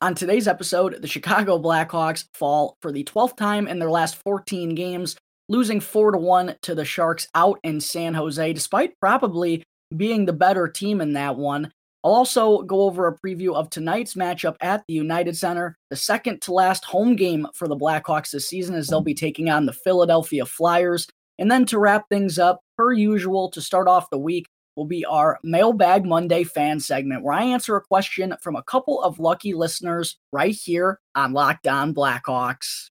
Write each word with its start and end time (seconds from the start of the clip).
On 0.00 0.14
today's 0.14 0.46
episode, 0.46 1.02
the 1.02 1.08
Chicago 1.08 1.58
Blackhawks 1.58 2.28
fall 2.32 2.76
for 2.80 2.92
the 2.92 3.02
12th 3.02 3.36
time 3.36 3.66
in 3.66 3.80
their 3.80 3.90
last 3.90 4.14
14 4.22 4.76
games, 4.76 5.16
losing 5.48 5.80
4 5.80 6.12
to 6.12 6.18
1 6.18 6.54
to 6.62 6.76
the 6.76 6.84
Sharks 6.84 7.26
out 7.34 7.58
in 7.64 7.80
San 7.80 8.14
Jose, 8.14 8.52
despite 8.52 8.92
probably 9.00 9.64
being 9.96 10.24
the 10.24 10.32
better 10.32 10.68
team 10.68 11.00
in 11.00 11.14
that 11.14 11.34
one. 11.34 11.72
I'll 12.04 12.12
also 12.12 12.62
go 12.62 12.82
over 12.82 13.08
a 13.08 13.18
preview 13.18 13.56
of 13.56 13.70
tonight's 13.70 14.14
matchup 14.14 14.54
at 14.60 14.84
the 14.86 14.94
United 14.94 15.36
Center, 15.36 15.74
the 15.90 15.96
second 15.96 16.42
to 16.42 16.52
last 16.52 16.84
home 16.84 17.16
game 17.16 17.48
for 17.52 17.66
the 17.66 17.76
Blackhawks 17.76 18.30
this 18.30 18.48
season, 18.48 18.76
as 18.76 18.86
they'll 18.86 19.00
be 19.00 19.14
taking 19.14 19.50
on 19.50 19.66
the 19.66 19.72
Philadelphia 19.72 20.46
Flyers. 20.46 21.08
And 21.40 21.50
then 21.50 21.66
to 21.66 21.78
wrap 21.80 22.04
things 22.08 22.38
up, 22.38 22.60
per 22.76 22.92
usual, 22.92 23.50
to 23.50 23.60
start 23.60 23.88
off 23.88 24.10
the 24.10 24.18
week, 24.18 24.46
will 24.78 24.86
be 24.86 25.04
our 25.04 25.40
Mailbag 25.42 26.06
Monday 26.06 26.44
fan 26.44 26.78
segment, 26.78 27.24
where 27.24 27.34
I 27.34 27.42
answer 27.42 27.74
a 27.76 27.82
question 27.82 28.34
from 28.40 28.54
a 28.54 28.62
couple 28.62 29.02
of 29.02 29.18
lucky 29.18 29.52
listeners 29.52 30.16
right 30.32 30.54
here 30.54 31.00
on 31.16 31.32
Locked 31.32 31.66
On 31.66 31.92
Blackhawks. 31.92 32.90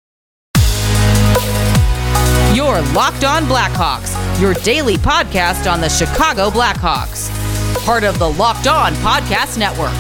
Your 2.55 2.83
Locked 2.93 3.25
On 3.25 3.45
Blackhawks, 3.45 4.41
your 4.41 4.53
daily 4.55 4.97
podcast 4.97 5.73
on 5.73 5.81
the 5.81 5.89
Chicago 5.89 6.51
Blackhawks. 6.51 7.31
Part 7.85 8.05
of 8.05 8.19
the 8.19 8.29
Locked 8.29 8.67
On 8.67 8.93
Podcast 8.97 9.57
Network. 9.57 9.95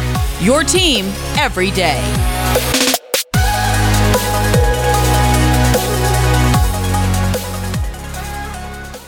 Your 0.44 0.62
team 0.62 1.06
every 1.38 1.70
day. 1.70 2.89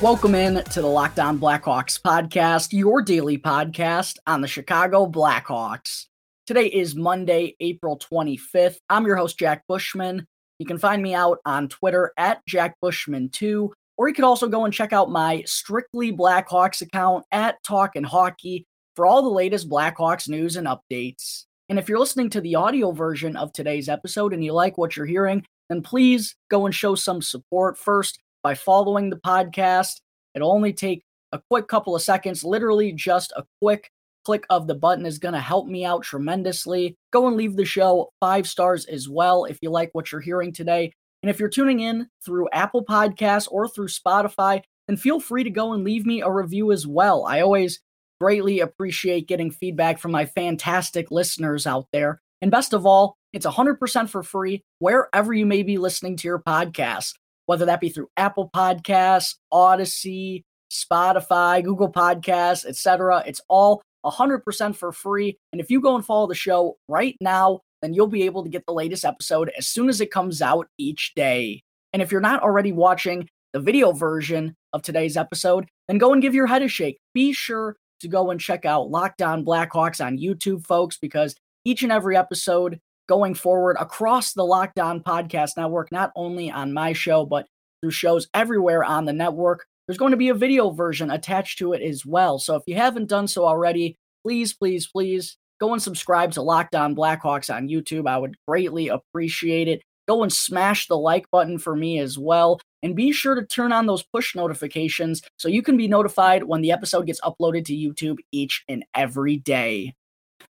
Welcome 0.02 0.34
in 0.34 0.64
to 0.64 0.80
the 0.80 0.88
Locked 0.88 1.20
On 1.20 1.38
Blackhawks 1.38 2.02
podcast, 2.02 2.72
your 2.72 3.02
daily 3.02 3.38
podcast 3.38 4.18
on 4.26 4.40
the 4.40 4.48
Chicago 4.48 5.06
Blackhawks. 5.06 6.06
Today 6.44 6.66
is 6.66 6.96
Monday, 6.96 7.54
April 7.60 8.00
25th. 8.00 8.78
I'm 8.88 9.06
your 9.06 9.14
host, 9.14 9.38
Jack 9.38 9.62
Bushman. 9.68 10.26
You 10.58 10.66
can 10.66 10.78
find 10.78 11.04
me 11.04 11.14
out 11.14 11.38
on 11.44 11.68
Twitter 11.68 12.12
at 12.16 12.44
Jack 12.48 12.74
Bushman2, 12.82 13.70
or 13.96 14.08
you 14.08 14.14
could 14.14 14.24
also 14.24 14.48
go 14.48 14.64
and 14.64 14.74
check 14.74 14.92
out 14.92 15.08
my 15.08 15.44
Strictly 15.46 16.10
Blackhawks 16.12 16.82
account 16.82 17.24
at 17.30 17.62
Talk 17.62 17.94
and 17.94 18.04
Hockey 18.04 18.66
for 18.96 19.06
all 19.06 19.22
the 19.22 19.28
latest 19.28 19.70
Blackhawks 19.70 20.28
news 20.28 20.56
and 20.56 20.66
updates. 20.66 21.44
And 21.68 21.78
if 21.78 21.88
you're 21.88 22.00
listening 22.00 22.28
to 22.30 22.40
the 22.40 22.56
audio 22.56 22.90
version 22.90 23.36
of 23.36 23.52
today's 23.52 23.88
episode 23.88 24.32
and 24.32 24.44
you 24.44 24.52
like 24.52 24.76
what 24.76 24.96
you're 24.96 25.06
hearing, 25.06 25.46
then 25.68 25.80
please 25.80 26.34
go 26.50 26.66
and 26.66 26.74
show 26.74 26.96
some 26.96 27.22
support 27.22 27.78
first 27.78 28.18
by 28.42 28.54
following 28.54 29.10
the 29.10 29.16
podcast. 29.16 30.00
It'll 30.34 30.52
only 30.52 30.72
take 30.72 31.04
a 31.32 31.40
quick 31.50 31.68
couple 31.68 31.96
of 31.96 32.02
seconds, 32.02 32.44
literally 32.44 32.92
just 32.92 33.32
a 33.36 33.44
quick 33.60 33.90
click 34.24 34.44
of 34.50 34.66
the 34.66 34.74
button 34.74 35.06
is 35.06 35.18
going 35.18 35.34
to 35.34 35.40
help 35.40 35.66
me 35.66 35.84
out 35.84 36.02
tremendously. 36.02 36.96
Go 37.12 37.26
and 37.26 37.36
leave 37.36 37.56
the 37.56 37.64
show 37.64 38.10
five 38.20 38.46
stars 38.46 38.84
as 38.86 39.08
well 39.08 39.44
if 39.44 39.58
you 39.62 39.70
like 39.70 39.90
what 39.92 40.12
you're 40.12 40.20
hearing 40.20 40.52
today. 40.52 40.92
And 41.22 41.30
if 41.30 41.38
you're 41.38 41.48
tuning 41.48 41.80
in 41.80 42.08
through 42.24 42.48
Apple 42.52 42.84
Podcasts 42.84 43.48
or 43.50 43.68
through 43.68 43.88
Spotify, 43.88 44.62
then 44.88 44.96
feel 44.96 45.20
free 45.20 45.44
to 45.44 45.50
go 45.50 45.72
and 45.72 45.84
leave 45.84 46.06
me 46.06 46.20
a 46.20 46.30
review 46.30 46.72
as 46.72 46.86
well. 46.86 47.24
I 47.26 47.40
always 47.40 47.80
greatly 48.20 48.60
appreciate 48.60 49.28
getting 49.28 49.50
feedback 49.50 49.98
from 49.98 50.12
my 50.12 50.26
fantastic 50.26 51.10
listeners 51.10 51.66
out 51.66 51.86
there. 51.92 52.20
And 52.40 52.50
best 52.50 52.72
of 52.72 52.86
all, 52.86 53.16
it's 53.32 53.46
100% 53.46 54.08
for 54.08 54.22
free 54.22 54.62
wherever 54.78 55.32
you 55.32 55.46
may 55.46 55.62
be 55.62 55.78
listening 55.78 56.16
to 56.18 56.28
your 56.28 56.40
podcast 56.40 57.14
whether 57.46 57.66
that 57.66 57.80
be 57.80 57.88
through 57.88 58.08
Apple 58.16 58.50
Podcasts, 58.54 59.36
Audacy, 59.52 60.44
Spotify, 60.70 61.62
Google 61.62 61.92
Podcasts, 61.92 62.64
etc. 62.64 63.22
It's 63.26 63.40
all 63.48 63.82
100% 64.04 64.74
for 64.74 64.92
free. 64.92 65.38
And 65.52 65.60
if 65.60 65.70
you 65.70 65.80
go 65.80 65.94
and 65.94 66.04
follow 66.04 66.26
the 66.26 66.34
show 66.34 66.76
right 66.88 67.16
now, 67.20 67.60
then 67.82 67.94
you'll 67.94 68.06
be 68.06 68.22
able 68.22 68.42
to 68.44 68.50
get 68.50 68.64
the 68.66 68.72
latest 68.72 69.04
episode 69.04 69.50
as 69.56 69.68
soon 69.68 69.88
as 69.88 70.00
it 70.00 70.10
comes 70.10 70.40
out 70.40 70.68
each 70.78 71.12
day. 71.14 71.62
And 71.92 72.00
if 72.00 72.10
you're 72.10 72.20
not 72.20 72.42
already 72.42 72.72
watching 72.72 73.28
the 73.52 73.60
video 73.60 73.92
version 73.92 74.54
of 74.72 74.82
today's 74.82 75.16
episode, 75.16 75.68
then 75.88 75.98
go 75.98 76.12
and 76.12 76.22
give 76.22 76.34
your 76.34 76.46
head 76.46 76.62
a 76.62 76.68
shake. 76.68 76.98
Be 77.12 77.32
sure 77.32 77.76
to 78.00 78.08
go 78.08 78.30
and 78.30 78.40
check 78.40 78.64
out 78.64 78.90
Locked 78.90 79.22
On 79.22 79.44
Blackhawks 79.44 80.04
on 80.04 80.18
YouTube, 80.18 80.66
folks, 80.66 80.96
because 80.96 81.34
each 81.64 81.82
and 81.82 81.92
every 81.92 82.16
episode 82.16 82.80
going 83.12 83.34
forward 83.34 83.76
across 83.78 84.32
the 84.32 84.42
Locked 84.42 84.78
On 84.78 84.98
Podcast 84.98 85.58
Network, 85.58 85.92
not 85.92 86.12
only 86.16 86.50
on 86.50 86.72
my 86.72 86.94
show, 86.94 87.26
but 87.26 87.44
through 87.82 87.90
shows 87.90 88.26
everywhere 88.32 88.82
on 88.82 89.04
the 89.04 89.12
network. 89.12 89.66
There's 89.86 89.98
going 89.98 90.12
to 90.12 90.16
be 90.16 90.30
a 90.30 90.34
video 90.34 90.70
version 90.70 91.10
attached 91.10 91.58
to 91.58 91.74
it 91.74 91.82
as 91.82 92.06
well. 92.06 92.38
So 92.38 92.56
if 92.56 92.62
you 92.66 92.74
haven't 92.74 93.10
done 93.10 93.28
so 93.28 93.44
already, 93.44 93.98
please, 94.24 94.54
please, 94.54 94.86
please 94.86 95.36
go 95.60 95.74
and 95.74 95.82
subscribe 95.82 96.32
to 96.32 96.40
Locked 96.40 96.74
On 96.74 96.96
Blackhawks 96.96 97.54
on 97.54 97.68
YouTube. 97.68 98.08
I 98.08 98.16
would 98.16 98.34
greatly 98.48 98.88
appreciate 98.88 99.68
it. 99.68 99.82
Go 100.08 100.22
and 100.22 100.32
smash 100.32 100.86
the 100.86 100.96
like 100.96 101.30
button 101.30 101.58
for 101.58 101.76
me 101.76 101.98
as 101.98 102.16
well. 102.16 102.60
And 102.82 102.96
be 102.96 103.12
sure 103.12 103.34
to 103.34 103.44
turn 103.44 103.72
on 103.72 103.84
those 103.84 104.02
push 104.02 104.34
notifications 104.34 105.20
so 105.36 105.48
you 105.48 105.60
can 105.60 105.76
be 105.76 105.86
notified 105.86 106.44
when 106.44 106.62
the 106.62 106.72
episode 106.72 107.04
gets 107.04 107.20
uploaded 107.20 107.66
to 107.66 107.74
YouTube 107.74 108.20
each 108.32 108.64
and 108.70 108.86
every 108.94 109.36
day. 109.36 109.92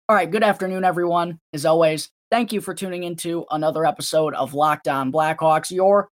All 0.09 0.15
right, 0.15 0.31
good 0.31 0.45
afternoon, 0.45 0.85
everyone. 0.85 1.41
As 1.53 1.67
always, 1.67 2.09
Thank 2.33 2.51
you 2.51 2.63
for 2.63 2.73
tuning 2.73 3.03
into 3.03 3.45
another 3.51 3.85
episode 3.85 4.33
of 4.33 4.55
Locked 4.55 4.89
On 4.89 5.13
Blackhawks, 5.13 5.71
your 5.71 6.09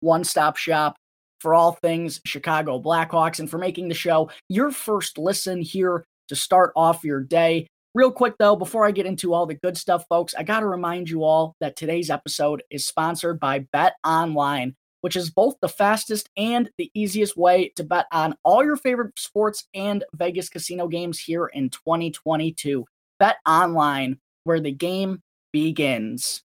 one 0.00 0.22
stop 0.22 0.58
shop 0.58 0.96
for 1.40 1.54
all 1.54 1.72
things 1.80 2.20
Chicago 2.26 2.78
Blackhawks, 2.78 3.38
and 3.38 3.50
for 3.50 3.56
making 3.56 3.88
the 3.88 3.94
show 3.94 4.28
your 4.50 4.70
first 4.70 5.16
listen 5.16 5.62
here 5.62 6.04
to 6.28 6.36
start 6.36 6.74
off 6.76 7.04
your 7.04 7.22
day. 7.22 7.66
Real 7.94 8.12
quick, 8.12 8.34
though, 8.38 8.54
before 8.54 8.84
I 8.84 8.90
get 8.90 9.06
into 9.06 9.32
all 9.32 9.46
the 9.46 9.54
good 9.54 9.78
stuff, 9.78 10.04
folks, 10.10 10.34
I 10.34 10.42
got 10.42 10.60
to 10.60 10.66
remind 10.66 11.08
you 11.08 11.24
all 11.24 11.54
that 11.60 11.74
today's 11.74 12.10
episode 12.10 12.62
is 12.68 12.86
sponsored 12.86 13.40
by 13.40 13.60
Bet 13.72 13.94
Online, 14.04 14.74
which 15.00 15.16
is 15.16 15.30
both 15.30 15.54
the 15.62 15.70
fastest 15.70 16.28
and 16.36 16.68
the 16.76 16.90
easiest 16.92 17.34
way 17.34 17.72
to 17.76 17.82
bet 17.82 18.04
on 18.12 18.34
all 18.42 18.62
your 18.62 18.76
favorite 18.76 19.18
sports 19.18 19.66
and 19.72 20.04
Vegas 20.16 20.50
casino 20.50 20.86
games 20.86 21.18
here 21.18 21.46
in 21.46 21.70
2022. 21.70 22.84
Bet 23.18 23.36
Online, 23.46 24.18
where 24.44 24.60
the 24.60 24.70
game 24.70 25.22
begins. 25.52 26.42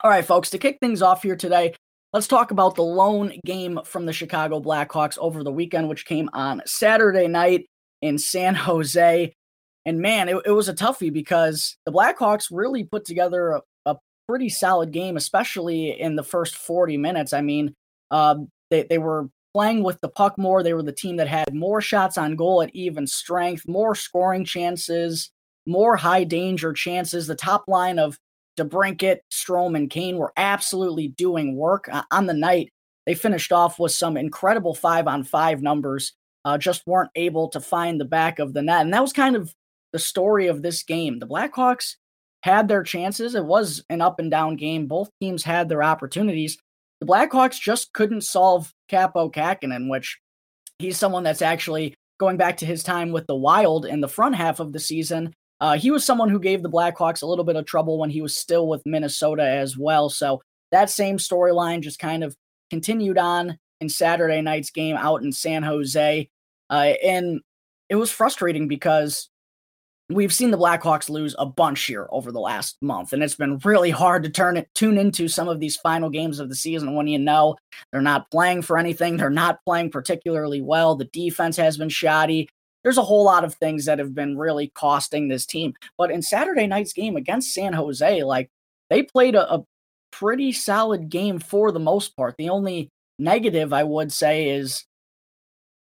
All 0.00 0.10
right, 0.10 0.24
folks, 0.24 0.50
to 0.50 0.58
kick 0.58 0.78
things 0.80 1.02
off 1.02 1.22
here 1.22 1.36
today, 1.36 1.74
let's 2.12 2.28
talk 2.28 2.50
about 2.50 2.74
the 2.74 2.82
lone 2.82 3.32
game 3.44 3.80
from 3.84 4.06
the 4.06 4.12
Chicago 4.12 4.60
Blackhawks 4.60 5.18
over 5.18 5.42
the 5.42 5.52
weekend, 5.52 5.88
which 5.88 6.06
came 6.06 6.28
on 6.32 6.62
Saturday 6.66 7.26
night 7.26 7.66
in 8.02 8.18
San 8.18 8.54
Jose. 8.54 9.32
And 9.86 9.98
man, 10.00 10.28
it, 10.28 10.36
it 10.46 10.50
was 10.50 10.68
a 10.68 10.74
toughie 10.74 11.12
because 11.12 11.76
the 11.86 11.92
Blackhawks 11.92 12.48
really 12.50 12.84
put 12.84 13.04
together 13.04 13.52
a, 13.52 13.62
a, 13.86 13.96
pretty 14.28 14.48
solid 14.48 14.90
game, 14.90 15.16
especially 15.16 16.00
in 16.00 16.16
the 16.16 16.22
first 16.22 16.56
40 16.56 16.96
minutes. 16.96 17.32
I 17.32 17.42
mean, 17.42 17.74
uh, 18.10 18.36
they, 18.70 18.84
they 18.84 18.98
were 18.98 19.28
playing 19.54 19.82
with 19.82 20.00
the 20.00 20.08
puck 20.08 20.38
more. 20.38 20.62
They 20.62 20.74
were 20.74 20.82
the 20.82 20.92
team 20.92 21.16
that 21.16 21.28
had 21.28 21.54
more 21.54 21.80
shots 21.80 22.16
on 22.16 22.36
goal 22.36 22.62
at 22.62 22.74
even 22.74 23.06
strength, 23.06 23.68
more 23.68 23.94
scoring 23.94 24.44
chances, 24.44 25.30
more 25.66 25.96
high 25.96 26.24
danger 26.24 26.72
chances. 26.72 27.26
The 27.26 27.34
top 27.34 27.64
line 27.68 27.98
of 27.98 28.18
DeBrincat, 28.56 29.18
Strome, 29.32 29.76
and 29.76 29.90
Kane 29.90 30.16
were 30.16 30.32
absolutely 30.36 31.08
doing 31.08 31.56
work 31.56 31.88
uh, 31.90 32.02
on 32.10 32.26
the 32.26 32.34
night. 32.34 32.72
They 33.06 33.14
finished 33.14 33.52
off 33.52 33.78
with 33.78 33.92
some 33.92 34.16
incredible 34.16 34.74
five 34.74 35.06
on 35.06 35.24
five 35.24 35.62
numbers, 35.62 36.12
uh, 36.44 36.58
just 36.58 36.86
weren't 36.86 37.10
able 37.14 37.48
to 37.50 37.60
find 37.60 38.00
the 38.00 38.04
back 38.04 38.38
of 38.38 38.54
the 38.54 38.62
net. 38.62 38.82
And 38.82 38.94
that 38.94 39.02
was 39.02 39.12
kind 39.12 39.36
of 39.36 39.54
the 39.92 39.98
story 39.98 40.46
of 40.46 40.62
this 40.62 40.82
game. 40.82 41.18
The 41.18 41.26
Blackhawks 41.26 41.96
had 42.42 42.68
their 42.68 42.82
chances. 42.82 43.34
It 43.34 43.44
was 43.44 43.84
an 43.88 44.00
up 44.00 44.18
and 44.18 44.30
down 44.30 44.56
game. 44.56 44.86
Both 44.86 45.10
teams 45.20 45.44
had 45.44 45.68
their 45.68 45.82
opportunities. 45.82 46.58
The 47.00 47.06
Blackhawks 47.06 47.60
just 47.60 47.92
couldn't 47.92 48.22
solve 48.22 48.72
Kaapo 48.90 49.32
Kähkönen, 49.32 49.90
which 49.90 50.18
he's 50.78 50.98
someone 50.98 51.22
that's 51.22 51.42
actually 51.42 51.94
going 52.18 52.36
back 52.36 52.58
to 52.58 52.66
his 52.66 52.82
time 52.82 53.12
with 53.12 53.26
the 53.26 53.34
Wild 53.34 53.86
in 53.86 54.00
the 54.00 54.08
front 54.08 54.34
half 54.34 54.60
of 54.60 54.72
the 54.72 54.80
season 54.80 55.34
uh, 55.60 55.76
he 55.76 55.90
was 55.90 56.04
someone 56.04 56.28
who 56.28 56.40
gave 56.40 56.62
the 56.62 56.70
Blackhawks 56.70 57.22
a 57.22 57.26
little 57.26 57.44
bit 57.44 57.56
of 57.56 57.64
trouble 57.66 57.98
when 57.98 58.10
he 58.10 58.20
was 58.20 58.36
still 58.36 58.68
with 58.68 58.82
Minnesota 58.84 59.48
as 59.48 59.76
well. 59.76 60.10
So 60.10 60.42
that 60.72 60.90
same 60.90 61.18
storyline 61.18 61.80
just 61.80 61.98
kind 61.98 62.24
of 62.24 62.36
continued 62.70 63.18
on 63.18 63.58
in 63.80 63.88
Saturday 63.88 64.40
night's 64.40 64.70
game 64.70 64.96
out 64.96 65.22
in 65.22 65.32
San 65.32 65.62
Jose. 65.62 66.28
Uh, 66.70 66.92
and 67.04 67.40
it 67.88 67.96
was 67.96 68.10
frustrating 68.10 68.66
because 68.66 69.28
we've 70.10 70.32
seen 70.32 70.50
the 70.50 70.58
Blackhawks 70.58 71.08
lose 71.08 71.34
a 71.38 71.46
bunch 71.46 71.84
here 71.84 72.08
over 72.10 72.32
the 72.32 72.40
last 72.40 72.76
month, 72.82 73.12
and 73.12 73.22
it's 73.22 73.36
been 73.36 73.58
really 73.64 73.90
hard 73.90 74.22
to 74.24 74.30
turn 74.30 74.56
it 74.56 74.68
tune 74.74 74.98
into 74.98 75.28
some 75.28 75.48
of 75.48 75.60
these 75.60 75.76
final 75.76 76.10
games 76.10 76.40
of 76.40 76.48
the 76.48 76.54
season 76.54 76.94
when 76.94 77.06
you 77.06 77.18
know 77.18 77.56
they're 77.92 78.02
not 78.02 78.30
playing 78.30 78.62
for 78.62 78.78
anything, 78.78 79.16
they're 79.16 79.30
not 79.30 79.60
playing 79.64 79.90
particularly 79.90 80.60
well. 80.60 80.94
The 80.94 81.06
defense 81.06 81.56
has 81.56 81.76
been 81.76 81.88
shoddy 81.88 82.48
there's 82.84 82.98
a 82.98 83.02
whole 83.02 83.24
lot 83.24 83.44
of 83.44 83.54
things 83.54 83.86
that 83.86 83.98
have 83.98 84.14
been 84.14 84.38
really 84.38 84.70
costing 84.74 85.28
this 85.28 85.46
team. 85.46 85.74
But 85.98 86.10
in 86.10 86.22
Saturday 86.22 86.66
night's 86.66 86.92
game 86.92 87.16
against 87.16 87.52
San 87.52 87.72
Jose, 87.72 88.22
like 88.22 88.50
they 88.90 89.02
played 89.02 89.34
a, 89.34 89.52
a 89.52 89.64
pretty 90.12 90.52
solid 90.52 91.08
game 91.08 91.40
for 91.40 91.72
the 91.72 91.80
most 91.80 92.16
part. 92.16 92.36
The 92.38 92.50
only 92.50 92.90
negative 93.18 93.72
I 93.72 93.82
would 93.82 94.12
say 94.12 94.50
is 94.50 94.84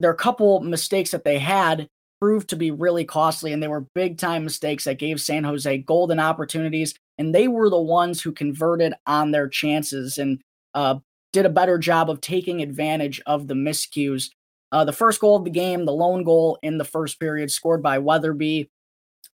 a 0.03 0.13
couple 0.13 0.61
mistakes 0.61 1.11
that 1.11 1.23
they 1.23 1.39
had 1.39 1.87
proved 2.19 2.49
to 2.49 2.55
be 2.55 2.71
really 2.71 3.03
costly, 3.03 3.51
and 3.51 3.61
they 3.61 3.67
were 3.67 3.85
big 3.93 4.17
time 4.17 4.43
mistakes 4.43 4.85
that 4.85 4.97
gave 4.97 5.19
San 5.19 5.43
Jose 5.43 5.77
golden 5.79 6.19
opportunities. 6.19 6.95
And 7.17 7.35
they 7.35 7.47
were 7.47 7.69
the 7.69 7.77
ones 7.81 8.21
who 8.21 8.31
converted 8.31 8.93
on 9.05 9.31
their 9.31 9.47
chances 9.47 10.17
and 10.17 10.41
uh, 10.73 10.99
did 11.31 11.45
a 11.45 11.49
better 11.49 11.77
job 11.77 12.09
of 12.09 12.21
taking 12.21 12.61
advantage 12.61 13.21
of 13.25 13.47
the 13.47 13.53
miscues. 13.53 14.29
Uh, 14.73 14.83
the 14.83 14.91
first 14.91 15.21
goal 15.21 15.35
of 15.35 15.43
the 15.43 15.51
game, 15.51 15.85
the 15.85 15.93
lone 15.93 16.23
goal 16.23 16.57
in 16.63 16.79
the 16.79 16.83
first 16.83 17.19
period, 17.19 17.51
scored 17.51 17.83
by 17.83 17.99
Weatherby. 17.99 18.71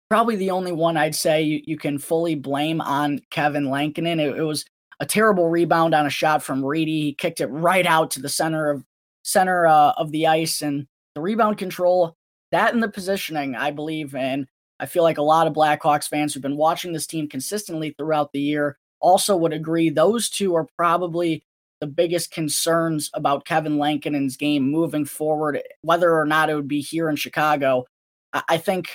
Probably 0.10 0.36
the 0.36 0.50
only 0.50 0.72
one 0.72 0.98
I'd 0.98 1.14
say 1.14 1.44
you, 1.44 1.62
you 1.64 1.78
can 1.78 2.00
fully 2.00 2.34
blame 2.34 2.82
on 2.82 3.22
Kevin 3.30 3.70
Lankinen. 3.70 4.20
It, 4.20 4.36
it 4.36 4.42
was 4.42 4.66
a 5.00 5.06
terrible 5.06 5.48
rebound 5.48 5.94
on 5.94 6.08
a 6.08 6.10
shot 6.10 6.42
from 6.42 6.66
Reedy. 6.66 7.02
He 7.02 7.14
kicked 7.14 7.40
it 7.40 7.48
right 7.48 7.86
out 7.86 8.10
to 8.12 8.20
the 8.20 8.30
center 8.30 8.72
of 8.72 8.84
center 9.22 9.68
uh, 9.68 9.92
of 9.92 10.12
the 10.12 10.26
ice, 10.26 10.64
and 10.64 10.88
the 11.14 11.22
rebound 11.22 11.60
control, 11.60 12.16
that 12.52 12.74
and 12.74 12.82
the 12.82 12.90
positioning, 12.90 13.56
I 13.56 13.70
believe, 13.70 14.16
and 14.16 14.48
I 14.80 14.88
feel 14.88 15.04
like 15.04 15.20
a 15.20 15.24
lot 15.24 15.46
of 15.46 15.54
Blackhawks 15.54 16.08
fans 16.08 16.34
who've 16.34 16.42
been 16.42 16.58
watching 16.58 16.94
this 16.94 17.06
team 17.06 17.30
consistently 17.30 17.94
throughout 17.96 18.32
the 18.32 18.42
year 18.42 18.80
also 19.00 19.38
would 19.38 19.54
agree 19.54 19.90
those 19.92 20.30
two 20.30 20.56
are 20.56 20.68
probably 20.78 21.44
the 21.80 21.88
biggest 21.88 22.32
concerns 22.32 23.10
about 23.14 23.46
Kevin 23.46 23.78
Lankinen's 23.78 24.38
game 24.38 24.70
moving 24.70 25.06
forward, 25.06 25.62
whether 25.82 26.16
or 26.18 26.26
not 26.26 26.50
it 26.50 26.56
would 26.56 26.68
be 26.68 26.82
here 26.82 27.10
in 27.10 27.16
Chicago. 27.16 27.86
I 28.34 28.58
think 28.58 28.90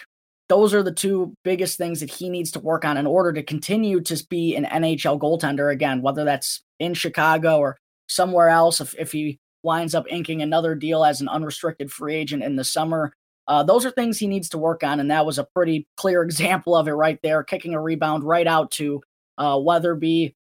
those 0.49 0.75
are 0.75 0.83
the 0.83 0.93
two 0.93 1.35
biggest 1.45 1.79
things 1.79 2.01
that 2.01 2.11
he 2.11 2.29
needs 2.29 2.51
to 2.53 2.61
work 2.61 2.85
on 2.85 2.97
in 2.97 3.07
order 3.07 3.33
to 3.33 3.43
continue 3.43 4.01
to 4.03 4.23
be 4.29 4.55
an 4.55 4.65
NHL 4.65 5.19
goaltender 5.19 5.73
again, 5.73 6.03
whether 6.03 6.25
that's 6.25 6.61
in 6.79 6.95
Chicago 6.95 7.59
or 7.59 7.79
somewhere 8.09 8.49
else. 8.49 8.81
If, 8.81 8.95
if 8.99 9.13
he 9.13 9.39
winds 9.63 9.95
up 9.95 10.05
inking 10.11 10.43
another 10.43 10.75
deal 10.75 11.05
as 11.05 11.21
an 11.21 11.29
unrestricted 11.29 11.91
free 11.91 12.17
agent 12.17 12.43
in 12.43 12.57
the 12.57 12.65
summer, 12.65 13.15
uh, 13.49 13.63
those 13.63 13.87
are 13.87 13.91
things 13.91 14.19
he 14.19 14.27
needs 14.27 14.49
to 14.51 14.59
work 14.59 14.85
on. 14.85 15.01
And 15.01 15.11
that 15.11 15.27
was 15.27 15.39
a 15.39 15.49
pretty 15.55 15.87
clear 15.97 16.23
example 16.25 16.77
of 16.77 16.89
it 16.89 16.93
right 16.93 17.19
there, 17.23 17.43
kicking 17.43 17.75
a 17.75 17.81
rebound 17.81 18.25
right 18.25 18.47
out 18.47 18.71
to 18.73 19.01
uh, 19.39 19.59
Weatherby. 19.59 20.35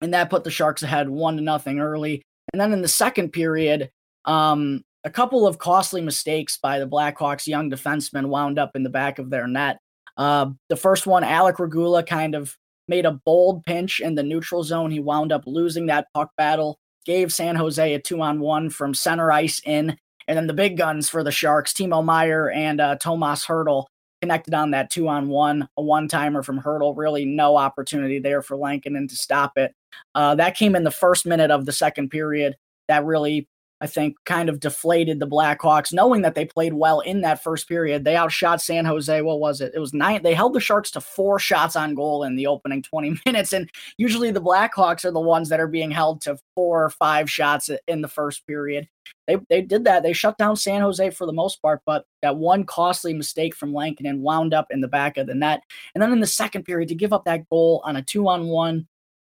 And 0.00 0.12
that 0.14 0.30
put 0.30 0.44
the 0.44 0.50
Sharks 0.50 0.82
ahead 0.82 1.08
one 1.08 1.36
to 1.36 1.42
nothing 1.42 1.80
early. 1.80 2.22
And 2.52 2.60
then 2.60 2.72
in 2.72 2.82
the 2.82 2.88
second 2.88 3.30
period, 3.32 3.90
um, 4.24 4.82
a 5.04 5.10
couple 5.10 5.46
of 5.46 5.58
costly 5.58 6.00
mistakes 6.00 6.58
by 6.58 6.78
the 6.78 6.88
Blackhawks 6.88 7.46
young 7.46 7.70
defensemen 7.70 8.26
wound 8.26 8.58
up 8.58 8.72
in 8.74 8.82
the 8.82 8.90
back 8.90 9.18
of 9.18 9.30
their 9.30 9.46
net. 9.46 9.78
Uh, 10.16 10.50
the 10.68 10.76
first 10.76 11.06
one, 11.06 11.24
Alec 11.24 11.58
Regula 11.58 12.02
kind 12.02 12.34
of 12.34 12.56
made 12.88 13.06
a 13.06 13.12
bold 13.12 13.64
pinch 13.64 14.00
in 14.00 14.14
the 14.14 14.22
neutral 14.22 14.62
zone. 14.62 14.90
He 14.90 15.00
wound 15.00 15.32
up 15.32 15.44
losing 15.46 15.86
that 15.86 16.08
puck 16.14 16.30
battle, 16.36 16.78
gave 17.04 17.32
San 17.32 17.56
Jose 17.56 17.94
a 17.94 18.00
two 18.00 18.20
on 18.20 18.40
one 18.40 18.70
from 18.70 18.94
center 18.94 19.30
ice 19.30 19.60
in. 19.64 19.96
And 20.28 20.36
then 20.36 20.46
the 20.46 20.54
big 20.54 20.76
guns 20.76 21.08
for 21.08 21.22
the 21.22 21.30
Sharks, 21.30 21.72
Timo 21.72 22.04
Meier 22.04 22.50
and 22.50 22.80
uh, 22.80 22.96
Tomas 22.96 23.46
Hertl, 23.46 23.86
connected 24.20 24.54
on 24.54 24.72
that 24.72 24.90
two 24.90 25.08
on 25.08 25.28
one, 25.28 25.68
a 25.76 25.82
one 25.82 26.08
timer 26.08 26.42
from 26.42 26.60
Hertl. 26.60 26.96
Really, 26.96 27.24
no 27.24 27.56
opportunity 27.56 28.18
there 28.18 28.42
for 28.42 28.56
Lankinen 28.56 29.06
to 29.08 29.16
stop 29.16 29.52
it. 29.56 29.72
Uh, 30.14 30.34
that 30.34 30.56
came 30.56 30.76
in 30.76 30.84
the 30.84 30.90
first 30.90 31.26
minute 31.26 31.50
of 31.50 31.66
the 31.66 31.72
second 31.72 32.10
period. 32.10 32.56
That 32.88 33.04
really 33.04 33.48
I 33.80 33.86
think, 33.86 34.16
kind 34.24 34.48
of 34.48 34.58
deflated 34.58 35.20
the 35.20 35.26
Blackhawks, 35.26 35.92
knowing 35.92 36.22
that 36.22 36.34
they 36.34 36.46
played 36.46 36.72
well 36.72 37.00
in 37.00 37.20
that 37.20 37.42
first 37.42 37.68
period. 37.68 38.04
They 38.04 38.16
outshot 38.16 38.62
San 38.62 38.86
Jose. 38.86 39.20
What 39.20 39.38
was 39.38 39.60
it? 39.60 39.72
It 39.74 39.80
was 39.80 39.92
nine. 39.92 40.22
They 40.22 40.32
held 40.32 40.54
the 40.54 40.60
Sharks 40.60 40.90
to 40.92 41.00
four 41.00 41.38
shots 41.38 41.76
on 41.76 41.94
goal 41.94 42.24
in 42.24 42.36
the 42.36 42.46
opening 42.46 42.80
20 42.80 43.18
minutes. 43.26 43.52
And 43.52 43.68
usually 43.98 44.30
the 44.30 44.40
Blackhawks 44.40 45.04
are 45.04 45.10
the 45.10 45.20
ones 45.20 45.50
that 45.50 45.60
are 45.60 45.66
being 45.66 45.90
held 45.90 46.22
to 46.22 46.38
four 46.54 46.84
or 46.84 46.90
five 46.90 47.30
shots 47.30 47.68
in 47.86 48.00
the 48.00 48.08
first 48.08 48.46
period. 48.46 48.88
They, 49.28 49.36
they 49.50 49.60
did 49.60 49.84
that. 49.84 50.02
They 50.02 50.14
shut 50.14 50.38
down 50.38 50.56
San 50.56 50.80
Jose 50.80 51.10
for 51.10 51.26
the 51.26 51.32
most 51.32 51.60
part, 51.60 51.82
but 51.84 52.06
that 52.22 52.36
one 52.36 52.64
costly 52.64 53.12
mistake 53.12 53.54
from 53.54 53.74
Lankinen 53.74 54.22
wound 54.22 54.54
up 54.54 54.68
in 54.70 54.80
the 54.80 54.88
back 54.88 55.18
of 55.18 55.26
the 55.26 55.34
net. 55.34 55.60
And 55.94 56.00
then 56.00 56.12
in 56.12 56.20
the 56.20 56.26
second 56.26 56.64
period, 56.64 56.88
to 56.88 56.94
give 56.94 57.12
up 57.12 57.26
that 57.26 57.48
goal 57.50 57.82
on 57.84 57.96
a 57.96 58.02
two 58.02 58.26
on 58.26 58.46
one, 58.46 58.86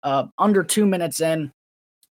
uh, 0.03 0.27
under 0.37 0.63
two 0.63 0.85
minutes 0.85 1.19
in, 1.19 1.51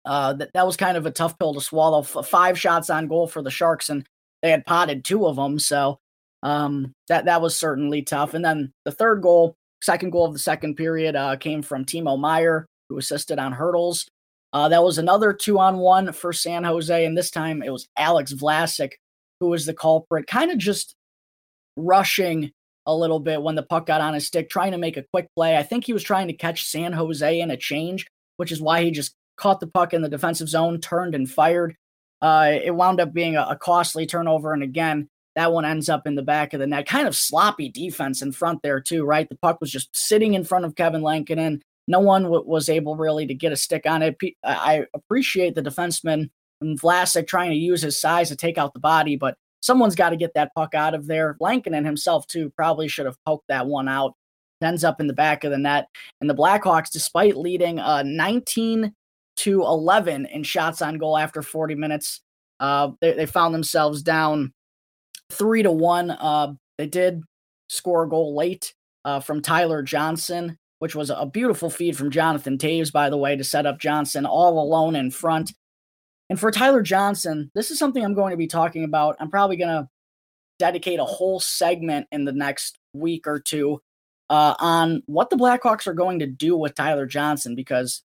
uh, 0.06 0.34
that 0.34 0.52
that 0.54 0.66
was 0.66 0.78
kind 0.78 0.98
of 0.98 1.06
a 1.06 1.12
tough 1.12 1.38
pill 1.38 1.54
to 1.54 1.62
swallow. 1.62 2.02
F- 2.02 2.28
five 2.28 2.60
shots 2.60 2.90
on 2.90 3.08
goal 3.08 3.28
for 3.28 3.42
the 3.42 3.52
Sharks, 3.52 3.90
and 3.90 4.06
they 4.42 4.52
had 4.52 4.66
potted 4.66 5.04
two 5.04 5.28
of 5.28 5.36
them, 5.36 5.60
so 5.60 6.00
um, 6.44 6.94
that 7.08 7.26
that 7.26 7.42
was 7.42 7.56
certainly 7.56 8.02
tough. 8.02 8.34
And 8.34 8.44
then 8.44 8.72
the 8.86 8.92
third 8.92 9.22
goal, 9.22 9.56
second 9.82 10.12
goal 10.12 10.26
of 10.26 10.34
the 10.34 10.40
second 10.40 10.76
period, 10.76 11.16
uh, 11.16 11.36
came 11.36 11.62
from 11.62 11.86
Timo 11.86 12.20
Meier, 12.20 12.66
who 12.90 12.98
assisted 12.98 13.40
on 13.40 13.54
Hertl. 13.54 14.04
Uh, 14.54 14.68
that 14.68 14.84
was 14.84 14.98
another 14.98 15.32
two 15.32 15.60
on 15.60 15.78
one 15.78 16.12
for 16.12 16.34
San 16.34 16.64
Jose, 16.64 17.06
and 17.06 17.18
this 17.18 17.32
time 17.32 17.62
it 17.62 17.72
was 17.72 17.88
Alex 17.98 18.34
Vlasic 18.34 18.94
who 19.42 19.48
was 19.48 19.66
the 19.66 19.74
culprit, 19.74 20.28
kind 20.28 20.52
of 20.52 20.58
just 20.58 20.96
rushing 21.76 22.52
a 22.86 22.96
little 22.96 23.20
bit 23.20 23.42
when 23.42 23.56
the 23.56 23.64
puck 23.64 23.86
got 23.86 24.02
on 24.02 24.14
his 24.14 24.28
stick, 24.28 24.50
trying 24.50 24.72
to 24.72 24.78
make 24.78 24.98
a 24.98 25.06
quick 25.14 25.28
play. 25.36 25.58
I 25.58 25.64
think 25.64 25.86
he 25.86 25.94
was 25.94 26.04
trying 26.04 26.28
to 26.28 26.34
catch 26.34 26.66
San 26.66 26.94
Jose 26.94 27.40
in 27.40 27.52
a 27.52 27.58
change, 27.58 28.08
which 28.38 28.52
is 28.52 28.62
why 28.62 28.84
he 28.84 28.92
just 28.92 29.14
caught 29.38 29.60
the 29.60 29.68
puck 29.68 29.94
in 29.94 30.02
the 30.02 30.10
defensive 30.10 30.50
zone, 30.50 30.80
turned 30.80 31.16
and 31.16 31.30
fired. 31.30 31.76
Uh, 32.22 32.52
it 32.64 32.76
wound 32.76 33.00
up 33.00 33.14
being 33.14 33.36
a, 33.36 33.48
a, 33.50 33.56
costly 33.56 34.06
turnover. 34.06 34.54
And 34.54 34.62
again, 34.62 35.10
that 35.36 35.52
one 35.52 35.66
ends 35.66 35.90
up 35.90 36.06
in 36.06 36.16
the 36.16 36.22
back 36.22 36.54
of 36.54 36.60
the 36.60 36.68
net. 36.68 36.86
Kind 36.86 37.08
of 37.08 37.16
sloppy 37.16 37.70
defense 37.70 38.22
in 38.22 38.32
front 38.32 38.62
there, 38.62 38.80
too, 38.80 39.04
right? 39.04 39.28
The 39.28 39.38
puck 39.38 39.60
was 39.60 39.72
just 39.72 39.90
sitting 39.96 40.36
in 40.36 40.44
front 40.44 40.66
of 40.66 40.76
Kevin 40.76 41.02
Lankinen. 41.02 41.62
No 41.88 42.00
one 42.00 42.24
w- 42.24 42.44
was 42.46 42.70
able 42.70 42.96
really 42.96 43.26
to 43.26 43.34
get 43.34 43.52
a 43.52 43.56
stick 43.56 43.88
on 43.88 44.04
it. 44.04 44.20
P- 44.20 44.38
I 44.44 44.86
appreciate 44.94 45.56
the 45.56 45.64
defenseman 45.64 46.30
and 46.62 46.80
Vlasic 46.80 47.28
trying 47.28 47.50
to 47.50 47.58
use 47.58 47.82
his 47.82 48.00
size 48.00 48.30
to 48.30 48.36
take 48.36 48.60
out 48.60 48.74
the 48.74 48.80
body, 48.80 49.16
but 49.16 49.36
someone's 49.62 49.96
got 49.96 50.10
to 50.10 50.18
get 50.18 50.34
that 50.36 50.54
puck 50.56 50.74
out 50.74 50.94
of 50.94 51.08
there. 51.08 51.38
Lankinen 51.40 51.86
himself, 51.86 52.28
too, 52.28 52.52
probably 52.56 52.88
should 52.88 53.06
have 53.06 53.18
poked 53.26 53.48
that 53.48 53.68
one 53.68 53.88
out. 53.88 54.14
It 54.60 54.66
ends 54.66 54.84
up 54.84 55.00
in 55.00 55.08
the 55.08 55.14
back 55.14 55.44
of 55.44 55.52
the 55.52 55.58
net. 55.58 55.88
And 56.20 56.30
the 56.30 56.36
Blackhawks, 56.36 56.92
despite 56.92 57.38
leading 57.38 57.80
uh, 57.80 58.04
19 58.04 58.94
to 59.38 59.62
11 59.64 60.28
in 60.28 60.44
shots 60.44 60.82
on 60.82 60.98
goal 60.98 61.18
after 61.18 61.42
40 61.42 61.76
minutes. 61.76 62.22
Uh, 62.60 62.92
they, 63.02 63.14
they 63.14 63.26
found 63.26 63.54
themselves 63.54 64.04
down 64.04 64.54
three 65.32 65.64
to 65.64 65.72
one. 65.72 66.12
Uh, 66.12 66.54
they 66.78 66.86
did 66.86 67.24
score 67.68 68.04
a 68.04 68.10
goal 68.10 68.36
late 68.36 68.74
uh, 69.06 69.20
from 69.20 69.42
Tyler 69.42 69.82
Johnson, 69.82 70.58
which 70.80 70.96
was 70.96 71.10
a 71.10 71.26
beautiful 71.26 71.70
feed 71.70 71.98
from 71.98 72.12
Jonathan 72.12 72.58
Toews, 72.58 72.92
by 72.92 73.10
the 73.10 73.18
way, 73.18 73.36
to 73.36 73.44
set 73.44 73.66
up 73.66 73.80
Johnson 73.80 74.26
all 74.26 74.62
alone 74.62 74.96
in 74.96 75.10
front. 75.10 75.54
And 76.32 76.40
for 76.40 76.50
Tyler 76.50 76.82
Johnson, 76.82 77.52
this 77.54 77.70
is 77.70 77.78
something 77.78 78.04
I'm 78.04 78.16
going 78.16 78.32
to 78.32 78.38
be 78.38 78.48
talking 78.48 78.84
about. 78.84 79.18
I'm 79.20 79.30
probably 79.30 79.58
going 79.58 79.70
to 79.84 79.88
dedicate 80.58 81.00
a 81.00 81.06
whole 81.06 81.40
segment 81.40 82.08
in 82.12 82.26
the 82.26 82.32
next 82.32 82.80
week 82.94 83.28
or 83.28 83.40
two 83.40 83.82
uh, 84.32 84.56
on 84.58 85.04
what 85.06 85.30
the 85.30 85.36
Blackhawks 85.36 85.86
are 85.86 85.94
going 85.94 86.18
to 86.20 86.28
do 86.28 86.58
with 86.58 86.74
Tyler 86.74 87.06
Johnson 87.06 87.54
because 87.54 88.02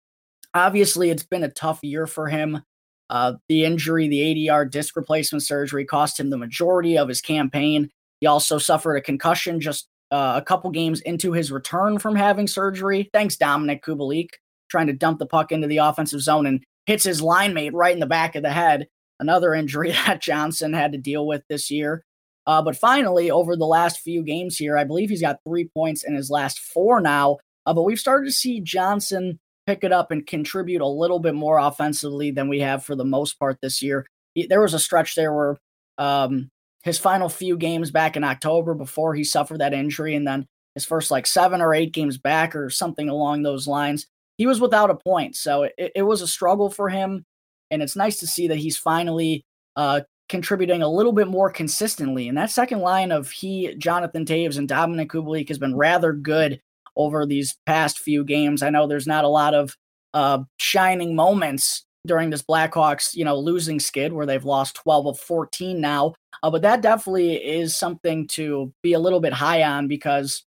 Obviously, 0.54 1.10
it's 1.10 1.22
been 1.22 1.44
a 1.44 1.50
tough 1.50 1.80
year 1.82 2.06
for 2.06 2.28
him. 2.28 2.62
Uh, 3.08 3.34
the 3.48 3.64
injury, 3.64 4.08
the 4.08 4.48
ADR 4.48 4.70
disc 4.70 4.96
replacement 4.96 5.42
surgery, 5.42 5.84
cost 5.84 6.20
him 6.20 6.30
the 6.30 6.38
majority 6.38 6.96
of 6.98 7.08
his 7.08 7.20
campaign. 7.20 7.90
He 8.20 8.26
also 8.26 8.58
suffered 8.58 8.96
a 8.96 9.02
concussion 9.02 9.60
just 9.60 9.88
uh, 10.10 10.34
a 10.36 10.42
couple 10.42 10.70
games 10.70 11.00
into 11.00 11.32
his 11.32 11.50
return 11.50 11.98
from 11.98 12.14
having 12.14 12.46
surgery. 12.46 13.08
Thanks, 13.12 13.36
Dominik 13.36 13.80
Kubalik, 13.80 14.28
trying 14.70 14.86
to 14.88 14.92
dump 14.92 15.18
the 15.18 15.26
puck 15.26 15.52
into 15.52 15.66
the 15.66 15.78
offensive 15.78 16.20
zone 16.20 16.46
and 16.46 16.62
hits 16.86 17.04
his 17.04 17.22
line 17.22 17.54
mate 17.54 17.74
right 17.74 17.94
in 17.94 18.00
the 18.00 18.06
back 18.06 18.34
of 18.34 18.42
the 18.42 18.50
head. 18.50 18.88
Another 19.20 19.54
injury 19.54 19.92
that 20.06 20.20
Johnson 20.20 20.72
had 20.72 20.92
to 20.92 20.98
deal 20.98 21.26
with 21.26 21.42
this 21.48 21.70
year. 21.70 22.04
Uh, 22.46 22.60
but 22.60 22.76
finally, 22.76 23.30
over 23.30 23.56
the 23.56 23.66
last 23.66 24.00
few 24.00 24.22
games 24.22 24.56
here, 24.56 24.76
I 24.76 24.84
believe 24.84 25.10
he's 25.10 25.20
got 25.20 25.38
three 25.46 25.68
points 25.76 26.02
in 26.02 26.14
his 26.14 26.30
last 26.30 26.58
four 26.58 27.00
now. 27.00 27.38
Uh, 27.66 27.72
but 27.72 27.84
we've 27.84 28.00
started 28.00 28.26
to 28.26 28.32
see 28.32 28.60
Johnson 28.60 29.38
pick 29.66 29.84
it 29.84 29.92
up 29.92 30.10
and 30.10 30.26
contribute 30.26 30.80
a 30.80 30.86
little 30.86 31.20
bit 31.20 31.34
more 31.34 31.58
offensively 31.58 32.32
than 32.32 32.48
we 32.48 32.60
have 32.60 32.84
for 32.84 32.96
the 32.96 33.04
most 33.04 33.38
part 33.38 33.58
this 33.62 33.80
year. 33.80 34.06
There 34.48 34.60
was 34.60 34.74
a 34.74 34.78
stretch 34.78 35.14
there 35.14 35.32
where 35.32 35.56
um, 35.98 36.50
his 36.82 36.98
final 36.98 37.28
few 37.28 37.56
games 37.56 37.90
back 37.90 38.16
in 38.16 38.24
October 38.24 38.74
before 38.74 39.14
he 39.14 39.22
suffered 39.22 39.60
that 39.60 39.74
injury, 39.74 40.16
and 40.16 40.26
then 40.26 40.46
his 40.74 40.84
first 40.84 41.10
like 41.10 41.26
seven 41.26 41.60
or 41.60 41.74
eight 41.74 41.92
games 41.92 42.18
back 42.18 42.56
or 42.56 42.70
something 42.70 43.08
along 43.08 43.42
those 43.42 43.68
lines, 43.68 44.06
he 44.42 44.46
was 44.48 44.60
without 44.60 44.90
a 44.90 44.96
point. 44.96 45.36
So 45.36 45.62
it, 45.62 45.92
it 45.94 46.02
was 46.02 46.20
a 46.20 46.26
struggle 46.26 46.68
for 46.68 46.88
him. 46.88 47.24
And 47.70 47.80
it's 47.80 47.94
nice 47.94 48.18
to 48.18 48.26
see 48.26 48.48
that 48.48 48.58
he's 48.58 48.76
finally 48.76 49.44
uh, 49.76 50.00
contributing 50.28 50.82
a 50.82 50.88
little 50.88 51.12
bit 51.12 51.28
more 51.28 51.48
consistently. 51.48 52.26
And 52.26 52.36
that 52.36 52.50
second 52.50 52.80
line 52.80 53.12
of 53.12 53.30
he, 53.30 53.72
Jonathan 53.76 54.24
Toews, 54.24 54.58
and 54.58 54.68
Dominik 54.68 55.06
Kubalik 55.06 55.46
has 55.46 55.58
been 55.58 55.76
rather 55.76 56.12
good 56.12 56.60
over 56.96 57.24
these 57.24 57.56
past 57.66 58.00
few 58.00 58.24
games. 58.24 58.64
I 58.64 58.70
know 58.70 58.88
there's 58.88 59.06
not 59.06 59.24
a 59.24 59.28
lot 59.28 59.54
of 59.54 59.76
uh, 60.12 60.40
shining 60.56 61.14
moments 61.14 61.84
during 62.04 62.30
this 62.30 62.42
Blackhawks, 62.42 63.14
you 63.14 63.24
know, 63.24 63.38
losing 63.38 63.78
skid 63.78 64.12
where 64.12 64.26
they've 64.26 64.44
lost 64.44 64.74
12 64.74 65.06
of 65.06 65.20
14 65.20 65.80
now. 65.80 66.14
Uh, 66.42 66.50
but 66.50 66.62
that 66.62 66.82
definitely 66.82 67.36
is 67.36 67.76
something 67.76 68.26
to 68.26 68.72
be 68.82 68.94
a 68.94 68.98
little 68.98 69.20
bit 69.20 69.34
high 69.34 69.62
on 69.62 69.86
because 69.86 70.42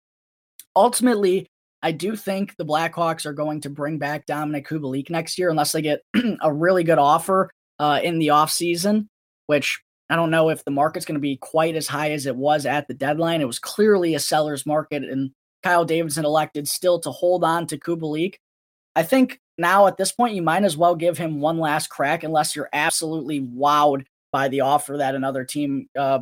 ultimately, 0.76 1.48
I 1.86 1.92
do 1.92 2.16
think 2.16 2.56
the 2.58 2.66
Blackhawks 2.66 3.28
are 3.28 3.34
going 3.34 3.62
to 3.62 3.70
bring 3.70 4.00
back 4.00 4.26
Dominik 4.26 4.66
Kubalik 4.66 5.12
next 5.12 5.38
year 5.38 5.52
unless 5.52 5.72
they 5.72 5.84
get 5.84 6.02
a 6.42 6.52
really 6.52 6.84
good 6.84 6.98
offer 6.98 7.52
uh, 7.78 8.00
in 8.02 8.18
the 8.18 8.30
offseason, 8.30 9.06
which 9.46 9.80
I 10.10 10.16
don't 10.16 10.32
know 10.32 10.50
if 10.50 10.66
the 10.66 10.72
market's 10.72 11.06
going 11.06 11.14
to 11.14 11.22
be 11.22 11.38
quite 11.38 11.76
as 11.76 11.88
high 11.88 12.10
as 12.14 12.26
it 12.26 12.36
was 12.36 12.66
at 12.66 12.88
the 12.88 12.96
deadline. 12.96 13.40
It 13.40 13.46
was 13.46 13.60
clearly 13.60 14.16
a 14.16 14.20
seller's 14.20 14.66
market, 14.66 15.04
and 15.04 15.30
Kyle 15.62 15.86
Davidson 15.86 16.26
elected 16.26 16.68
still 16.68 17.00
to 17.02 17.12
hold 17.12 17.44
on 17.44 17.68
to 17.68 17.78
Kubalik. 17.78 18.38
I 18.96 19.04
think 19.04 19.40
now 19.60 19.86
at 19.86 19.98
this 19.98 20.12
point, 20.12 20.34
you 20.34 20.42
might 20.42 20.64
as 20.64 20.76
well 20.76 20.96
give 20.96 21.20
him 21.20 21.40
one 21.40 21.60
last 21.60 21.92
crack 21.92 22.24
unless 22.24 22.56
you're 22.56 22.70
absolutely 22.74 23.42
wowed 23.42 24.06
by 24.32 24.48
the 24.48 24.62
offer 24.62 24.98
that 24.98 25.14
another 25.14 25.44
team, 25.44 25.88
uh, 25.96 26.22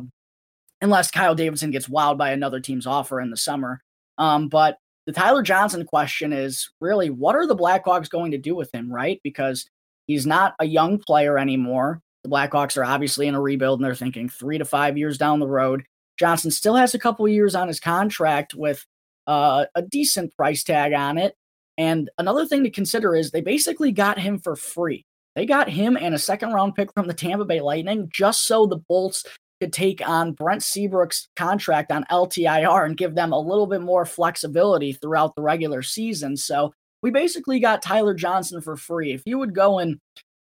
unless 0.82 1.10
Kyle 1.10 1.34
Davidson 1.34 1.70
gets 1.70 1.88
wowed 1.88 2.18
by 2.18 2.32
another 2.32 2.60
team's 2.60 2.86
offer 2.86 3.18
in 3.18 3.30
the 3.30 3.38
summer. 3.38 3.80
Um, 4.18 4.48
but 4.48 4.76
the 5.06 5.12
Tyler 5.12 5.42
Johnson 5.42 5.84
question 5.84 6.32
is 6.32 6.70
really 6.80 7.10
what 7.10 7.36
are 7.36 7.46
the 7.46 7.56
Blackhawks 7.56 8.08
going 8.08 8.30
to 8.32 8.38
do 8.38 8.54
with 8.54 8.74
him, 8.74 8.92
right? 8.92 9.20
Because 9.22 9.68
he's 10.06 10.26
not 10.26 10.54
a 10.58 10.64
young 10.64 10.98
player 10.98 11.38
anymore. 11.38 12.00
The 12.22 12.30
Blackhawks 12.30 12.76
are 12.76 12.84
obviously 12.84 13.26
in 13.26 13.34
a 13.34 13.40
rebuild 13.40 13.80
and 13.80 13.86
they're 13.86 13.94
thinking 13.94 14.28
three 14.28 14.58
to 14.58 14.64
five 14.64 14.96
years 14.96 15.18
down 15.18 15.40
the 15.40 15.46
road. 15.46 15.84
Johnson 16.18 16.50
still 16.50 16.76
has 16.76 16.94
a 16.94 16.98
couple 16.98 17.26
years 17.28 17.54
on 17.54 17.68
his 17.68 17.80
contract 17.80 18.54
with 18.54 18.84
uh, 19.26 19.66
a 19.74 19.82
decent 19.82 20.34
price 20.36 20.64
tag 20.64 20.92
on 20.92 21.18
it. 21.18 21.34
And 21.76 22.08
another 22.18 22.46
thing 22.46 22.64
to 22.64 22.70
consider 22.70 23.14
is 23.14 23.30
they 23.30 23.40
basically 23.40 23.92
got 23.92 24.18
him 24.18 24.38
for 24.38 24.56
free. 24.56 25.04
They 25.34 25.44
got 25.44 25.68
him 25.68 25.96
and 25.96 26.14
a 26.14 26.18
second 26.18 26.52
round 26.52 26.76
pick 26.76 26.92
from 26.94 27.08
the 27.08 27.14
Tampa 27.14 27.44
Bay 27.44 27.60
Lightning 27.60 28.08
just 28.12 28.46
so 28.46 28.66
the 28.66 28.76
Bolts 28.76 29.24
could 29.60 29.72
take 29.72 30.06
on 30.06 30.32
Brent 30.32 30.62
Seabrook's 30.62 31.28
contract 31.36 31.92
on 31.92 32.04
LTIR 32.10 32.86
and 32.86 32.96
give 32.96 33.14
them 33.14 33.32
a 33.32 33.38
little 33.38 33.66
bit 33.66 33.80
more 33.80 34.04
flexibility 34.04 34.92
throughout 34.92 35.34
the 35.34 35.42
regular 35.42 35.82
season. 35.82 36.36
So 36.36 36.74
we 37.02 37.10
basically 37.10 37.60
got 37.60 37.82
Tyler 37.82 38.14
Johnson 38.14 38.60
for 38.60 38.76
free. 38.76 39.12
If 39.12 39.22
you 39.26 39.38
would 39.38 39.54
go 39.54 39.78
and 39.78 39.98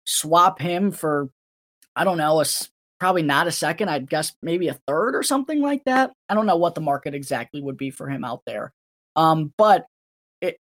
swap 0.05 0.61
him 0.61 0.91
for, 0.91 1.31
I 1.95 2.05
don't 2.05 2.19
know, 2.19 2.41
a, 2.41 2.45
probably 2.99 3.23
not 3.23 3.47
a 3.47 3.53
second, 3.53 3.88
I'd 3.88 4.11
guess 4.11 4.35
maybe 4.43 4.69
a 4.69 4.79
third 4.87 5.15
or 5.15 5.23
something 5.23 5.62
like 5.62 5.85
that. 5.85 6.12
I 6.29 6.35
don't 6.35 6.47
know 6.47 6.57
what 6.57 6.75
the 6.75 6.81
market 6.81 7.15
exactly 7.15 7.62
would 7.62 7.77
be 7.77 7.91
for 7.91 8.09
him 8.09 8.25
out 8.25 8.43
there. 8.47 8.73
Um, 9.17 9.53
but 9.57 9.87
it, 10.41 10.59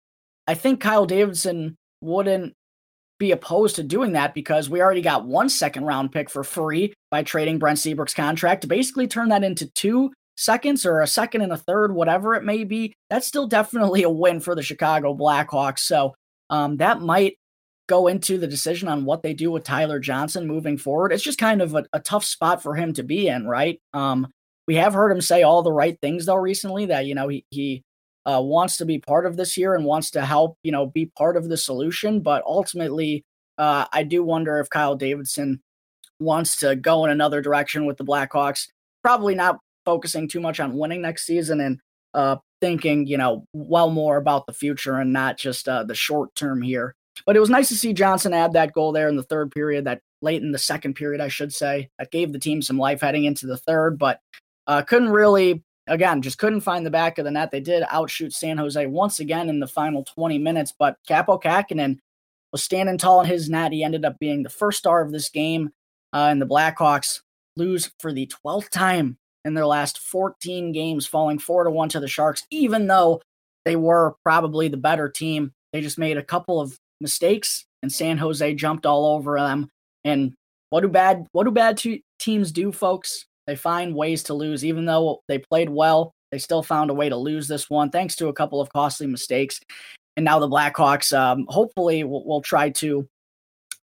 I 0.46 0.54
think 0.54 0.80
Kyle 0.80 1.06
Davidson 1.06 1.76
wouldn't 2.00 2.54
be 3.20 3.30
opposed 3.30 3.76
to 3.76 3.84
doing 3.84 4.12
that 4.12 4.34
because 4.34 4.68
we 4.68 4.80
already 4.80 5.02
got 5.02 5.26
one 5.26 5.48
second 5.48 5.84
round 5.84 6.10
pick 6.10 6.28
for 6.28 6.42
free 6.42 6.92
by 7.10 7.22
trading 7.22 7.58
Brent 7.58 7.78
Seabrook's 7.78 8.14
contract 8.14 8.62
to 8.62 8.66
basically 8.66 9.06
turn 9.06 9.28
that 9.28 9.44
into 9.44 9.70
two 9.70 10.10
seconds 10.36 10.86
or 10.86 11.00
a 11.00 11.06
second 11.06 11.42
and 11.42 11.52
a 11.52 11.56
third, 11.56 11.94
whatever 11.94 12.34
it 12.34 12.44
may 12.44 12.64
be. 12.64 12.94
That's 13.10 13.26
still 13.28 13.46
definitely 13.46 14.02
a 14.04 14.10
win 14.10 14.40
for 14.40 14.56
the 14.56 14.62
Chicago 14.62 15.14
Blackhawks. 15.14 15.80
So 15.80 16.14
um, 16.48 16.78
that 16.78 17.00
might 17.02 17.36
go 17.86 18.06
into 18.06 18.38
the 18.38 18.46
decision 18.46 18.88
on 18.88 19.04
what 19.04 19.22
they 19.22 19.34
do 19.34 19.50
with 19.50 19.64
Tyler 19.64 20.00
Johnson 20.00 20.46
moving 20.46 20.78
forward. 20.78 21.12
It's 21.12 21.22
just 21.22 21.38
kind 21.38 21.60
of 21.60 21.74
a, 21.74 21.84
a 21.92 22.00
tough 22.00 22.24
spot 22.24 22.62
for 22.62 22.74
him 22.74 22.94
to 22.94 23.02
be 23.02 23.28
in, 23.28 23.46
right? 23.46 23.78
Um, 23.92 24.28
we 24.66 24.76
have 24.76 24.94
heard 24.94 25.12
him 25.12 25.20
say 25.20 25.42
all 25.42 25.62
the 25.62 25.72
right 25.72 25.98
things 26.00 26.26
though 26.26 26.36
recently 26.36 26.86
that 26.86 27.04
you 27.04 27.14
know 27.16 27.26
he 27.26 27.44
he 27.50 27.82
uh, 28.26 28.40
wants 28.42 28.76
to 28.78 28.84
be 28.84 28.98
part 28.98 29.26
of 29.26 29.36
this 29.36 29.56
year 29.56 29.74
and 29.74 29.84
wants 29.84 30.10
to 30.12 30.24
help, 30.24 30.56
you 30.62 30.72
know, 30.72 30.86
be 30.86 31.06
part 31.06 31.36
of 31.36 31.48
the 31.48 31.56
solution. 31.56 32.20
But 32.20 32.42
ultimately, 32.44 33.24
uh, 33.58 33.86
I 33.92 34.02
do 34.02 34.22
wonder 34.22 34.58
if 34.58 34.70
Kyle 34.70 34.96
Davidson 34.96 35.60
wants 36.18 36.56
to 36.56 36.76
go 36.76 37.04
in 37.04 37.10
another 37.10 37.40
direction 37.40 37.86
with 37.86 37.96
the 37.96 38.04
Blackhawks. 38.04 38.68
Probably 39.02 39.34
not 39.34 39.58
focusing 39.84 40.28
too 40.28 40.40
much 40.40 40.60
on 40.60 40.76
winning 40.76 41.02
next 41.02 41.24
season 41.26 41.60
and 41.60 41.80
uh, 42.14 42.36
thinking, 42.60 43.06
you 43.06 43.16
know, 43.16 43.44
well 43.52 43.90
more 43.90 44.16
about 44.16 44.46
the 44.46 44.52
future 44.52 44.96
and 44.98 45.12
not 45.12 45.38
just 45.38 45.68
uh, 45.68 45.84
the 45.84 45.94
short 45.94 46.34
term 46.34 46.62
here. 46.62 46.94
But 47.26 47.36
it 47.36 47.40
was 47.40 47.50
nice 47.50 47.68
to 47.68 47.76
see 47.76 47.92
Johnson 47.92 48.32
add 48.32 48.52
that 48.52 48.72
goal 48.72 48.92
there 48.92 49.08
in 49.08 49.16
the 49.16 49.22
third 49.22 49.50
period, 49.50 49.84
that 49.84 50.00
late 50.22 50.42
in 50.42 50.52
the 50.52 50.58
second 50.58 50.94
period, 50.94 51.20
I 51.20 51.28
should 51.28 51.52
say, 51.52 51.88
that 51.98 52.10
gave 52.10 52.32
the 52.32 52.38
team 52.38 52.62
some 52.62 52.78
life 52.78 53.00
heading 53.00 53.24
into 53.24 53.46
the 53.46 53.56
third, 53.56 53.98
but 53.98 54.20
uh, 54.66 54.82
couldn't 54.82 55.10
really 55.10 55.62
again, 55.86 56.22
just 56.22 56.38
couldn't 56.38 56.60
find 56.60 56.84
the 56.84 56.90
back 56.90 57.18
of 57.18 57.24
the 57.24 57.30
net. 57.30 57.50
They 57.50 57.60
did 57.60 57.84
outshoot 57.90 58.32
San 58.32 58.58
Jose 58.58 58.86
once 58.86 59.20
again 59.20 59.48
in 59.48 59.60
the 59.60 59.66
final 59.66 60.04
20 60.04 60.38
minutes, 60.38 60.72
but 60.76 60.96
Kaapo 61.08 61.40
Kähkönen 61.42 61.98
was 62.52 62.62
standing 62.62 62.98
tall 62.98 63.20
in 63.20 63.26
his 63.26 63.48
net. 63.48 63.72
He 63.72 63.84
ended 63.84 64.04
up 64.04 64.18
being 64.18 64.42
the 64.42 64.50
first 64.50 64.78
star 64.78 65.02
of 65.02 65.12
this 65.12 65.28
game, 65.28 65.70
uh, 66.12 66.28
and 66.30 66.40
the 66.40 66.46
Blackhawks 66.46 67.20
lose 67.56 67.90
for 67.98 68.12
the 68.12 68.30
12th 68.44 68.70
time 68.70 69.18
in 69.44 69.54
their 69.54 69.66
last 69.66 69.98
14 69.98 70.72
games, 70.72 71.06
falling 71.06 71.38
four 71.38 71.64
to 71.64 71.70
one 71.70 71.88
to 71.90 72.00
the 72.00 72.08
Sharks, 72.08 72.46
even 72.50 72.86
though 72.86 73.22
they 73.64 73.76
were 73.76 74.14
probably 74.22 74.68
the 74.68 74.76
better 74.76 75.08
team. 75.08 75.52
They 75.72 75.80
just 75.80 75.98
made 75.98 76.18
a 76.18 76.22
couple 76.22 76.60
of 76.60 76.78
mistakes, 77.00 77.64
and 77.82 77.92
San 77.92 78.18
Jose 78.18 78.54
jumped 78.54 78.86
all 78.86 79.06
over 79.06 79.38
them. 79.38 79.70
And 80.04 80.34
what 80.70 80.80
do 80.80 80.88
bad 80.88 81.26
what 81.32 81.44
do 81.44 81.50
bad 81.50 81.80
teams 82.18 82.52
do, 82.52 82.72
folks? 82.72 83.26
They 83.50 83.56
find 83.56 83.96
ways 83.96 84.22
to 84.24 84.34
lose, 84.34 84.64
even 84.64 84.84
though 84.84 85.24
they 85.26 85.38
played 85.38 85.68
well. 85.68 86.14
They 86.30 86.38
still 86.38 86.62
found 86.62 86.88
a 86.88 86.94
way 86.94 87.08
to 87.08 87.16
lose 87.16 87.48
this 87.48 87.68
one, 87.68 87.90
thanks 87.90 88.14
to 88.16 88.28
a 88.28 88.32
couple 88.32 88.60
of 88.60 88.72
costly 88.72 89.08
mistakes. 89.08 89.58
And 90.16 90.24
now 90.24 90.38
the 90.38 90.48
Blackhawks, 90.48 91.12
um, 91.12 91.46
hopefully, 91.48 92.04
will, 92.04 92.24
will 92.24 92.42
try 92.42 92.70
to 92.70 93.08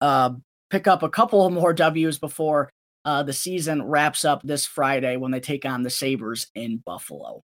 uh, 0.01 0.31
pick 0.69 0.85
up 0.85 1.01
a 1.01 1.07
couple 1.07 1.49
more 1.49 1.71
W's 1.71 2.19
before 2.19 2.73
uh, 3.05 3.23
the 3.23 3.31
season 3.31 3.81
wraps 3.83 4.25
up 4.25 4.41
this 4.43 4.65
Friday 4.65 5.15
when 5.15 5.31
they 5.31 5.39
take 5.39 5.63
on 5.65 5.81
the 5.81 5.89
Sabres 5.89 6.47
in 6.55 6.83
Buffalo. 6.85 7.41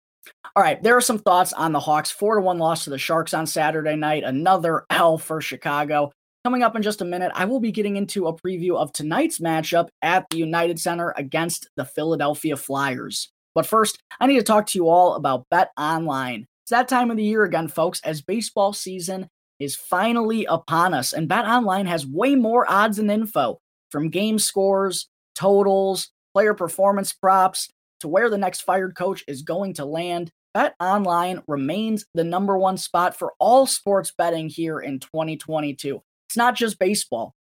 All 0.55 0.63
right, 0.63 0.83
there 0.83 0.99
are 0.99 1.01
some 1.01 1.19
thoughts 1.19 1.55
on 1.55 1.73
the 1.73 1.81
Hawks' 1.81 2.11
4 2.11 2.35
to 2.35 2.43
1 2.43 2.59
loss 2.59 2.85
to 2.85 2.91
the 2.91 2.99
Sharks 2.99 3.33
on 3.33 3.47
Saturday 3.47 3.97
night. 3.97 4.23
Another 4.23 4.85
L 4.91 5.17
for 5.17 5.41
Chicago. 5.41 6.13
Coming 6.45 6.65
up 6.65 6.75
in 6.75 6.83
just 6.83 7.01
a 7.01 7.05
minute, 7.05 7.31
I 7.37 7.45
will 7.45 7.61
be 7.61 7.71
getting 7.71 7.97
into 7.97 8.27
a 8.27 8.35
preview 8.35 8.77
of 8.77 8.93
tonight's 8.93 9.39
matchup 9.39 9.91
at 10.03 10.27
the 10.29 10.39
United 10.39 10.81
Center 10.81 11.15
against 11.17 11.69
the 11.77 11.85
Philadelphia 11.85 12.57
Flyers. 12.57 13.31
But 13.55 13.65
first, 13.65 14.03
I 14.19 14.27
need 14.27 14.39
to 14.39 14.43
talk 14.43 14.67
to 14.67 14.79
you 14.79 14.89
all 14.89 15.15
about 15.15 15.47
Bet 15.53 15.71
Online. 15.79 16.49
It's 16.65 16.71
that 16.71 16.89
time 16.89 17.13
of 17.13 17.17
the 17.17 17.23
year 17.23 17.45
again, 17.45 17.69
folks, 17.69 18.01
as 18.03 18.23
baseball 18.23 18.73
season 18.73 19.29
is 19.61 19.77
finally 19.77 20.45
upon 20.47 20.95
us, 20.95 21.13
and 21.13 21.29
Bet 21.29 21.45
Online 21.45 21.87
has 21.87 22.09
way 22.09 22.35
more 22.35 22.69
odds 22.69 22.99
and 22.99 23.09
info 23.09 23.61
from 23.91 24.11
game 24.11 24.41
scores, 24.41 25.09
totals, 25.37 26.09
player 26.35 26.55
performance 26.55 27.13
props, 27.13 27.69
to 28.01 28.09
where 28.09 28.29
the 28.29 28.39
next 28.39 28.63
fired 28.63 28.97
coach 28.97 29.23
is 29.29 29.43
going 29.43 29.75
to 29.75 29.85
land. 29.85 30.33
Bet 30.55 30.75
Online 30.81 31.41
remains 31.47 32.05
the 32.15 32.25
number 32.25 32.59
one 32.59 32.79
spot 32.79 33.17
for 33.17 33.33
all 33.39 33.65
sports 33.65 34.13
betting 34.19 34.49
here 34.49 34.81
in 34.81 34.99
2022. 34.99 36.03
It's 36.33 36.37
not 36.39 36.57
just 36.57 36.79
baseball. 36.79 37.35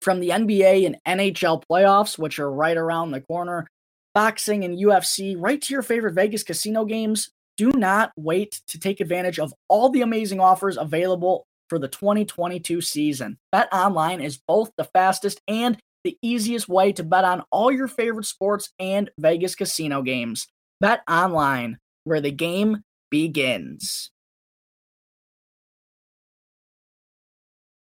From 0.00 0.20
the 0.20 0.30
NBA 0.30 0.86
and 0.86 0.96
NHL 1.06 1.64
playoffs, 1.70 2.18
which 2.18 2.38
are 2.38 2.50
right 2.50 2.78
around 2.78 3.10
the 3.10 3.20
corner, 3.20 3.68
boxing 4.14 4.64
and 4.64 4.78
UFC, 4.78 5.36
right 5.38 5.60
to 5.60 5.74
your 5.74 5.82
favorite 5.82 6.14
Vegas 6.14 6.42
casino 6.42 6.86
games, 6.86 7.28
do 7.58 7.70
not 7.72 8.10
wait 8.16 8.62
to 8.68 8.80
take 8.80 9.00
advantage 9.00 9.38
of 9.38 9.52
all 9.68 9.90
the 9.90 10.00
amazing 10.00 10.40
offers 10.40 10.78
available 10.78 11.44
for 11.68 11.78
the 11.78 11.88
2022 11.88 12.80
season. 12.80 13.36
Bet 13.50 13.68
online 13.70 14.22
is 14.22 14.40
both 14.48 14.70
the 14.78 14.84
fastest 14.84 15.42
and 15.46 15.76
the 16.02 16.16
easiest 16.22 16.70
way 16.70 16.90
to 16.92 17.04
bet 17.04 17.24
on 17.24 17.42
all 17.50 17.70
your 17.70 17.86
favorite 17.86 18.24
sports 18.24 18.70
and 18.78 19.10
Vegas 19.18 19.54
casino 19.54 20.00
games. 20.00 20.46
Bet 20.80 21.02
online, 21.06 21.76
where 22.04 22.22
the 22.22 22.32
game 22.32 22.78
begins. 23.10 24.10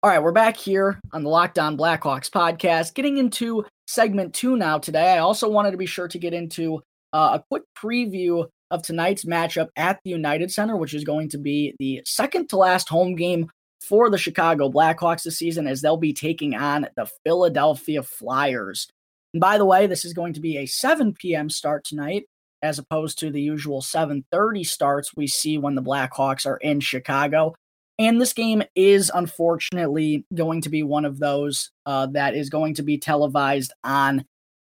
All 0.04 0.10
right, 0.10 0.22
we're 0.22 0.32
back 0.32 0.58
here 0.58 1.00
on 1.14 1.22
the 1.22 1.30
Locked 1.30 1.58
On 1.58 1.78
Blackhawks 1.78 2.28
podcast, 2.28 2.92
getting 2.92 3.16
into 3.16 3.64
segment 3.86 4.34
two 4.34 4.54
now 4.54 4.76
today. 4.76 5.14
I 5.14 5.20
also 5.20 5.48
wanted 5.48 5.70
to 5.70 5.78
be 5.78 5.86
sure 5.86 6.08
to 6.08 6.18
get 6.18 6.34
into 6.34 6.82
uh, 7.14 7.38
a 7.38 7.44
quick 7.48 7.62
preview 7.74 8.46
of 8.70 8.82
tonight's 8.82 9.24
matchup 9.24 9.68
at 9.76 10.00
the 10.04 10.10
United 10.10 10.52
Center, 10.52 10.76
which 10.76 10.92
is 10.92 11.04
going 11.04 11.30
to 11.30 11.38
be 11.38 11.74
the 11.78 12.02
second 12.04 12.50
to 12.50 12.58
last 12.58 12.90
home 12.90 13.14
game 13.16 13.48
for 13.80 14.10
the 14.10 14.18
Chicago 14.18 14.68
Blackhawks 14.68 15.22
this 15.22 15.38
season, 15.38 15.66
as 15.66 15.80
they'll 15.80 15.96
be 15.96 16.12
taking 16.12 16.54
on 16.54 16.86
the 16.96 17.08
Philadelphia 17.24 18.02
Flyers. 18.02 18.86
And 19.32 19.40
by 19.40 19.56
the 19.56 19.64
way, 19.64 19.86
this 19.86 20.04
is 20.04 20.12
going 20.12 20.34
to 20.34 20.40
be 20.40 20.58
a 20.58 20.66
7 20.66 21.14
p.m. 21.14 21.48
start 21.48 21.82
tonight, 21.82 22.24
as 22.60 22.78
opposed 22.78 23.18
to 23.20 23.30
the 23.30 23.40
usual 23.40 23.80
7:30 23.80 24.66
starts 24.66 25.16
we 25.16 25.28
see 25.28 25.56
when 25.56 25.76
the 25.76 25.82
Blackhawks 25.82 26.44
are 26.44 26.58
in 26.58 26.80
Chicago. 26.80 27.54
And 27.98 28.20
this 28.20 28.32
game 28.32 28.62
is 28.74 29.10
unfortunately 29.14 30.24
going 30.34 30.60
to 30.62 30.68
be 30.68 30.82
one 30.82 31.04
of 31.04 31.18
those 31.18 31.70
uh, 31.86 32.06
that 32.06 32.34
is 32.34 32.50
going 32.50 32.74
to 32.74 32.82
be 32.82 32.98
televised 32.98 33.72
on 33.84 34.24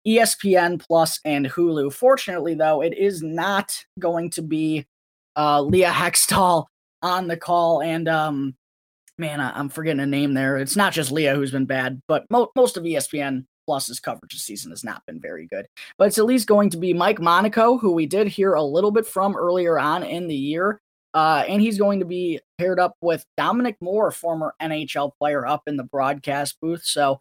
ESPN 0.06 0.80
Plus 0.80 1.18
and 1.24 1.46
Hulu. 1.46 1.92
Fortunately, 1.92 2.54
though, 2.54 2.82
it 2.82 2.96
is 2.96 3.22
not 3.22 3.84
going 3.98 4.30
to 4.30 4.42
be 4.42 4.86
uh, 5.36 5.60
Leah 5.60 5.90
Hextall 5.90 6.66
on 7.02 7.26
the 7.26 7.36
call. 7.36 7.82
And 7.82 8.08
um, 8.08 8.54
man, 9.18 9.40
I- 9.40 9.58
am 9.58 9.68
forgetting 9.68 10.00
a 10.00 10.06
name 10.06 10.34
there. 10.34 10.56
It's 10.56 10.76
not 10.76 10.92
just 10.92 11.10
Leah 11.10 11.34
who's 11.34 11.50
been 11.50 11.66
bad, 11.66 12.00
but 12.06 12.24
mo- 12.30 12.52
most 12.54 12.76
of 12.76 12.84
ESPN 12.84 13.46
Plus's 13.66 13.98
coverage 13.98 14.32
this 14.32 14.42
season 14.44 14.70
has 14.70 14.84
not 14.84 15.04
been 15.06 15.20
very 15.20 15.46
good. 15.46 15.66
But 15.98 16.08
it's 16.08 16.18
at 16.18 16.24
least 16.24 16.46
going 16.46 16.70
to 16.70 16.76
be 16.76 16.94
Mike 16.94 17.20
Monaco, 17.20 17.78
who 17.78 17.90
we 17.90 18.06
did 18.06 18.28
hear 18.28 18.54
a 18.54 18.62
little 18.62 18.92
bit 18.92 19.06
from 19.06 19.36
earlier 19.36 19.78
on 19.78 20.04
in 20.04 20.28
the 20.28 20.36
year. 20.36 20.80
Uh, 21.16 21.42
and 21.48 21.60
he's 21.60 21.78
going 21.78 21.98
to 21.98 22.06
be 22.06 22.38
paired 22.58 22.78
up 22.78 22.94
with 23.00 23.24
Dominic 23.36 23.76
Moore, 23.80 24.12
former 24.12 24.54
NHL 24.62 25.12
player, 25.18 25.44
up 25.44 25.62
in 25.66 25.76
the 25.76 25.82
broadcast 25.82 26.58
booth. 26.60 26.84
So 26.84 27.20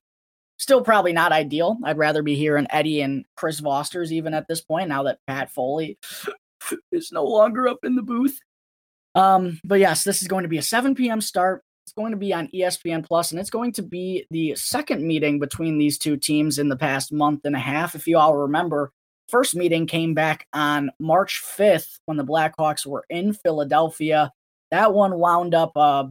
Still 0.58 0.82
probably 0.82 1.12
not 1.12 1.34
ideal. 1.34 1.78
I'd 1.84 1.98
rather 1.98 2.24
be 2.24 2.36
hearing 2.36 2.68
Eddie 2.70 3.02
and 3.02 3.26
Chris 3.36 3.60
Vosters 3.60 4.12
even 4.12 4.34
at 4.34 4.48
this 4.48 4.62
point 4.62 4.88
now 4.88 5.04
that 5.04 5.20
Pat 5.28 5.52
Foley 5.52 5.98
is 6.92 7.12
no 7.12 7.26
longer 7.26 7.68
up 7.68 7.80
in 7.84 7.96
the 7.96 8.02
booth. 8.02 8.40
Um, 9.16 9.60
but 9.66 9.80
yes, 9.80 10.04
this 10.04 10.22
is 10.22 10.28
going 10.28 10.44
to 10.44 10.50
be 10.50 10.58
a 10.58 10.64
7 10.64 10.96
p.m. 10.96 11.20
start. 11.20 11.64
It's 11.86 11.94
going 11.94 12.12
to 12.12 12.18
be 12.18 12.34
on 12.34 12.48
ESPN 12.48 13.06
Plus, 13.06 13.32
and 13.32 13.40
it's 13.40 13.50
going 13.50 13.74
to 13.74 13.84
be 13.84 14.26
the 14.32 14.56
second 14.56 15.06
meeting 15.06 15.40
between 15.40 15.78
these 15.78 15.98
two 15.98 16.18
teams 16.18 16.58
in 16.58 16.70
the 16.70 16.78
past 16.78 17.12
month 17.12 17.42
and 17.44 17.56
a 17.56 17.60
half. 17.60 17.94
If 17.94 18.08
you 18.08 18.18
all 18.18 18.36
remember, 18.36 18.92
first 19.30 19.56
meeting 19.56 19.88
came 19.88 20.14
back 20.14 20.48
on 20.54 20.92
March 21.00 21.42
5th 21.44 22.00
when 22.06 22.18
the 22.18 22.26
Blackhawks 22.26 22.86
were 22.86 23.06
in 23.10 23.34
Philadelphia. 23.34 24.32
That 24.72 24.94
one 24.94 25.18
wound 25.18 25.54
up 25.54 25.76
uh, 25.76 26.06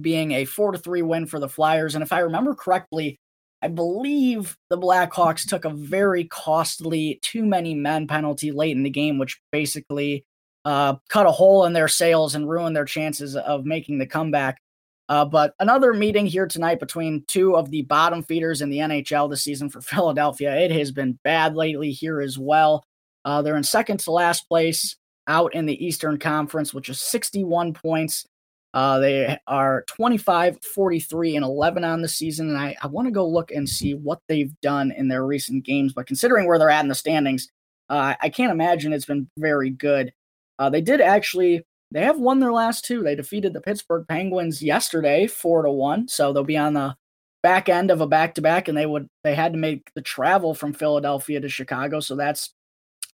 being 0.00 0.32
a 0.32 0.44
four 0.44 0.72
to 0.72 0.78
three 0.78 1.02
win 1.02 1.26
for 1.26 1.38
the 1.38 1.48
Flyers, 1.48 1.94
and 1.94 2.02
if 2.02 2.12
I 2.12 2.20
remember 2.20 2.54
correctly, 2.54 3.18
I 3.62 3.68
believe 3.68 4.58
the 4.68 4.76
Blackhawks 4.76 5.48
took 5.48 5.64
a 5.64 5.70
very 5.70 6.24
costly 6.24 7.18
too 7.22 7.46
many 7.46 7.74
men 7.74 8.06
penalty 8.06 8.52
late 8.52 8.76
in 8.76 8.82
the 8.82 8.90
game, 8.90 9.16
which 9.18 9.40
basically 9.52 10.26
uh, 10.66 10.96
cut 11.08 11.26
a 11.26 11.30
hole 11.30 11.64
in 11.64 11.72
their 11.72 11.88
sails 11.88 12.34
and 12.34 12.48
ruined 12.48 12.76
their 12.76 12.84
chances 12.84 13.36
of 13.36 13.64
making 13.64 13.98
the 13.98 14.06
comeback. 14.06 14.60
Uh, 15.08 15.24
but 15.24 15.54
another 15.60 15.92
meeting 15.92 16.26
here 16.26 16.46
tonight 16.46 16.80
between 16.80 17.24
two 17.26 17.56
of 17.56 17.70
the 17.70 17.82
bottom 17.82 18.22
feeders 18.22 18.62
in 18.62 18.70
the 18.70 18.78
NHL 18.78 19.28
this 19.28 19.42
season 19.42 19.68
for 19.68 19.80
Philadelphia. 19.82 20.56
It 20.56 20.70
has 20.70 20.92
been 20.92 21.18
bad 21.24 21.54
lately 21.54 21.90
here 21.92 22.20
as 22.20 22.38
well. 22.38 22.84
Uh, 23.24 23.42
they're 23.42 23.56
in 23.56 23.64
second 23.64 24.00
to 24.00 24.10
last 24.10 24.48
place 24.48 24.96
out 25.26 25.54
in 25.54 25.66
the 25.66 25.84
Eastern 25.84 26.18
Conference, 26.18 26.74
which 26.74 26.88
is 26.88 27.00
61 27.00 27.72
points. 27.74 28.26
Uh, 28.74 28.98
they 28.98 29.38
are 29.46 29.84
25, 29.86 30.58
43, 30.74 31.36
and 31.36 31.44
11 31.44 31.84
on 31.84 32.02
the 32.02 32.08
season. 32.08 32.48
And 32.48 32.58
I, 32.58 32.76
I 32.82 32.88
want 32.88 33.06
to 33.06 33.12
go 33.12 33.26
look 33.26 33.52
and 33.52 33.68
see 33.68 33.94
what 33.94 34.20
they've 34.28 34.52
done 34.60 34.90
in 34.90 35.08
their 35.08 35.24
recent 35.24 35.64
games. 35.64 35.92
But 35.92 36.06
considering 36.06 36.46
where 36.46 36.58
they're 36.58 36.70
at 36.70 36.82
in 36.82 36.88
the 36.88 36.94
standings, 36.94 37.48
uh, 37.88 38.14
I 38.20 38.28
can't 38.28 38.50
imagine 38.50 38.92
it's 38.92 39.04
been 39.04 39.28
very 39.38 39.70
good. 39.70 40.12
Uh, 40.58 40.70
they 40.70 40.80
did 40.80 41.00
actually 41.00 41.64
they 41.94 42.02
have 42.02 42.18
won 42.18 42.40
their 42.40 42.52
last 42.52 42.84
two. 42.84 43.02
They 43.02 43.14
defeated 43.14 43.52
the 43.52 43.60
Pittsburgh 43.60 44.04
Penguins 44.08 44.60
yesterday, 44.60 45.28
four 45.28 45.62
to 45.62 45.70
one. 45.70 46.08
So 46.08 46.32
they'll 46.32 46.42
be 46.42 46.56
on 46.56 46.74
the 46.74 46.96
back 47.42 47.68
end 47.68 47.90
of 47.90 48.00
a 48.00 48.06
back 48.06 48.34
to 48.34 48.42
back, 48.42 48.66
and 48.66 48.76
they 48.76 48.84
would 48.84 49.06
they 49.22 49.34
had 49.34 49.52
to 49.52 49.58
make 49.58 49.90
the 49.94 50.02
travel 50.02 50.54
from 50.54 50.72
Philadelphia 50.72 51.40
to 51.40 51.48
Chicago. 51.48 52.00
So 52.00 52.16
that's 52.16 52.52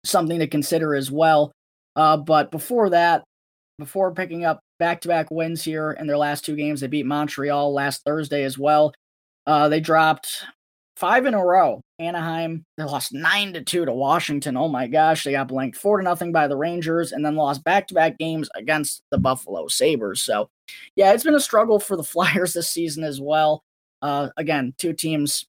something 0.04 0.38
to 0.38 0.46
consider 0.46 0.94
as 0.94 1.10
well. 1.10 1.52
Uh, 1.94 2.16
but 2.16 2.50
before 2.50 2.88
that, 2.90 3.22
before 3.78 4.14
picking 4.14 4.46
up 4.46 4.60
back 4.78 5.02
to 5.02 5.08
back 5.08 5.30
wins 5.30 5.62
here 5.62 5.92
in 5.92 6.06
their 6.06 6.16
last 6.16 6.44
two 6.44 6.56
games, 6.56 6.80
they 6.80 6.86
beat 6.86 7.04
Montreal 7.04 7.74
last 7.74 8.02
Thursday 8.04 8.44
as 8.44 8.58
well. 8.58 8.94
Uh, 9.46 9.68
they 9.68 9.80
dropped 9.80 10.44
five 11.00 11.24
in 11.24 11.34
a 11.34 11.44
row. 11.44 11.82
Anaheim, 11.98 12.64
they 12.76 12.84
lost 12.84 13.12
nine 13.12 13.54
to 13.54 13.62
two 13.62 13.84
to 13.84 13.92
Washington. 13.92 14.56
Oh 14.56 14.68
my 14.68 14.86
gosh, 14.86 15.24
they 15.24 15.32
got 15.32 15.48
blanked 15.48 15.78
four 15.78 15.96
to 15.96 16.04
nothing 16.04 16.30
by 16.30 16.46
the 16.46 16.56
Rangers, 16.56 17.12
and 17.12 17.24
then 17.24 17.36
lost 17.36 17.64
back 17.64 17.88
to 17.88 17.94
back 17.94 18.18
games 18.18 18.48
against 18.54 19.02
the 19.10 19.18
Buffalo 19.18 19.66
Sabres. 19.66 20.22
So, 20.22 20.50
yeah, 20.94 21.12
it's 21.12 21.24
been 21.24 21.34
a 21.34 21.40
struggle 21.40 21.80
for 21.80 21.96
the 21.96 22.04
Flyers 22.10 22.52
this 22.52 22.68
season 22.68 23.02
as 23.02 23.20
well. 23.20 23.64
Uh, 24.02 24.28
again, 24.36 24.74
two 24.78 24.92
teams 24.92 25.46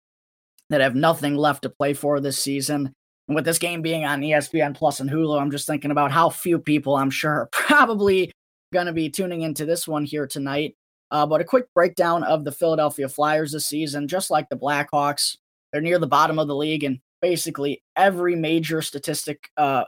that 0.70 0.81
have 0.81 0.96
nothing 0.96 1.36
left 1.36 1.63
to 1.63 1.70
play 1.70 1.93
for 1.93 2.20
this 2.20 2.39
season. 2.39 2.93
And 3.27 3.36
with 3.36 3.46
this 3.46 3.60
game 3.60 3.81
being 3.81 4.05
on 4.05 4.22
ESPN 4.22 4.75
Plus 4.75 5.00
and 5.00 5.10
Hulu, 5.10 5.39
I'm 5.39 5.51
just 5.51 5.67
thinking 5.67 5.91
about 5.91 6.12
how 6.12 6.29
few 6.29 6.60
people 6.60 6.96
I'm 6.96 7.10
sure 7.10 7.31
are 7.31 7.50
probably 7.51 8.31
going 8.74 8.88
to 8.88 8.93
be 8.93 9.10
tuning 9.10 9.41
into 9.41 9.65
this 9.65 9.88
one 9.88 10.05
here 10.05 10.27
tonight. 10.27 10.75
Uh, 11.12 11.25
but 11.25 11.41
a 11.41 11.46
quick 11.46 11.65
breakdown 11.75 12.24
of 12.24 12.46
the 12.46 12.51
Philadelphia 12.51 13.10
Flyers 13.10 13.51
this 13.51 13.68
season, 13.68 14.08
just 14.08 14.32
like 14.32 14.48
the 14.50 14.58
Blackhawks, 14.58 15.38
they're 15.72 15.82
near 15.82 16.00
the 16.00 16.08
bottom 16.08 16.39
of 16.39 16.48
the 16.48 16.56
league 16.56 16.84
in 16.84 17.00
basically 17.22 17.84
every 17.96 18.36
major 18.36 18.82
statistic, 18.82 19.50
uh, 19.58 19.84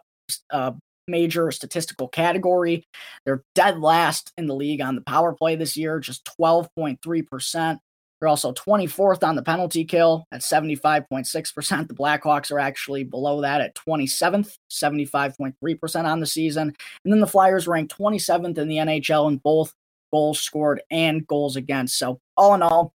uh, 0.52 0.72
major 1.08 1.50
statistical 1.52 2.08
category. 2.08 2.86
They're 3.26 3.44
dead 3.56 3.80
last 3.80 4.32
in 4.38 4.48
the 4.48 4.56
league 4.56 4.82
on 4.82 4.96
the 4.96 5.02
power 5.02 5.34
play 5.34 5.56
this 5.56 5.76
year, 5.76 6.00
just 6.00 6.30
12.3%. 6.40 7.80
They're 8.20 8.30
also 8.30 8.54
24th 8.54 9.28
on 9.28 9.36
the 9.36 9.44
penalty 9.44 9.84
kill 9.84 10.26
at 10.32 10.40
75.6%. 10.42 11.88
The 11.88 11.94
Blackhawks 11.94 12.52
are 12.54 12.60
actually 12.60 13.04
below 13.04 13.42
that 13.42 13.60
at 13.60 13.76
27th, 13.76 14.58
75.3% 14.72 16.06
on 16.06 16.20
the 16.22 16.26
season. 16.26 16.74
And 17.04 17.12
then 17.12 17.20
the 17.20 17.28
Flyers 17.28 17.68
ranked 17.68 17.98
27th 17.98 18.58
in 18.58 18.70
the 18.70 18.78
NHL 18.78 19.30
in 19.30 19.38
both 19.38 19.74
goals 20.14 20.40
scored 20.40 20.82
and 20.92 21.26
goals 21.26 21.56
against. 21.56 21.98
So, 21.98 22.20
all 22.38 22.54
in 22.54 22.62
all, 22.62 22.94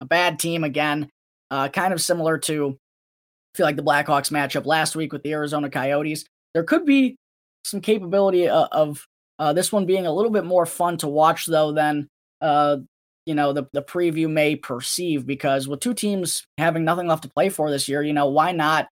a 0.00 0.06
bad 0.06 0.38
team 0.38 0.64
again. 0.64 1.10
Uh, 1.50 1.68
kind 1.68 1.92
of 1.92 2.00
similar 2.00 2.38
to, 2.38 2.70
I 2.70 3.56
feel 3.56 3.66
like 3.66 3.76
the 3.76 3.82
Blackhawks 3.82 4.32
matchup 4.32 4.64
last 4.64 4.96
week 4.96 5.12
with 5.12 5.22
the 5.22 5.32
Arizona 5.32 5.68
Coyotes. 5.68 6.24
There 6.54 6.64
could 6.64 6.86
be 6.86 7.16
some 7.64 7.80
capability 7.80 8.48
of, 8.48 8.54
uh, 8.54 8.68
of 8.72 9.06
uh, 9.38 9.52
this 9.52 9.70
one 9.70 9.84
being 9.84 10.06
a 10.06 10.12
little 10.12 10.30
bit 10.30 10.46
more 10.46 10.64
fun 10.64 10.96
to 10.98 11.08
watch, 11.08 11.46
though, 11.46 11.72
than 11.72 12.08
uh, 12.40 12.78
you 13.26 13.34
know 13.34 13.52
the 13.52 13.64
the 13.72 13.82
preview 13.82 14.30
may 14.30 14.56
perceive. 14.56 15.26
Because 15.26 15.68
with 15.68 15.80
two 15.80 15.94
teams 15.94 16.46
having 16.56 16.84
nothing 16.84 17.06
left 17.06 17.24
to 17.24 17.30
play 17.30 17.50
for 17.50 17.70
this 17.70 17.88
year, 17.88 18.02
you 18.02 18.14
know 18.14 18.28
why 18.28 18.52
not 18.52 18.88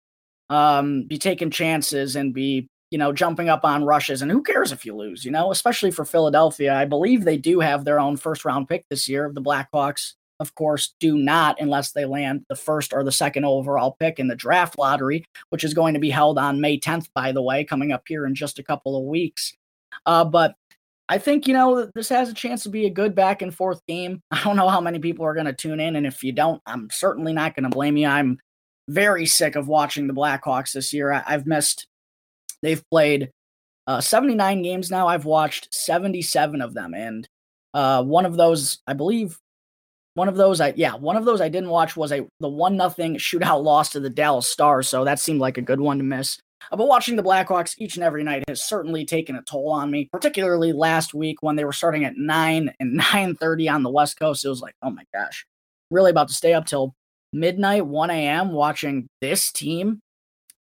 um, 0.49 1.05
be 1.05 1.19
taking 1.19 1.51
chances 1.51 2.17
and 2.17 2.33
be 2.33 2.69
you 2.91 2.99
know 2.99 3.13
jumping 3.13 3.49
up 3.49 3.65
on 3.65 3.85
rushes? 3.85 4.23
And 4.23 4.31
who 4.31 4.43
cares 4.43 4.73
if 4.73 4.85
you 4.85 4.95
lose? 4.95 5.25
You 5.25 5.31
know, 5.31 5.51
especially 5.51 5.91
for 5.91 6.05
Philadelphia, 6.05 6.75
I 6.75 6.85
believe 6.85 7.25
they 7.25 7.39
do 7.39 7.61
have 7.61 7.85
their 7.85 8.01
own 8.01 8.17
first 8.17 8.45
round 8.45 8.69
pick 8.69 8.85
this 8.89 9.09
year. 9.09 9.31
The 9.33 9.43
Blackhawks 9.43 10.15
of 10.41 10.55
course, 10.55 10.95
do 11.01 11.17
not 11.17 11.61
unless 11.61 11.93
they 11.93 12.05
land 12.05 12.45
the 12.49 12.57
first 12.57 12.93
or 12.93 13.03
the 13.03 13.13
second 13.13 13.45
overall 13.45 13.97
pick 13.99 14.19
in 14.19 14.29
the 14.29 14.37
draft 14.37 14.79
lottery, 14.79 15.25
which 15.51 15.65
is 15.65 15.75
going 15.75 15.95
to 15.95 16.01
be 16.01 16.11
held 16.11 16.39
on 16.39 16.61
May 16.61 16.79
10th, 16.79 17.09
by 17.15 17.33
the 17.33 17.43
way, 17.43 17.65
coming 17.65 17.93
up 17.93 18.05
here 18.07 18.25
in 18.27 18.35
just 18.35 18.59
a 18.59 18.63
couple 18.63 18.97
of 18.97 19.05
weeks. 19.05 19.55
Uh, 20.07 20.25
but 20.25 20.55
I 21.09 21.19
think, 21.19 21.49
you 21.49 21.55
know, 21.55 21.91
this 21.95 22.09
has 22.11 22.29
a 22.29 22.35
chance 22.35 22.63
to 22.65 22.69
be 22.69 22.87
a 22.87 22.91
good 22.91 23.15
back 23.15 23.43
and 23.43 23.55
forth 23.55 23.85
game. 23.87 24.23
I 24.31 24.43
don't 24.45 24.57
know 24.57 24.69
how 24.69 24.81
many 24.81 24.99
people 24.99 25.25
are 25.25 25.35
going 25.35 25.47
to 25.47 25.53
tune 25.53 25.81
in. 25.81 25.97
And 25.97 26.07
if 26.07 26.23
you 26.23 26.33
don't, 26.33 26.63
I'm 26.67 26.89
certainly 26.91 27.33
not 27.33 27.57
going 27.57 27.65
to 27.65 27.75
blame 27.75 27.97
you. 27.97 28.07
I'm 28.07 28.39
very 28.89 29.27
sick 29.27 29.57
of 29.57 29.69
watching 29.69 30.07
the 30.07 30.15
Blackhawks 30.15 30.73
this 30.73 30.93
year. 30.93 31.13
I- 31.13 31.33
have 31.33 31.47
missed, 31.47 31.87
they've 32.63 32.83
played 32.91 33.31
uh, 33.87 34.01
79 34.01 34.63
games 34.63 34.91
now. 34.91 35.09
I've 35.09 35.25
watched 35.25 35.73
77 35.73 36.61
of 36.61 36.75
them. 36.75 36.95
And 36.95 37.29
uh, 37.75 38.03
one 38.05 38.27
of 38.27 38.37
those, 38.37 38.79
I 38.87 38.93
believe, 38.93 39.39
one 40.15 40.29
of 40.29 40.37
those, 40.37 40.61
I 40.61 40.75
yeah, 40.77 40.95
one 40.95 41.17
of 41.17 41.25
those 41.25 41.41
I 41.41 41.49
didn't 41.49 41.71
watch 41.71 41.97
was 41.97 42.13
a 42.13 42.27
the 42.41 42.49
one 42.49 42.77
nothing 42.77 43.17
shootout 43.17 43.63
loss 43.63 43.91
to 43.91 44.01
the 44.01 44.11
Dallas 44.11 44.49
Stars, 44.49 44.89
so 44.89 45.05
that 45.05 45.21
seemed 45.21 45.41
like 45.41 45.59
a 45.59 45.63
good 45.63 45.81
one 45.81 45.99
to 45.99 46.05
miss. 46.05 46.39
Uh, 46.73 46.77
but 46.77 46.89
watching 46.89 47.15
the 47.15 47.23
Blackhawks 47.23 47.77
each 47.79 47.95
and 47.95 48.03
every 48.03 48.25
night 48.25 48.43
has 48.49 48.65
certainly 48.65 49.05
taken 49.05 49.37
a 49.37 49.43
toll 49.43 49.71
on 49.71 49.93
me, 49.93 50.09
particularly 50.11 50.73
last 50.73 51.15
week 51.15 51.41
when 51.41 51.55
they 51.55 51.65
were 51.65 51.73
starting 51.73 52.05
at 52.05 52.17
nine 52.17 52.73
and 52.81 52.95
nine 52.95 53.37
thirty 53.37 53.69
on 53.69 53.85
the 53.85 53.91
West 53.91 54.19
Coast. 54.19 54.45
It 54.45 54.49
was 54.49 54.61
like, 54.61 54.75
oh 54.83 54.91
my 54.91 55.05
gosh, 55.15 55.47
really 55.91 56.11
about 56.11 56.29
to 56.29 56.35
stay 56.35 56.53
up 56.53 56.67
till 56.67 56.95
midnight, 57.33 57.87
one 57.87 58.11
a.m. 58.11 58.53
watching 58.53 59.07
this 59.21 59.53
team. 59.53 60.01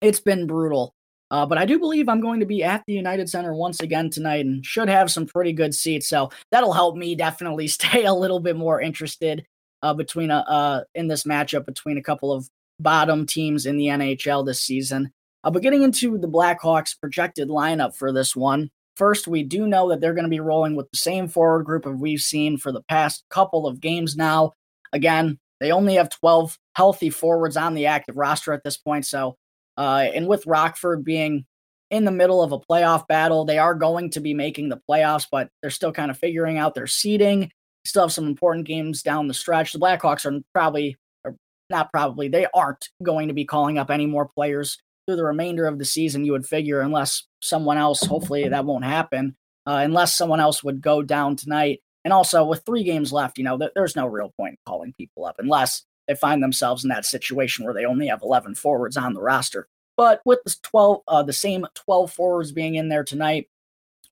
It's 0.01 0.19
been 0.19 0.47
brutal. 0.47 0.93
Uh, 1.34 1.48
but 1.48 1.58
I 1.58 1.65
do 1.65 1.80
believe 1.80 2.08
I'm 2.08 2.22
going 2.22 2.41
to 2.41 2.46
be 2.46 2.63
at 2.63 2.84
the 2.86 2.93
United 2.93 3.28
Center 3.28 3.56
once 3.56 3.80
again 3.80 4.12
tonight 4.12 4.46
and 4.46 4.63
should 4.63 4.88
have 4.88 5.10
some 5.10 5.26
pretty 5.26 5.52
good 5.52 5.74
seats. 5.74 6.08
So 6.08 6.30
that'll 6.52 6.74
help 6.74 6.96
me 6.96 7.15
definitely 7.15 7.67
stay 7.80 8.06
a 8.06 8.13
little 8.13 8.39
bit 8.39 8.56
more 8.56 8.80
interested 8.80 9.43
uh, 9.82 9.96
between 9.96 10.30
a 10.30 10.38
uh, 10.38 10.84
in 10.93 11.08
this 11.08 11.24
matchup 11.24 11.65
between 11.65 11.98
a 11.98 12.04
couple 12.04 12.32
of 12.32 12.48
bottom 12.80 13.26
teams 13.26 13.65
in 13.65 13.78
the 13.78 13.88
NHL 13.88 14.46
this 14.46 14.62
season. 14.62 15.12
Uh, 15.43 15.50
but 15.50 15.63
getting 15.63 15.82
into 15.82 16.19
the 16.19 16.30
Blackhawks 16.30 16.96
projected 17.00 17.50
lineup 17.50 17.96
for 17.96 18.13
this 18.13 18.36
one, 18.36 18.69
first 18.96 19.28
we 19.28 19.41
do 19.41 19.65
know 19.65 19.89
that 19.89 20.02
they're 20.02 20.13
going 20.13 20.26
to 20.26 20.30
be 20.30 20.39
rolling 20.39 20.76
with 20.76 20.89
the 20.91 20.98
same 20.98 21.28
forward 21.28 21.63
group 21.63 21.88
of 21.88 22.00
we've 22.00 22.22
seen 22.22 22.60
for 22.60 22.72
the 22.72 22.84
past 22.84 23.24
couple 23.32 23.65
of 23.65 23.82
games 23.82 24.15
now. 24.15 24.52
Again, 24.93 25.39
they 25.60 25.72
only 25.72 25.96
have 25.96 26.10
12 26.10 26.60
healthy 26.76 27.10
forwards 27.10 27.58
on 27.58 27.74
the 27.74 27.88
active 27.88 28.17
roster 28.17 28.54
at 28.54 28.63
this 28.63 28.78
point, 28.78 29.08
so 29.08 29.36
uh, 29.77 30.05
and 30.13 30.27
with 30.27 30.45
Rockford 30.45 31.03
being 31.03 31.45
in 31.91 32.05
the 32.05 32.12
middle 32.12 32.41
of 32.41 32.51
a 32.51 32.59
playoff 32.59 33.07
battle, 33.07 33.45
they 33.45 33.59
are 33.59 33.75
going 33.75 34.09
to 34.12 34.19
be 34.19 34.33
making 34.33 34.69
the 34.69 34.81
playoffs, 34.89 35.27
but 35.31 35.49
they're 35.62 35.69
still 35.69 35.91
kind 35.91 36.09
of 36.09 36.17
figuring 36.17 36.57
out 36.57 36.73
their 36.73 36.88
seeding. 36.88 37.51
Still 37.86 38.03
have 38.03 38.13
some 38.13 38.27
important 38.27 38.65
games 38.65 39.03
down 39.03 39.27
the 39.27 39.33
stretch. 39.33 39.73
The 39.73 39.79
Blackhawks 39.79 40.25
are 40.25 40.39
probably, 40.53 40.97
or 41.23 41.36
not 41.69 41.91
probably, 41.91 42.29
they 42.29 42.47
aren't 42.53 42.89
going 43.03 43.27
to 43.27 43.33
be 43.33 43.45
calling 43.45 43.77
up 43.77 43.91
any 43.91 44.05
more 44.05 44.27
players 44.27 44.77
through 45.05 45.17
the 45.17 45.23
remainder 45.23 45.65
of 45.67 45.79
the 45.79 45.86
season, 45.86 46.25
you 46.25 46.31
would 46.31 46.45
figure, 46.45 46.81
unless 46.81 47.23
someone 47.41 47.77
else, 47.77 48.03
hopefully 48.03 48.47
that 48.47 48.65
won't 48.65 48.86
happen, 48.86 49.36
uh, 49.67 49.81
unless 49.83 50.15
someone 50.15 50.39
else 50.39 50.63
would 50.63 50.81
go 50.81 51.01
down 51.01 51.36
tonight. 51.36 51.81
And 52.05 52.13
also, 52.13 52.45
with 52.45 52.63
three 52.65 52.83
games 52.83 53.13
left, 53.13 53.38
you 53.38 53.43
know, 53.43 53.57
th- 53.57 53.71
there's 53.75 53.95
no 53.95 54.07
real 54.07 54.33
point 54.38 54.53
in 54.53 54.57
calling 54.65 54.93
people 54.97 55.25
up 55.25 55.36
unless 55.39 55.83
they 56.08 56.16
find 56.16 56.44
themselves 56.44 56.84
in 56.84 56.89
that 56.89 57.06
situation 57.06 57.66
where 57.66 57.74
they 57.74 57.86
only 57.86 58.08
have 58.08 58.22
11 58.22 58.56
forwards 58.56 58.98
on 58.98 59.13
the 59.13 59.22
roster. 59.22 59.68
But 59.96 60.22
with 60.26 60.39
the 60.44 60.56
12, 60.63 61.02
uh, 61.08 61.24
the 61.24 61.34
same 61.34 61.66
12 61.76 62.12
forwards 62.12 62.52
being 62.52 62.76
in 62.76 62.89
there 62.89 63.04
tonight, 63.04 63.48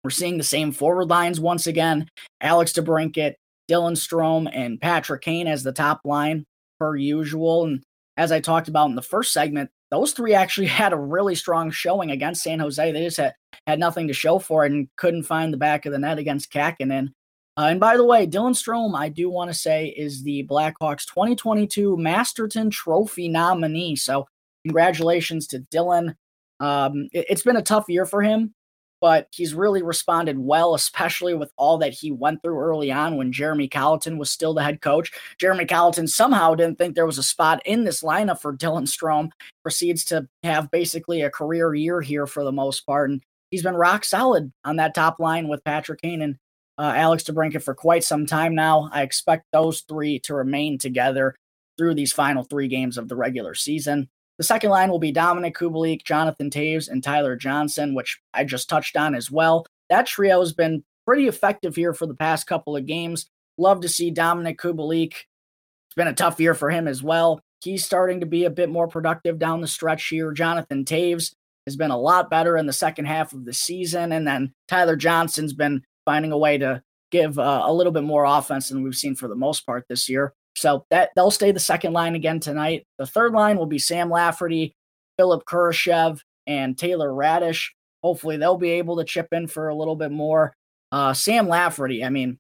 we're 0.03 0.09
seeing 0.09 0.37
the 0.37 0.43
same 0.43 0.71
forward 0.71 1.09
lines 1.09 1.39
once 1.39 1.67
again. 1.67 2.07
Alex 2.39 2.73
DeBrincat, 2.73 3.35
Dylan 3.69 3.95
Strome, 3.95 4.49
and 4.51 4.81
Patrick 4.81 5.21
Kane 5.21 5.47
as 5.47 5.63
the 5.63 5.71
top 5.71 6.01
line 6.05 6.45
per 6.79 6.95
usual. 6.95 7.65
And 7.65 7.83
as 8.17 8.31
I 8.31 8.39
talked 8.39 8.67
about 8.67 8.89
in 8.89 8.95
the 8.95 9.01
first 9.01 9.33
segment, 9.33 9.69
those 9.91 10.13
three 10.13 10.33
actually 10.33 10.67
had 10.81 10.93
a 10.93 10.97
really 10.97 11.35
strong 11.35 11.71
showing 11.71 12.11
against 12.11 12.43
San 12.43 12.59
Jose. 12.59 12.91
They 12.91 13.03
just 13.03 13.17
had, 13.17 13.33
had 13.67 13.79
nothing 13.79 14.07
to 14.07 14.13
show 14.13 14.39
for 14.39 14.65
it 14.65 14.71
and 14.71 14.87
couldn't 14.97 15.23
find 15.23 15.53
the 15.53 15.57
back 15.57 15.85
of 15.85 15.91
the 15.91 15.99
net 15.99 16.17
against 16.17 16.51
Kähkönen. 16.51 17.13
Uh, 17.57 17.67
and 17.69 17.79
by 17.79 17.97
the 17.97 18.05
way, 18.05 18.25
Dylan 18.25 18.55
Strome, 18.55 18.97
I 18.97 19.09
do 19.09 19.29
want 19.29 19.49
to 19.49 19.53
say, 19.53 19.87
is 19.87 20.23
the 20.23 20.47
Blackhawks 20.49 21.05
2022 21.05 21.97
Masterton 21.97 22.69
Trophy 22.69 23.27
nominee. 23.27 23.95
So 23.95 24.25
congratulations 24.65 25.47
to 25.47 25.59
Dylan. 25.59 26.15
Um, 26.59 27.09
it, 27.11 27.25
it's 27.29 27.43
been 27.43 27.57
a 27.57 27.61
tough 27.61 27.85
year 27.89 28.05
for 28.05 28.21
him, 28.21 28.53
but 29.01 29.27
he's 29.31 29.53
really 29.53 29.83
responded 29.83 30.39
well, 30.39 30.75
especially 30.75 31.33
with 31.33 31.51
all 31.57 31.77
that 31.79 31.93
he 31.93 32.11
went 32.11 32.41
through 32.41 32.59
early 32.59 32.89
on 32.89 33.17
when 33.17 33.33
Jeremy 33.33 33.67
Colliton 33.67 34.17
was 34.17 34.31
still 34.31 34.53
the 34.53 34.63
head 34.63 34.79
coach. 34.79 35.11
Jeremy 35.37 35.65
Colliton 35.65 36.07
somehow 36.07 36.55
didn't 36.55 36.77
think 36.77 36.95
there 36.95 37.05
was 37.05 37.17
a 37.17 37.23
spot 37.23 37.61
in 37.65 37.83
this 37.83 38.01
lineup 38.01 38.39
for 38.39 38.55
Dylan 38.55 38.87
Strome, 38.87 39.29
proceeds 39.61 40.05
to 40.05 40.25
have 40.43 40.71
basically 40.71 41.21
a 41.21 41.29
career 41.29 41.73
year 41.75 41.99
here 41.99 42.27
for 42.27 42.45
the 42.45 42.51
most 42.53 42.85
part. 42.85 43.09
And 43.09 43.21
he's 43.49 43.63
been 43.63 43.75
rock 43.75 44.05
solid 44.05 44.53
on 44.63 44.77
that 44.77 44.95
top 44.95 45.19
line 45.19 45.49
with 45.49 45.65
Patrick 45.65 46.01
Kane 46.01 46.21
and 46.21 46.37
uh, 46.81 46.93
Alex 46.95 47.23
DeBrincat 47.23 47.61
for 47.61 47.75
quite 47.75 48.03
some 48.03 48.25
time 48.25 48.55
now. 48.55 48.89
I 48.91 49.03
expect 49.03 49.45
those 49.53 49.81
three 49.81 50.17
to 50.21 50.33
remain 50.33 50.79
together 50.79 51.35
through 51.77 51.93
these 51.93 52.11
final 52.11 52.43
three 52.43 52.67
games 52.67 52.97
of 52.97 53.07
the 53.07 53.15
regular 53.15 53.53
season. 53.53 54.09
The 54.39 54.43
second 54.43 54.71
line 54.71 54.89
will 54.89 54.97
be 54.97 55.13
Dominik 55.13 55.53
Kubalik, 55.53 56.03
Jonathan 56.03 56.49
Toews, 56.49 56.89
and 56.89 57.03
Tyler 57.03 57.35
Johnson, 57.35 57.93
which 57.93 58.19
I 58.33 58.45
just 58.45 58.67
touched 58.67 58.97
on 58.97 59.13
as 59.13 59.29
well. 59.29 59.67
That 59.89 60.07
trio 60.07 60.39
has 60.39 60.53
been 60.53 60.83
pretty 61.05 61.27
effective 61.27 61.75
here 61.75 61.93
for 61.93 62.07
the 62.07 62.15
past 62.15 62.47
couple 62.47 62.75
of 62.75 62.87
games. 62.87 63.27
Love 63.59 63.81
to 63.81 63.89
see 63.89 64.11
Dominik 64.11 64.57
Kubalik. 64.57 65.13
It's 65.13 65.95
been 65.95 66.07
a 66.07 66.13
tough 66.13 66.39
year 66.39 66.55
for 66.55 66.71
him 66.71 66.87
as 66.87 67.03
well. 67.03 67.41
He's 67.63 67.85
starting 67.85 68.21
to 68.21 68.25
be 68.25 68.45
a 68.45 68.49
bit 68.49 68.69
more 68.71 68.87
productive 68.87 69.37
down 69.37 69.61
the 69.61 69.67
stretch 69.67 70.07
here. 70.07 70.31
Jonathan 70.31 70.83
Toews 70.83 71.35
has 71.67 71.75
been 71.75 71.91
a 71.91 71.99
lot 71.99 72.31
better 72.31 72.57
in 72.57 72.65
the 72.65 72.73
second 72.73 73.05
half 73.05 73.33
of 73.33 73.45
the 73.45 73.53
season. 73.53 74.11
And 74.11 74.25
then 74.25 74.53
Tyler 74.67 74.95
Johnson's 74.95 75.53
been 75.53 75.83
finding 76.05 76.31
a 76.31 76.37
way 76.37 76.57
to 76.57 76.81
give 77.11 77.37
uh, 77.37 77.63
a 77.65 77.73
little 77.73 77.91
bit 77.91 78.03
more 78.03 78.25
offense 78.25 78.69
than 78.69 78.83
we've 78.83 78.95
seen 78.95 79.15
for 79.15 79.27
the 79.27 79.35
most 79.35 79.65
part 79.65 79.85
this 79.89 80.09
year. 80.09 80.33
So 80.55 80.85
that 80.89 81.11
they'll 81.15 81.31
stay 81.31 81.51
the 81.51 81.59
second 81.59 81.93
line 81.93 82.15
again 82.15 82.39
tonight. 82.39 82.85
The 82.97 83.05
third 83.05 83.33
line 83.33 83.57
will 83.57 83.65
be 83.65 83.79
Sam 83.79 84.09
Lafferty, 84.09 84.75
Philipp 85.17 85.45
Kurashev, 85.45 86.19
and 86.47 86.77
Taylor 86.77 87.09
Raddysh. 87.09 87.67
Hopefully 88.03 88.37
they'll 88.37 88.57
be 88.57 88.71
able 88.71 88.97
to 88.97 89.03
chip 89.03 89.27
in 89.31 89.47
for 89.47 89.69
a 89.69 89.75
little 89.75 89.95
bit 89.95 90.11
more. 90.11 90.55
Uh, 90.91 91.13
Sam 91.13 91.47
Lafferty, 91.47 92.03
I 92.03 92.09
mean, 92.09 92.37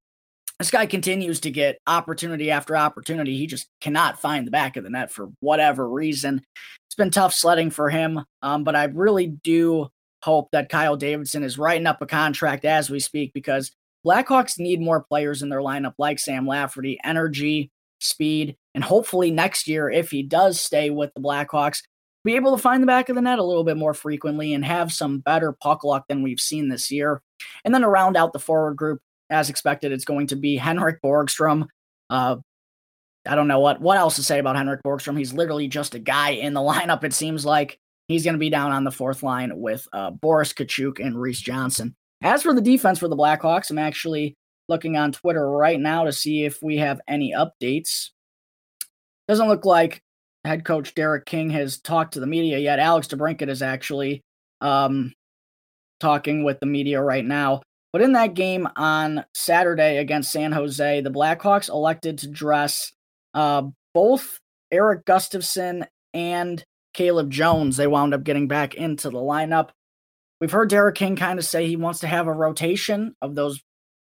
this 0.59 0.71
guy 0.71 0.85
continues 0.85 1.39
to 1.41 1.51
get 1.51 1.79
opportunity 1.87 2.51
after 2.51 2.75
opportunity. 2.75 3.37
He 3.37 3.47
just 3.47 3.67
cannot 3.79 4.19
find 4.19 4.45
the 4.45 4.51
back 4.51 4.77
of 4.77 4.83
the 4.83 4.89
net 4.89 5.11
for 5.11 5.29
whatever 5.39 5.89
reason. 5.89 6.41
It's 6.87 6.95
been 6.95 7.11
tough 7.11 7.33
sledding 7.33 7.69
for 7.69 7.89
him, 7.89 8.23
um, 8.41 8.63
but 8.63 8.75
I 8.75 8.83
really 8.85 9.27
do 9.27 9.89
hope 10.23 10.49
that 10.51 10.69
Kyle 10.69 10.95
Davidson 10.95 11.43
is 11.43 11.57
writing 11.57 11.87
up 11.87 12.01
a 12.01 12.05
contract 12.05 12.65
as 12.65 12.89
we 12.89 12.99
speak 12.99 13.33
because 13.33 13.71
Blackhawks 14.05 14.59
need 14.59 14.81
more 14.81 15.03
players 15.03 15.41
in 15.41 15.49
their 15.49 15.59
lineup 15.59 15.93
like 15.97 16.19
Sam 16.19 16.47
Lafferty, 16.47 16.99
energy, 17.03 17.71
speed, 17.99 18.55
and 18.73 18.83
hopefully 18.83 19.31
next 19.31 19.67
year, 19.67 19.89
if 19.89 20.11
he 20.11 20.23
does 20.23 20.59
stay 20.59 20.89
with 20.89 21.13
the 21.13 21.21
Blackhawks, 21.21 21.81
be 22.23 22.35
able 22.35 22.55
to 22.55 22.61
find 22.61 22.81
the 22.81 22.87
back 22.87 23.09
of 23.09 23.15
the 23.15 23.21
net 23.21 23.39
a 23.39 23.43
little 23.43 23.63
bit 23.63 23.77
more 23.77 23.93
frequently 23.93 24.53
and 24.53 24.63
have 24.63 24.93
some 24.93 25.19
better 25.19 25.51
puck 25.51 25.83
luck 25.83 26.05
than 26.07 26.21
we've 26.21 26.39
seen 26.39 26.69
this 26.69 26.91
year. 26.91 27.21
And 27.65 27.73
then 27.73 27.81
to 27.81 27.87
round 27.87 28.15
out 28.15 28.33
the 28.33 28.39
forward 28.39 28.75
group, 28.75 28.99
as 29.29 29.49
expected, 29.49 29.91
it's 29.91 30.05
going 30.05 30.27
to 30.27 30.35
be 30.35 30.55
Henrik 30.57 31.01
Borgstrom. 31.03 31.67
Uh, 32.09 32.37
I 33.25 33.35
don't 33.35 33.47
know 33.47 33.59
what 33.59 33.79
what 33.79 33.97
else 33.97 34.15
to 34.15 34.23
say 34.23 34.39
about 34.39 34.55
Henrik 34.55 34.81
Borgstrom. 34.83 35.17
He's 35.17 35.33
literally 35.33 35.67
just 35.67 35.93
a 35.93 35.99
guy 35.99 36.31
in 36.31 36.53
the 36.53 36.59
lineup. 36.59 37.03
It 37.03 37.13
seems 37.13 37.45
like 37.45 37.77
he's 38.11 38.23
going 38.23 38.35
to 38.35 38.39
be 38.39 38.49
down 38.49 38.71
on 38.71 38.83
the 38.83 38.91
fourth 38.91 39.23
line 39.23 39.51
with 39.55 39.87
uh, 39.93 40.11
Boris 40.11 40.53
Katchouk 40.53 40.99
and 40.99 41.19
Reese 41.19 41.41
Johnson. 41.41 41.95
As 42.21 42.43
for 42.43 42.53
the 42.53 42.61
defense 42.61 42.99
for 42.99 43.07
the 43.07 43.15
Blackhawks, 43.15 43.71
I'm 43.71 43.79
actually 43.79 44.35
looking 44.69 44.97
on 44.97 45.11
Twitter 45.11 45.49
right 45.49 45.79
now 45.79 46.05
to 46.05 46.11
see 46.11 46.45
if 46.45 46.61
we 46.61 46.77
have 46.77 47.01
any 47.07 47.33
updates. 47.33 48.09
Doesn't 49.27 49.47
look 49.47 49.65
like 49.65 50.01
head 50.45 50.65
coach 50.65 50.93
Derek 50.93 51.25
King 51.25 51.49
has 51.51 51.79
talked 51.79 52.13
to 52.13 52.19
the 52.19 52.27
media 52.27 52.57
yet. 52.57 52.79
Alex 52.79 53.07
DeBrincat 53.07 53.49
is 53.49 53.61
actually 53.61 54.21
um, 54.61 55.13
talking 55.99 56.43
with 56.43 56.59
the 56.59 56.65
media 56.65 57.01
right 57.01 57.25
now. 57.25 57.61
But 57.93 58.01
in 58.01 58.13
that 58.13 58.33
game 58.33 58.67
on 58.75 59.25
Saturday 59.33 59.97
against 59.97 60.31
San 60.31 60.51
Jose, 60.51 61.01
the 61.01 61.11
Blackhawks 61.11 61.69
elected 61.69 62.19
to 62.19 62.29
dress 62.29 62.91
uh, 63.33 63.63
both 63.93 64.39
Erik 64.71 65.05
Gustafsson 65.05 65.85
and 66.13 66.63
Caleb 66.93 67.29
Jones. 67.29 67.77
They 67.77 67.87
wound 67.87 68.13
up 68.13 68.23
getting 68.23 68.47
back 68.47 68.75
into 68.75 69.09
the 69.09 69.19
lineup. 69.19 69.69
We've 70.39 70.51
heard 70.51 70.69
Derek 70.69 70.95
King 70.95 71.15
kind 71.15 71.39
of 71.39 71.45
say 71.45 71.67
he 71.67 71.75
wants 71.75 71.99
to 71.99 72.07
have 72.07 72.27
a 72.27 72.33
rotation 72.33 73.15
of 73.21 73.35
those 73.35 73.61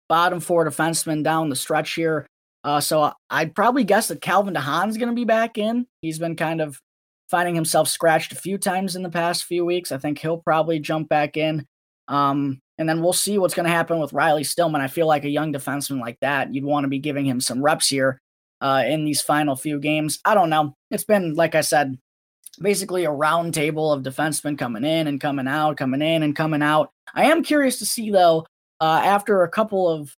bottom 0.08 0.40
four 0.40 0.64
defensemen 0.64 1.22
down 1.22 1.48
the 1.48 1.56
stretch 1.56 1.94
here. 1.94 2.26
Uh, 2.64 2.80
so 2.80 3.12
I'd 3.30 3.54
probably 3.54 3.84
guess 3.84 4.08
that 4.08 4.20
Calvin 4.20 4.54
DeHaan's 4.54 4.96
going 4.96 5.08
to 5.08 5.14
be 5.14 5.24
back 5.24 5.58
in. 5.58 5.86
He's 6.00 6.18
been 6.18 6.36
kind 6.36 6.60
of 6.60 6.80
finding 7.30 7.54
himself 7.54 7.88
scratched 7.88 8.32
a 8.32 8.36
few 8.36 8.58
times 8.58 8.96
in 8.96 9.02
the 9.02 9.10
past 9.10 9.44
few 9.44 9.64
weeks. 9.64 9.92
I 9.92 9.98
think 9.98 10.18
he'll 10.18 10.38
probably 10.38 10.78
jump 10.78 11.08
back 11.08 11.36
in. 11.36 11.66
Um, 12.08 12.60
and 12.78 12.88
then 12.88 13.02
we'll 13.02 13.12
see 13.12 13.38
what's 13.38 13.54
going 13.54 13.66
to 13.66 13.72
happen 13.72 13.98
with 13.98 14.12
Riley 14.12 14.44
Stillman. 14.44 14.80
I 14.80 14.86
feel 14.86 15.06
like 15.06 15.24
a 15.24 15.30
young 15.30 15.52
defenseman 15.52 16.00
like 16.00 16.18
that, 16.20 16.54
you'd 16.54 16.64
want 16.64 16.84
to 16.84 16.88
be 16.88 17.00
giving 17.00 17.26
him 17.26 17.40
some 17.40 17.62
reps 17.62 17.88
here 17.88 18.20
uh, 18.60 18.84
in 18.86 19.04
these 19.04 19.20
final 19.20 19.56
few 19.56 19.78
games. 19.78 20.20
I 20.24 20.34
don't 20.34 20.50
know. 20.50 20.74
It's 20.90 21.04
been, 21.04 21.34
like 21.34 21.54
I 21.54 21.60
said, 21.60 21.98
basically 22.58 23.04
a 23.04 23.10
round 23.10 23.54
table 23.54 23.92
of 23.92 24.02
defensemen 24.02 24.58
coming 24.58 24.84
in 24.84 25.06
and 25.06 25.20
coming 25.20 25.48
out, 25.48 25.76
coming 25.76 26.02
in 26.02 26.22
and 26.22 26.36
coming 26.36 26.62
out. 26.62 26.90
I 27.14 27.24
am 27.26 27.42
curious 27.42 27.78
to 27.78 27.86
see, 27.86 28.10
though, 28.10 28.46
uh, 28.80 29.00
after 29.04 29.42
a 29.42 29.48
couple 29.48 29.88
of 29.88 30.14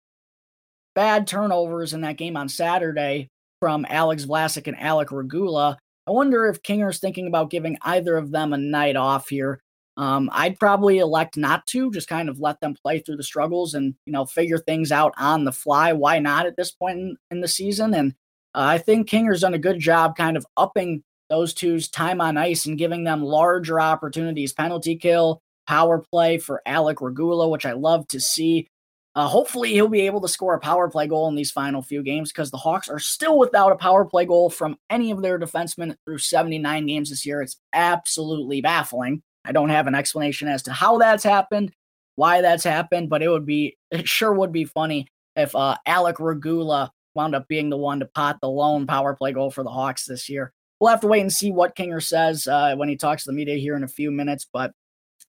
bad 0.94 1.27
turnovers 1.27 1.92
in 1.92 2.01
that 2.03 2.16
game 2.16 2.37
on 2.37 2.48
Saturday 2.48 3.29
from 3.61 3.87
Alex 3.88 4.24
Vlasic 4.24 4.66
and 4.66 4.79
Alec 4.81 5.12
Regula, 5.12 5.79
I 6.07 6.11
wonder 6.11 6.46
if 6.46 6.62
Kinger's 6.62 7.01
thinking 7.01 7.27
about 7.27 7.51
giving 7.51 7.77
either 7.83 8.16
of 8.16 8.31
them 8.31 8.53
a 8.53 8.59
night 8.59 8.96
off 8.96 9.29
here. 9.29 9.61
Um, 9.98 10.31
I'd 10.33 10.59
probably 10.59 10.98
elect 10.98 11.37
not 11.37 11.66
to, 11.68 11.90
just 11.90 12.09
kind 12.09 12.29
of 12.29 12.38
let 12.38 12.61
them 12.61 12.77
play 12.83 13.01
through 13.01 13.16
the 13.16 13.24
struggles 13.24 13.74
and 13.74 13.94
you 14.07 14.12
know 14.12 14.24
figure 14.24 14.59
things 14.59 14.92
out 14.92 15.12
on 15.18 15.44
the 15.44 15.53
fly. 15.53 15.92
Why 15.92 16.20
not 16.20 16.46
at 16.46 16.57
this 16.57 16.70
point 16.70 16.98
in, 16.98 17.16
in 17.33 17.40
the 17.40 17.48
season? 17.48 17.92
And 17.94 18.12
uh, 18.55 18.62
I 18.62 18.79
think 18.79 19.09
Kinger's 19.09 19.40
done 19.40 19.55
a 19.55 19.59
good 19.59 19.81
job, 19.81 20.16
kind 20.16 20.37
of 20.37 20.46
upping 20.57 21.03
those 21.29 21.55
two's 21.55 21.88
time 21.88 22.21
on 22.21 22.37
ice 22.37 22.67
and 22.67 22.79
giving 22.79 23.05
them 23.05 23.23
larger 23.23 23.81
opportunities. 23.81 24.53
Penalty 24.53 24.97
kill, 24.97 25.41
power 25.67 26.03
play 26.11 26.38
for 26.38 26.62
Alec 26.67 27.01
Regula, 27.01 27.49
which 27.49 27.67
I 27.67 27.73
love 27.73 28.07
to 28.09 28.21
see. 28.21 28.69
Uh, 29.14 29.27
hopefully, 29.27 29.73
he'll 29.73 29.88
be 29.88 30.07
able 30.07 30.21
to 30.21 30.29
score 30.29 30.55
a 30.55 30.61
power 30.61 30.88
play 30.88 31.07
goal 31.07 31.29
in 31.29 31.35
these 31.35 31.51
final 31.51 31.83
few 31.83 32.03
games 32.03 32.31
because 32.31 32.51
the 32.51 32.57
Hawks 32.57 32.88
are 32.88 33.01
still 33.01 33.38
without 33.38 33.73
a 33.73 33.77
power 33.77 34.05
play 34.05 34.25
goal 34.25 34.49
from 34.49 34.77
any 34.91 35.11
of 35.11 35.23
their 35.23 35.38
defensemen 35.38 35.97
through 36.05 36.19
79 36.19 36.87
games 36.87 37.11
this 37.11 37.27
year. 37.27 37.43
It's 37.43 37.57
absolutely 37.73 38.61
baffling. 38.61 39.23
I 39.45 39.53
don't 39.53 39.71
have 39.71 39.87
an 39.87 39.95
explanation 39.95 40.47
as 40.47 40.62
to 40.64 40.73
how 40.73 40.99
that's 40.99 41.25
happened, 41.25 41.73
why 42.14 42.43
that's 42.43 42.64
happened, 42.64 43.11
but 43.11 43.23
it 43.23 43.29
would 43.29 43.47
be, 43.47 43.77
it 43.91 44.07
sure 44.07 44.33
would 44.33 44.53
be 44.53 44.64
funny 44.64 45.09
if 45.37 45.55
uh, 45.57 45.77
Alec 45.87 46.21
Regula 46.21 46.93
wound 47.14 47.35
up 47.35 47.49
being 47.49 47.71
the 47.71 47.77
one 47.77 48.01
to 48.01 48.07
pot 48.07 48.38
the 48.41 48.49
lone 48.49 48.87
power 48.87 49.14
play 49.14 49.33
goal 49.33 49.51
for 49.51 49.64
the 49.64 49.71
Hawks 49.71 50.05
this 50.05 50.29
year. 50.29 50.53
We'll 50.81 50.91
have 50.91 51.01
to 51.01 51.09
wait 51.09 51.23
and 51.23 51.33
see 51.33 51.51
what 51.51 51.75
Kinger 51.75 52.03
says 52.03 52.47
uh, 52.47 52.77
when 52.77 52.88
he 52.88 52.97
talks 52.97 53.25
to 53.25 53.31
the 53.31 53.37
media 53.37 53.57
here 53.57 53.77
in 53.77 53.83
a 53.83 53.88
few 53.88 54.11
minutes, 54.11 54.47
but 54.53 54.73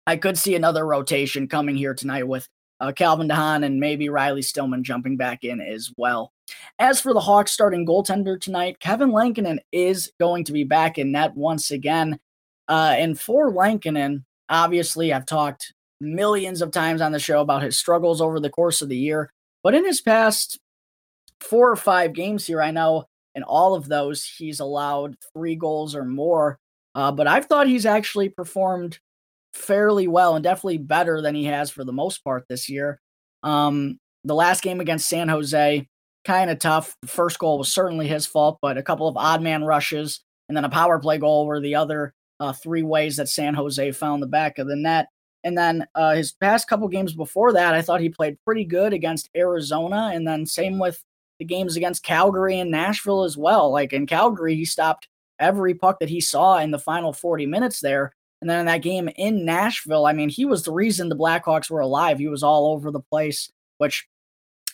I 0.06 0.16
could 0.18 0.38
see 0.38 0.56
another 0.56 0.86
rotation 0.86 1.48
coming 1.48 1.76
here 1.76 1.94
tonight 1.94 2.28
with 2.28 2.48
uh, 2.80 2.92
Calvin 2.92 3.28
DeHaan 3.28 3.66
and 3.66 3.80
maybe 3.80 4.10
Riley 4.10 4.42
Stillman 4.42 4.84
jumping 4.84 5.18
back 5.18 5.44
in 5.44 5.60
as 5.60 5.92
well. 5.98 6.32
As 6.78 7.02
for 7.02 7.14
the 7.14 7.20
Hawks 7.20 7.52
starting 7.52 7.86
goaltender 7.86 8.40
tonight, 8.40 8.80
Kevin 8.80 9.12
Lankinen 9.12 9.60
is 9.72 10.12
going 10.20 10.46
to 10.46 10.54
be 10.54 10.64
back 10.64 10.98
in 10.98 11.12
net 11.12 11.36
once 11.36 11.72
again. 11.72 12.20
Uh, 12.68 12.96
and 12.98 13.20
for 13.20 13.52
Lankinen, 13.52 14.26
obviously, 14.48 15.12
I've 15.12 15.26
talked 15.26 15.74
millions 16.00 16.62
of 16.62 16.72
times 16.72 17.02
on 17.02 17.12
the 17.12 17.20
show 17.20 17.42
about 17.42 17.64
his 17.64 17.78
struggles 17.78 18.22
over 18.22 18.40
the 18.40 18.50
course 18.50 18.82
of 18.82 18.90
the 18.90 18.98
year. 18.98 19.32
But 19.64 19.76
in 19.76 19.86
his 19.86 20.02
past 20.02 20.60
four 21.42 21.70
or 21.70 21.76
five 21.76 22.14
games 22.14 22.48
here, 22.48 22.62
I 22.62 22.72
know 22.72 23.06
in 23.36 23.44
all 23.44 23.76
of 23.76 23.88
those 23.88 24.24
he's 24.26 24.60
allowed 24.60 25.16
three 25.34 25.56
goals 25.56 25.96
or 25.96 26.06
more. 26.06 26.60
Uh, 26.96 27.12
but 27.12 27.28
I've 27.28 27.46
thought 27.46 27.68
he's 27.68 27.86
actually 27.86 28.30
performed 28.30 29.00
fairly 29.54 30.08
well 30.08 30.36
and 30.36 30.44
definitely 30.44 30.78
better 30.80 31.22
than 31.22 31.36
he 31.36 31.46
has 31.46 31.70
for 31.70 31.84
the 31.84 31.94
most 31.94 32.24
part 32.24 32.46
this 32.50 32.70
year. 32.70 33.00
Um, 33.44 34.00
the 34.24 34.36
last 34.36 34.62
game 34.62 34.80
against 34.80 35.08
San 35.08 35.30
Jose, 35.30 35.88
kind 36.26 36.50
of 36.50 36.60
tough. 36.60 36.96
The 37.02 37.08
first 37.08 37.40
goal 37.40 37.58
was 37.58 37.72
certainly 37.72 38.08
his 38.08 38.26
fault, 38.26 38.60
but 38.62 38.78
a 38.78 38.84
couple 38.84 39.08
of 39.08 39.18
odd 39.18 39.42
man 39.42 39.64
rushes 39.64 40.22
and 40.50 40.58
then 40.58 40.66
a 40.66 40.70
power 40.70 41.00
play 41.00 41.20
goal 41.20 41.46
were 41.46 41.62
the 41.62 41.76
other 41.76 42.14
uh, 42.40 42.52
three 42.52 42.84
ways 42.84 43.16
that 43.18 43.30
San 43.30 43.54
Jose 43.54 43.92
found 43.92 44.22
the 44.22 44.28
back 44.28 44.58
of 44.58 44.68
the 44.68 44.76
net. 44.76 45.08
And 45.44 45.58
then 45.58 45.86
uh, 45.96 46.16
his 46.16 46.34
past 46.34 46.68
couple 46.68 46.88
games 46.90 47.14
before 47.14 47.54
that, 47.54 47.74
I 47.74 47.82
thought 47.82 48.02
he 48.02 48.10
played 48.10 48.38
pretty 48.44 48.66
good 48.66 48.92
against 48.92 49.30
Arizona. 49.38 50.12
And 50.14 50.28
then 50.28 50.46
same 50.46 50.80
with 50.80 51.02
the 51.40 51.46
games 51.46 51.76
against 51.76 52.04
Calgary 52.04 52.60
and 52.60 52.70
Nashville 52.70 53.24
as 53.24 53.38
well. 53.38 53.72
Like 53.72 53.94
in 53.94 54.06
Calgary, 54.06 54.56
he 54.56 54.66
stopped 54.66 55.08
every 55.40 55.74
puck 55.74 56.00
that 56.00 56.10
he 56.10 56.22
saw 56.22 56.58
in 56.58 56.72
the 56.72 56.80
final 56.80 57.14
40 57.14 57.46
minutes 57.46 57.80
there. 57.80 58.14
And 58.42 58.50
then 58.50 58.60
in 58.60 58.66
that 58.68 58.82
game 58.82 59.10
in 59.16 59.46
Nashville, 59.46 60.06
I 60.06 60.14
mean, 60.14 60.30
he 60.30 60.46
was 60.46 60.64
the 60.64 60.72
reason 60.72 61.10
the 61.10 61.16
Blackhawks 61.16 61.70
were 61.70 61.82
alive. 61.82 62.20
He 62.20 62.28
was 62.28 62.44
all 62.44 62.68
over 62.68 62.92
the 62.92 63.00
place, 63.00 63.52
which 63.78 64.08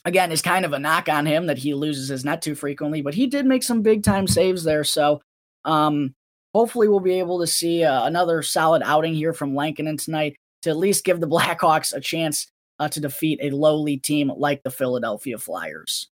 again 0.03 0.31
is 0.31 0.41
kind 0.41 0.65
of 0.65 0.73
a 0.73 0.79
knock 0.79 1.09
on 1.09 1.25
him 1.25 1.47
that 1.47 1.57
he 1.57 1.73
loses 1.73 2.09
his 2.09 2.25
net 2.25 2.41
too 2.41 2.55
frequently, 2.55 3.01
but 3.01 3.13
he 3.13 3.27
did 3.27 3.45
make 3.45 3.63
some 3.63 3.81
big 3.81 4.03
time 4.03 4.27
saves 4.27 4.63
there. 4.63 4.83
So 4.83 5.21
um, 5.65 6.13
hopefully 6.53 6.87
we'll 6.87 6.99
be 6.99 7.19
able 7.19 7.39
to 7.39 7.47
see 7.47 7.83
uh, 7.83 8.05
another 8.05 8.43
solid 8.43 8.83
outing 8.83 9.15
here 9.15 9.33
from 9.33 9.55
Lankinen 9.55 9.97
tonight 9.97 10.37
to 10.61 10.69
at 10.69 10.77
least 10.77 11.05
give 11.05 11.19
the 11.19 11.27
Blackhawks 11.35 11.93
a 11.93 12.01
chance 12.01 12.47
uh, 12.79 12.89
to 12.89 12.99
defeat 12.99 13.39
a 13.41 13.49
lowly 13.49 13.97
team 13.97 14.31
like 14.35 14.61
the 14.63 14.71
Philadelphia 14.71 15.37
Flyers. 15.37 16.09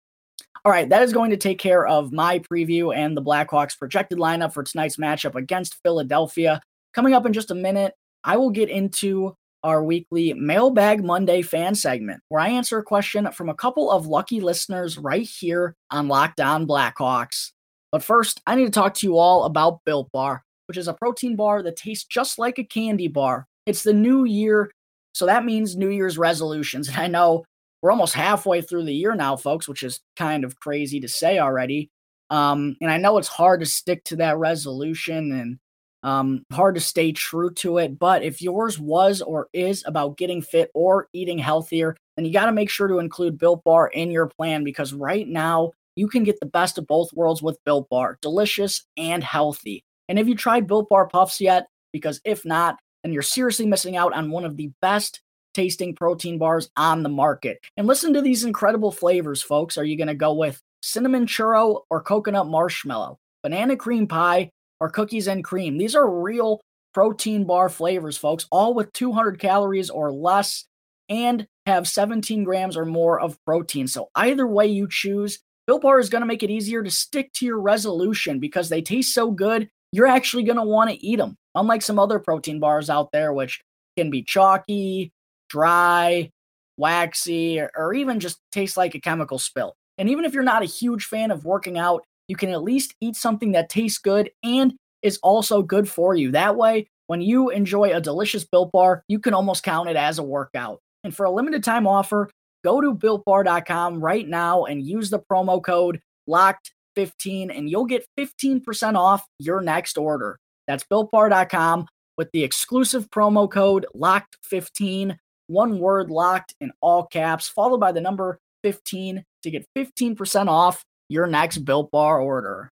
All 0.64 0.72
right, 0.72 0.88
that 0.88 1.02
is 1.02 1.12
going 1.12 1.30
to 1.30 1.36
take 1.36 1.58
care 1.58 1.86
of 1.86 2.12
my 2.12 2.40
preview 2.40 2.94
and 2.94 3.16
the 3.16 3.22
Blackhawks 3.22 3.78
projected 3.78 4.18
lineup 4.18 4.52
for 4.52 4.62
tonight's 4.62 4.96
matchup 4.96 5.34
against 5.34 5.80
Philadelphia. 5.82 6.60
Coming 6.94 7.14
up 7.14 7.26
in 7.26 7.32
just 7.32 7.50
a 7.50 7.54
minute, 7.54 7.94
I 8.24 8.36
will 8.36 8.50
get 8.50 8.68
into 8.68 9.34
our 9.64 9.82
weekly 9.82 10.32
Mailbag 10.34 11.04
Monday 11.04 11.42
fan 11.42 11.74
segment 11.74 12.20
where 12.28 12.40
I 12.40 12.48
answer 12.48 12.78
a 12.78 12.82
question 12.82 13.30
from 13.32 13.48
a 13.48 13.54
couple 13.54 13.90
of 13.90 14.06
lucky 14.06 14.40
listeners 14.40 14.98
right 14.98 15.26
here 15.26 15.74
on 15.90 16.08
Locked 16.08 16.40
On 16.40 16.66
Blackhawks. 16.66 17.52
But 17.90 18.02
first, 18.02 18.40
I 18.46 18.54
need 18.54 18.66
to 18.66 18.70
talk 18.70 18.94
to 18.94 19.06
you 19.06 19.16
all 19.16 19.44
about 19.44 19.80
Built 19.84 20.10
Bar, 20.12 20.44
which 20.66 20.76
is 20.76 20.88
a 20.88 20.94
protein 20.94 21.36
bar 21.36 21.62
that 21.62 21.76
tastes 21.76 22.04
just 22.04 22.38
like 22.38 22.58
a 22.58 22.64
candy 22.64 23.08
bar. 23.08 23.46
It's 23.66 23.82
the 23.82 23.94
new 23.94 24.24
year, 24.24 24.70
so 25.14 25.26
that 25.26 25.44
means 25.44 25.76
New 25.76 25.90
Year's 25.90 26.18
resolutions. 26.18 26.88
And 26.92 26.98
I 26.98 27.06
know 27.06 27.44
we're 27.82 27.90
almost 27.90 28.14
halfway 28.14 28.60
through 28.60 28.84
the 28.84 28.94
year 28.94 29.14
now, 29.14 29.36
folks, 29.36 29.68
which 29.68 29.82
is 29.82 30.00
kind 30.16 30.44
of 30.44 30.58
crazy 30.58 31.00
to 31.00 31.08
say 31.08 31.38
already. 31.38 31.90
Um, 32.30 32.76
and 32.80 32.90
I 32.90 32.98
know 32.98 33.18
it's 33.18 33.28
hard 33.28 33.60
to 33.60 33.66
stick 33.66 34.04
to 34.04 34.16
that 34.16 34.36
resolution 34.38 35.32
and 35.32 35.58
um, 36.02 36.44
hard 36.52 36.74
to 36.74 36.80
stay 36.80 37.12
true 37.12 37.50
to 37.54 37.78
it. 37.78 37.98
But 37.98 38.22
if 38.22 38.42
yours 38.42 38.78
was 38.78 39.22
or 39.22 39.48
is 39.52 39.82
about 39.86 40.16
getting 40.16 40.42
fit 40.42 40.70
or 40.74 41.08
eating 41.12 41.38
healthier, 41.38 41.96
then 42.16 42.24
you 42.24 42.32
got 42.32 42.46
to 42.46 42.52
make 42.52 42.70
sure 42.70 42.88
to 42.88 42.98
include 42.98 43.38
Built 43.38 43.64
Bar 43.64 43.88
in 43.88 44.10
your 44.10 44.26
plan 44.26 44.64
because 44.64 44.92
right 44.92 45.26
now 45.26 45.72
you 45.96 46.08
can 46.08 46.24
get 46.24 46.38
the 46.40 46.46
best 46.46 46.78
of 46.78 46.86
both 46.86 47.12
worlds 47.12 47.42
with 47.42 47.62
Built 47.64 47.88
Bar, 47.88 48.18
delicious 48.20 48.84
and 48.96 49.24
healthy. 49.24 49.82
And 50.08 50.18
have 50.18 50.28
you 50.28 50.36
tried 50.36 50.66
Built 50.66 50.88
Bar 50.88 51.08
Puffs 51.08 51.40
yet? 51.40 51.66
Because 51.92 52.20
if 52.24 52.44
not, 52.44 52.78
then 53.02 53.12
you're 53.12 53.22
seriously 53.22 53.66
missing 53.66 53.96
out 53.96 54.12
on 54.12 54.30
one 54.30 54.44
of 54.44 54.56
the 54.56 54.70
best 54.80 55.20
tasting 55.58 55.92
protein 55.92 56.38
bars 56.38 56.70
on 56.76 57.02
the 57.02 57.08
market. 57.08 57.58
And 57.76 57.88
listen 57.88 58.14
to 58.14 58.22
these 58.22 58.44
incredible 58.44 58.92
flavors, 58.92 59.42
folks. 59.42 59.76
Are 59.76 59.84
you 59.84 59.96
going 59.96 60.06
to 60.06 60.14
go 60.14 60.32
with 60.32 60.62
cinnamon 60.82 61.26
churro 61.26 61.80
or 61.90 62.00
coconut 62.00 62.46
marshmallow, 62.46 63.18
banana 63.42 63.74
cream 63.74 64.06
pie, 64.06 64.52
or 64.78 64.88
cookies 64.88 65.26
and 65.26 65.42
cream? 65.42 65.76
These 65.76 65.96
are 65.96 66.08
real 66.08 66.60
protein 66.94 67.44
bar 67.44 67.68
flavors, 67.68 68.16
folks, 68.16 68.46
all 68.52 68.72
with 68.72 68.92
200 68.92 69.40
calories 69.40 69.90
or 69.90 70.12
less 70.12 70.64
and 71.08 71.44
have 71.66 71.88
17 71.88 72.44
grams 72.44 72.76
or 72.76 72.84
more 72.84 73.20
of 73.20 73.36
protein. 73.44 73.88
So 73.88 74.10
either 74.14 74.46
way 74.46 74.68
you 74.68 74.86
choose, 74.88 75.40
Built 75.66 75.82
Bar 75.82 75.98
is 75.98 76.08
going 76.08 76.22
to 76.22 76.26
make 76.26 76.44
it 76.44 76.50
easier 76.50 76.84
to 76.84 76.90
stick 76.90 77.32
to 77.32 77.44
your 77.44 77.60
resolution 77.60 78.38
because 78.38 78.68
they 78.68 78.80
taste 78.80 79.12
so 79.12 79.32
good, 79.32 79.68
you're 79.90 80.06
actually 80.06 80.44
going 80.44 80.56
to 80.56 80.62
want 80.62 80.90
to 80.90 81.04
eat 81.04 81.16
them. 81.16 81.36
Unlike 81.56 81.82
some 81.82 81.98
other 81.98 82.20
protein 82.20 82.60
bars 82.60 82.88
out 82.88 83.10
there, 83.10 83.32
which 83.32 83.60
can 83.96 84.08
be 84.08 84.22
chalky, 84.22 85.12
dry, 85.48 86.30
waxy, 86.76 87.60
or, 87.60 87.70
or 87.76 87.94
even 87.94 88.20
just 88.20 88.38
tastes 88.52 88.76
like 88.76 88.94
a 88.94 89.00
chemical 89.00 89.38
spill. 89.38 89.74
And 89.98 90.08
even 90.08 90.24
if 90.24 90.32
you're 90.32 90.42
not 90.42 90.62
a 90.62 90.66
huge 90.66 91.04
fan 91.04 91.30
of 91.30 91.44
working 91.44 91.78
out, 91.78 92.04
you 92.28 92.36
can 92.36 92.50
at 92.50 92.62
least 92.62 92.94
eat 93.00 93.16
something 93.16 93.52
that 93.52 93.68
tastes 93.68 93.98
good 93.98 94.30
and 94.42 94.74
is 95.02 95.18
also 95.22 95.62
good 95.62 95.88
for 95.88 96.14
you. 96.14 96.30
That 96.30 96.56
way, 96.56 96.88
when 97.06 97.20
you 97.20 97.50
enjoy 97.50 97.94
a 97.94 98.00
delicious 98.00 98.44
built 98.44 98.70
bar, 98.70 99.02
you 99.08 99.18
can 99.18 99.34
almost 99.34 99.62
count 99.62 99.88
it 99.88 99.96
as 99.96 100.18
a 100.18 100.22
workout. 100.22 100.80
And 101.04 101.14
for 101.14 101.24
a 101.24 101.30
limited 101.30 101.64
time 101.64 101.86
offer, 101.86 102.30
go 102.64 102.80
to 102.80 102.94
builtbar.com 102.94 104.00
right 104.00 104.28
now 104.28 104.64
and 104.64 104.86
use 104.86 105.10
the 105.10 105.20
promo 105.20 105.62
code 105.62 106.00
locked15 106.28 107.56
and 107.56 107.70
you'll 107.70 107.86
get 107.86 108.06
15% 108.18 108.96
off 108.96 109.24
your 109.38 109.62
next 109.62 109.96
order. 109.96 110.38
That's 110.66 110.84
builtbar.com 110.84 111.86
with 112.18 112.30
the 112.32 112.44
exclusive 112.44 113.08
promo 113.10 113.50
code 113.50 113.86
locked15 113.96 115.16
one 115.48 115.80
word 115.80 116.10
locked 116.10 116.54
in 116.60 116.70
all 116.80 117.04
caps, 117.04 117.48
followed 117.48 117.80
by 117.80 117.90
the 117.90 118.00
number 118.00 118.38
15 118.62 119.24
to 119.42 119.50
get 119.50 119.66
15% 119.76 120.46
off 120.46 120.84
your 121.08 121.26
next 121.26 121.58
Built 121.58 121.90
Bar 121.90 122.20
order. 122.20 122.70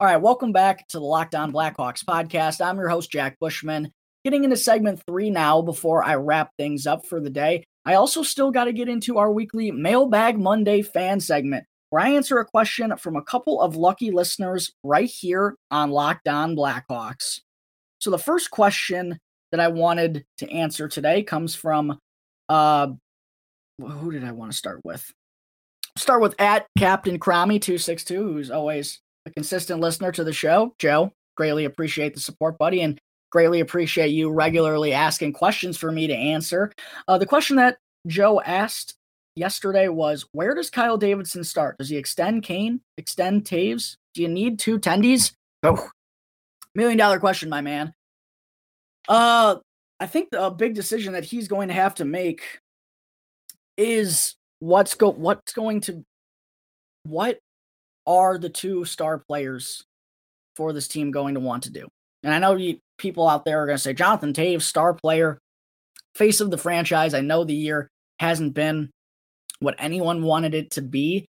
All 0.00 0.08
right, 0.08 0.20
welcome 0.20 0.52
back 0.52 0.86
to 0.88 0.98
the 0.98 1.04
Locked 1.04 1.34
On 1.34 1.52
Blackhawks 1.52 2.04
podcast. 2.04 2.60
I'm 2.60 2.76
your 2.76 2.88
host, 2.88 3.10
Jack 3.10 3.38
Bushman. 3.40 3.92
Getting 4.24 4.44
into 4.44 4.56
segment 4.56 5.00
three 5.06 5.30
now 5.30 5.62
before 5.62 6.02
I 6.02 6.16
wrap 6.16 6.50
things 6.58 6.86
up 6.86 7.06
for 7.06 7.20
the 7.20 7.30
day. 7.30 7.64
I 7.86 7.94
also 7.94 8.22
still 8.22 8.50
got 8.50 8.64
to 8.64 8.72
get 8.72 8.88
into 8.88 9.18
our 9.18 9.30
weekly 9.30 9.70
Mailbag 9.70 10.38
Monday 10.38 10.82
fan 10.82 11.20
segment, 11.20 11.64
where 11.90 12.02
I 12.02 12.10
answer 12.10 12.38
a 12.38 12.44
question 12.44 12.96
from 12.96 13.16
a 13.16 13.22
couple 13.22 13.60
of 13.60 13.76
lucky 13.76 14.10
listeners 14.10 14.72
right 14.82 15.08
here 15.08 15.54
on 15.70 15.90
Locked 15.90 16.26
On 16.26 16.56
Blackhawks. 16.56 17.40
So 18.04 18.10
the 18.10 18.18
first 18.18 18.50
question 18.50 19.18
that 19.50 19.60
I 19.60 19.68
wanted 19.68 20.26
to 20.36 20.50
answer 20.52 20.88
today 20.88 21.22
comes 21.22 21.54
from 21.54 21.98
uh 22.50 22.88
who 23.78 24.12
did 24.12 24.24
I 24.24 24.32
want 24.32 24.52
to 24.52 24.58
start 24.58 24.82
with? 24.84 25.10
Start 25.96 26.20
with 26.20 26.38
at 26.38 26.66
Captain 26.76 27.18
Crommy 27.18 27.58
262, 27.58 28.14
who's 28.14 28.50
always 28.50 29.00
a 29.24 29.30
consistent 29.30 29.80
listener 29.80 30.12
to 30.12 30.22
the 30.22 30.34
show. 30.34 30.74
Joe, 30.78 31.12
greatly 31.34 31.64
appreciate 31.64 32.12
the 32.12 32.20
support, 32.20 32.58
buddy, 32.58 32.82
and 32.82 32.98
greatly 33.32 33.60
appreciate 33.60 34.08
you 34.08 34.30
regularly 34.30 34.92
asking 34.92 35.32
questions 35.32 35.78
for 35.78 35.90
me 35.90 36.06
to 36.06 36.14
answer. 36.14 36.72
Uh, 37.08 37.16
the 37.16 37.24
question 37.24 37.56
that 37.56 37.78
Joe 38.06 38.38
asked 38.42 38.96
yesterday 39.34 39.88
was 39.88 40.26
where 40.32 40.54
does 40.54 40.68
Kyle 40.68 40.98
Davidson 40.98 41.42
start? 41.42 41.78
Does 41.78 41.88
he 41.88 41.96
extend 41.96 42.42
Kane? 42.42 42.82
Extend 42.98 43.46
Toews? 43.46 43.96
Do 44.12 44.20
you 44.20 44.28
need 44.28 44.58
two 44.58 44.78
tendies? 44.78 45.32
Oh, 45.62 45.88
Million 46.74 46.98
dollar 46.98 47.20
question, 47.20 47.48
my 47.48 47.60
man. 47.60 47.92
Uh, 49.08 49.56
I 50.00 50.06
think 50.06 50.30
the 50.30 50.50
big 50.50 50.74
decision 50.74 51.12
that 51.12 51.24
he's 51.24 51.48
going 51.48 51.68
to 51.68 51.74
have 51.74 51.94
to 51.96 52.04
make 52.04 52.42
is 53.76 54.34
what's 54.58 54.94
go 54.94 55.10
what's 55.10 55.52
going 55.52 55.80
to 55.82 56.04
what 57.04 57.38
are 58.06 58.38
the 58.38 58.48
two 58.48 58.84
star 58.84 59.18
players 59.18 59.84
for 60.56 60.72
this 60.72 60.88
team 60.88 61.10
going 61.10 61.34
to 61.34 61.40
want 61.40 61.64
to 61.64 61.70
do? 61.70 61.86
And 62.22 62.32
I 62.32 62.38
know 62.38 62.56
you, 62.56 62.78
people 62.98 63.28
out 63.28 63.44
there 63.44 63.62
are 63.62 63.66
going 63.66 63.76
to 63.76 63.82
say 63.82 63.92
Jonathan 63.92 64.32
Toews, 64.32 64.62
star 64.62 64.94
player, 64.94 65.38
face 66.14 66.40
of 66.40 66.50
the 66.50 66.58
franchise. 66.58 67.14
I 67.14 67.20
know 67.20 67.44
the 67.44 67.54
year 67.54 67.88
hasn't 68.18 68.54
been 68.54 68.90
what 69.60 69.74
anyone 69.78 70.22
wanted 70.22 70.54
it 70.54 70.70
to 70.72 70.82
be. 70.82 71.26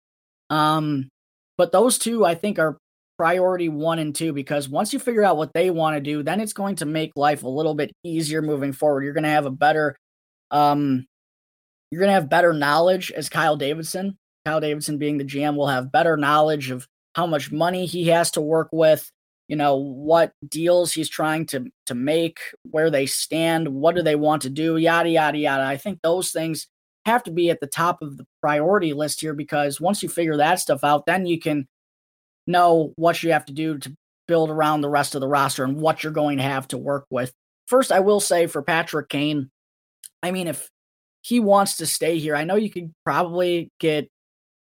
Um, 0.50 1.10
but 1.58 1.72
those 1.72 1.98
two, 1.98 2.26
I 2.26 2.36
think, 2.36 2.60
are 2.60 2.78
priority 3.18 3.70
one 3.70 4.00
and 4.00 4.14
two 4.14 4.34
because 4.34 4.68
once 4.70 4.94
you 4.94 5.00
figure 5.00 5.24
out 5.24 5.38
what 5.38 5.54
they 5.54 5.70
want 5.70 5.96
to 5.96 6.02
do, 6.02 6.24
then 6.24 6.40
it's 6.40 6.54
going 6.54 6.76
to 6.78 6.86
make 6.86 7.12
life 7.16 7.44
a 7.44 7.50
little 7.50 7.76
bit 7.76 7.92
easier 8.04 8.42
moving 8.42 8.74
forward. 8.74 9.04
You're 9.04 9.14
going 9.14 9.24
to 9.24 9.30
have 9.30 9.46
a 9.46 9.52
better, 9.52 9.96
um, 10.52 11.06
you're 11.92 12.00
going 12.00 12.10
to 12.10 12.14
have 12.14 12.30
better 12.30 12.54
knowledge 12.54 13.12
as 13.12 13.30
Kyle 13.30 13.58
Davidson. 13.58 14.18
Kyle 14.46 14.60
Davidson 14.60 14.98
being 14.98 15.18
the 15.18 15.24
GM 15.24 15.56
will 15.56 15.68
have 15.68 15.92
better 15.92 16.18
knowledge 16.18 16.70
of 16.70 16.88
how 17.16 17.26
much 17.26 17.52
money 17.52 17.86
he 17.86 18.08
has 18.10 18.32
to 18.32 18.42
work 18.42 18.70
with, 18.72 19.10
you 19.48 19.56
know, 19.56 19.76
what 19.76 20.34
deals 20.48 20.92
he's 20.92 21.10
trying 21.10 21.46
to 21.48 21.66
to 21.86 21.96
make, 21.96 22.40
where 22.70 22.90
they 22.90 23.06
stand, 23.06 23.70
what 23.70 23.96
do 23.96 24.02
they 24.02 24.16
want 24.16 24.42
to 24.44 24.50
do, 24.50 24.78
yada 24.78 25.10
yada 25.10 25.38
yada. 25.38 25.64
I 25.64 25.78
think 25.78 26.00
those 26.02 26.32
things 26.32 26.68
have 27.06 27.24
to 27.24 27.32
be 27.32 27.50
at 27.50 27.60
the 27.60 27.68
top 27.68 28.02
of 28.02 28.18
the 28.18 28.26
priority 28.42 28.94
list 28.94 29.22
here 29.22 29.34
because 29.34 29.80
once 29.80 30.02
you 30.04 30.10
figure 30.10 30.38
that 30.38 30.60
stuff 30.60 30.84
out, 30.84 31.06
then 31.06 31.26
you 31.26 31.40
can 31.40 31.68
know 32.48 32.94
what 32.96 33.22
you 33.24 33.32
have 33.32 33.46
to 33.46 33.54
do 33.54 33.78
to 33.80 33.94
build 34.28 34.50
around 34.50 34.82
the 34.82 34.90
rest 34.90 35.16
of 35.16 35.22
the 35.22 35.28
roster 35.28 35.64
and 35.64 35.78
what 35.78 36.04
you're 36.04 36.14
going 36.14 36.38
to 36.38 36.44
have 36.44 36.68
to 36.70 36.78
work 36.78 37.06
with. 37.10 37.32
First, 37.68 37.92
I 37.92 38.00
will 38.00 38.20
say 38.20 38.48
for 38.48 38.62
Patrick 38.62 39.10
Kane, 39.10 39.50
I 40.22 40.32
mean, 40.32 40.48
if 40.48 40.70
he 41.22 41.40
wants 41.40 41.78
to 41.78 41.86
stay 41.86 42.20
here, 42.20 42.36
I 42.36 42.44
know 42.44 42.56
you 42.56 42.70
could 42.70 42.92
probably 43.04 43.70
get 43.80 44.08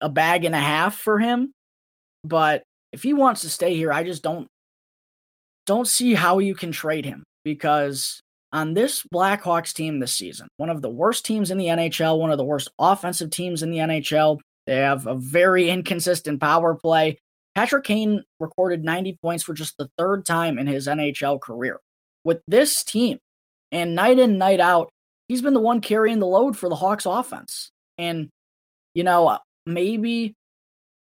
a 0.01 0.10
bag 0.10 0.45
and 0.45 0.55
a 0.55 0.60
half 0.60 0.95
for 0.95 1.19
him, 1.19 1.53
but 2.23 2.63
if 2.91 3.03
he 3.03 3.13
wants 3.13 3.41
to 3.41 3.49
stay 3.49 3.75
here, 3.75 3.91
I 3.91 4.03
just 4.03 4.23
don't 4.23 4.47
don't 5.67 5.88
see 5.88 6.13
how 6.13 6.39
you 6.39 6.55
can 6.55 6.71
trade 6.71 7.05
him 7.05 7.23
because 7.43 8.19
on 8.51 8.73
this 8.73 9.03
Blackhawks 9.13 9.73
team 9.73 9.99
this 9.99 10.13
season, 10.13 10.47
one 10.57 10.69
of 10.69 10.81
the 10.81 10.89
worst 10.89 11.25
teams 11.25 11.51
in 11.51 11.57
the 11.57 11.67
NHL, 11.67 12.19
one 12.19 12.31
of 12.31 12.38
the 12.38 12.43
worst 12.43 12.69
offensive 12.79 13.29
teams 13.29 13.63
in 13.63 13.71
the 13.71 13.77
NHL, 13.77 14.39
they 14.67 14.77
have 14.77 15.07
a 15.07 15.15
very 15.15 15.69
inconsistent 15.69 16.41
power 16.41 16.75
play. 16.75 17.17
Patrick 17.56 17.84
Kane 17.84 18.24
recorded 18.40 18.84
90 18.84 19.18
points 19.22 19.44
for 19.44 19.54
just 19.54 19.78
the 19.78 19.90
third 19.98 20.26
time 20.26 20.58
in 20.58 20.68
his 20.68 20.88
NHL 20.88 21.42
career. 21.42 21.80
With 22.24 22.42
this 22.48 22.84
team, 22.84 23.20
and 23.72 23.96
night 23.96 24.20
in, 24.20 24.38
night 24.38 24.60
out, 24.60 24.90
he's 25.28 25.42
been 25.42 25.54
the 25.54 25.60
one 25.60 25.82
carrying 25.82 26.20
the 26.20 26.28
load 26.28 26.58
for 26.58 26.70
the 26.70 26.76
Hawks 26.76 27.06
offense. 27.06 27.72
And, 27.98 28.30
you 28.94 29.04
know, 29.04 29.40
maybe 29.66 30.36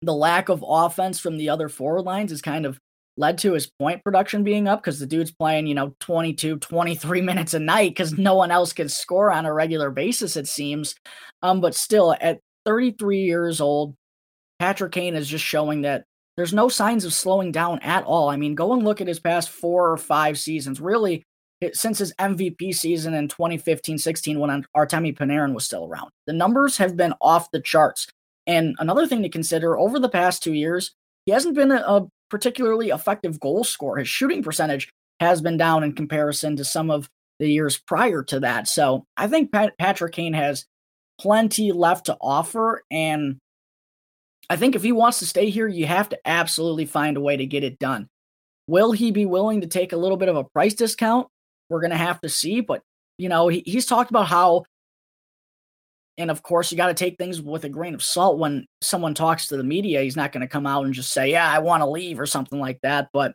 the 0.01 0.13
lack 0.13 0.49
of 0.49 0.63
offense 0.67 1.19
from 1.19 1.37
the 1.37 1.49
other 1.49 1.69
forward 1.69 2.03
lines 2.03 2.31
is 2.31 2.41
kind 2.41 2.65
of 2.65 2.79
led 3.17 3.37
to 3.39 3.53
his 3.53 3.69
point 3.79 4.03
production 4.03 4.43
being 4.43 4.67
up 4.67 4.81
because 4.81 4.99
the 4.99 5.07
dude's 5.07 5.31
playing, 5.31 5.67
you 5.67 5.75
know, 5.75 5.95
22, 5.99 6.57
23 6.57 7.21
minutes 7.21 7.53
a 7.53 7.59
night 7.59 7.91
because 7.91 8.13
no 8.17 8.35
one 8.35 8.51
else 8.51 8.73
can 8.73 8.89
score 8.89 9.31
on 9.31 9.45
a 9.45 9.53
regular 9.53 9.89
basis, 9.89 10.35
it 10.35 10.47
seems. 10.47 10.95
Um, 11.41 11.61
but 11.61 11.75
still, 11.75 12.15
at 12.21 12.39
33 12.65 13.21
years 13.21 13.59
old, 13.59 13.95
Patrick 14.59 14.91
Kane 14.91 15.15
is 15.15 15.27
just 15.27 15.43
showing 15.43 15.81
that 15.81 16.05
there's 16.37 16.53
no 16.53 16.69
signs 16.69 17.03
of 17.03 17.13
slowing 17.13 17.51
down 17.51 17.79
at 17.79 18.03
all. 18.05 18.29
I 18.29 18.37
mean, 18.37 18.55
go 18.55 18.71
and 18.73 18.83
look 18.83 19.01
at 19.01 19.07
his 19.07 19.19
past 19.19 19.49
four 19.49 19.91
or 19.91 19.97
five 19.97 20.37
seasons. 20.37 20.79
Really, 20.79 21.23
since 21.73 21.97
his 21.97 22.13
MVP 22.19 22.73
season 22.75 23.13
in 23.13 23.27
2015-16 23.27 24.37
when 24.37 24.65
Artemi 24.75 25.17
Panarin 25.17 25.53
was 25.53 25.65
still 25.65 25.85
around. 25.85 26.11
The 26.27 26.33
numbers 26.33 26.77
have 26.77 26.95
been 26.95 27.13
off 27.19 27.51
the 27.51 27.59
charts. 27.59 28.07
And 28.45 28.75
another 28.79 29.07
thing 29.07 29.23
to 29.23 29.29
consider, 29.29 29.77
over 29.77 29.99
the 29.99 30.07
past 30.07 30.43
two 30.43 30.53
years, 30.53 30.93
he 31.25 31.31
hasn't 31.31 31.55
been 31.55 31.71
a, 31.71 31.77
a 31.81 32.07
particularly 32.29 32.89
effective 32.89 33.39
goal 33.39 33.63
scorer. 33.63 33.97
His 33.97 34.07
shooting 34.07 34.43
percentage 34.43 34.89
has 35.19 35.41
been 35.41 35.57
down 35.57 35.83
in 35.83 35.93
comparison 35.93 36.55
to 36.55 36.63
some 36.63 36.91
of 36.91 37.09
the 37.39 37.51
years 37.51 37.77
prior 37.77 38.23
to 38.23 38.39
that. 38.41 38.67
So 38.67 39.05
I 39.17 39.27
think 39.27 39.51
Pat- 39.51 39.77
Patrick 39.77 40.13
Kane 40.13 40.33
has 40.33 40.65
plenty 41.19 41.71
left 41.71 42.05
to 42.05 42.17
offer. 42.21 42.83
And 42.91 43.37
I 44.49 44.55
think 44.55 44.75
if 44.75 44.83
he 44.83 44.91
wants 44.91 45.19
to 45.19 45.25
stay 45.25 45.49
here, 45.49 45.67
you 45.67 45.85
have 45.85 46.09
to 46.09 46.19
absolutely 46.25 46.85
find 46.85 47.17
a 47.17 47.21
way 47.21 47.37
to 47.37 47.45
get 47.45 47.63
it 47.63 47.79
done. 47.79 48.07
Will 48.67 48.91
he 48.91 49.11
be 49.11 49.25
willing 49.25 49.61
to 49.61 49.67
take 49.67 49.93
a 49.93 49.97
little 49.97 50.17
bit 50.17 50.29
of 50.29 50.35
a 50.35 50.43
price 50.43 50.73
discount? 50.73 51.27
We're 51.69 51.81
going 51.81 51.91
to 51.91 51.97
have 51.97 52.21
to 52.21 52.29
see. 52.29 52.61
But, 52.61 52.81
you 53.17 53.29
know, 53.29 53.47
he, 53.49 53.63
he's 53.65 53.85
talked 53.85 54.09
about 54.09 54.27
how, 54.27 54.63
and 56.17 56.31
of 56.31 56.43
course, 56.43 56.71
you 56.71 56.77
got 56.77 56.87
to 56.87 56.93
take 56.93 57.17
things 57.17 57.41
with 57.41 57.65
a 57.65 57.69
grain 57.69 57.93
of 57.93 58.03
salt 58.03 58.39
when 58.39 58.65
someone 58.81 59.13
talks 59.13 59.47
to 59.47 59.57
the 59.57 59.63
media. 59.63 60.01
He's 60.01 60.15
not 60.15 60.31
going 60.31 60.41
to 60.41 60.47
come 60.47 60.65
out 60.65 60.85
and 60.85 60.93
just 60.93 61.13
say, 61.13 61.31
yeah, 61.31 61.49
I 61.49 61.59
want 61.59 61.81
to 61.81 61.89
leave 61.89 62.19
or 62.19 62.25
something 62.25 62.59
like 62.59 62.79
that. 62.81 63.09
But 63.13 63.33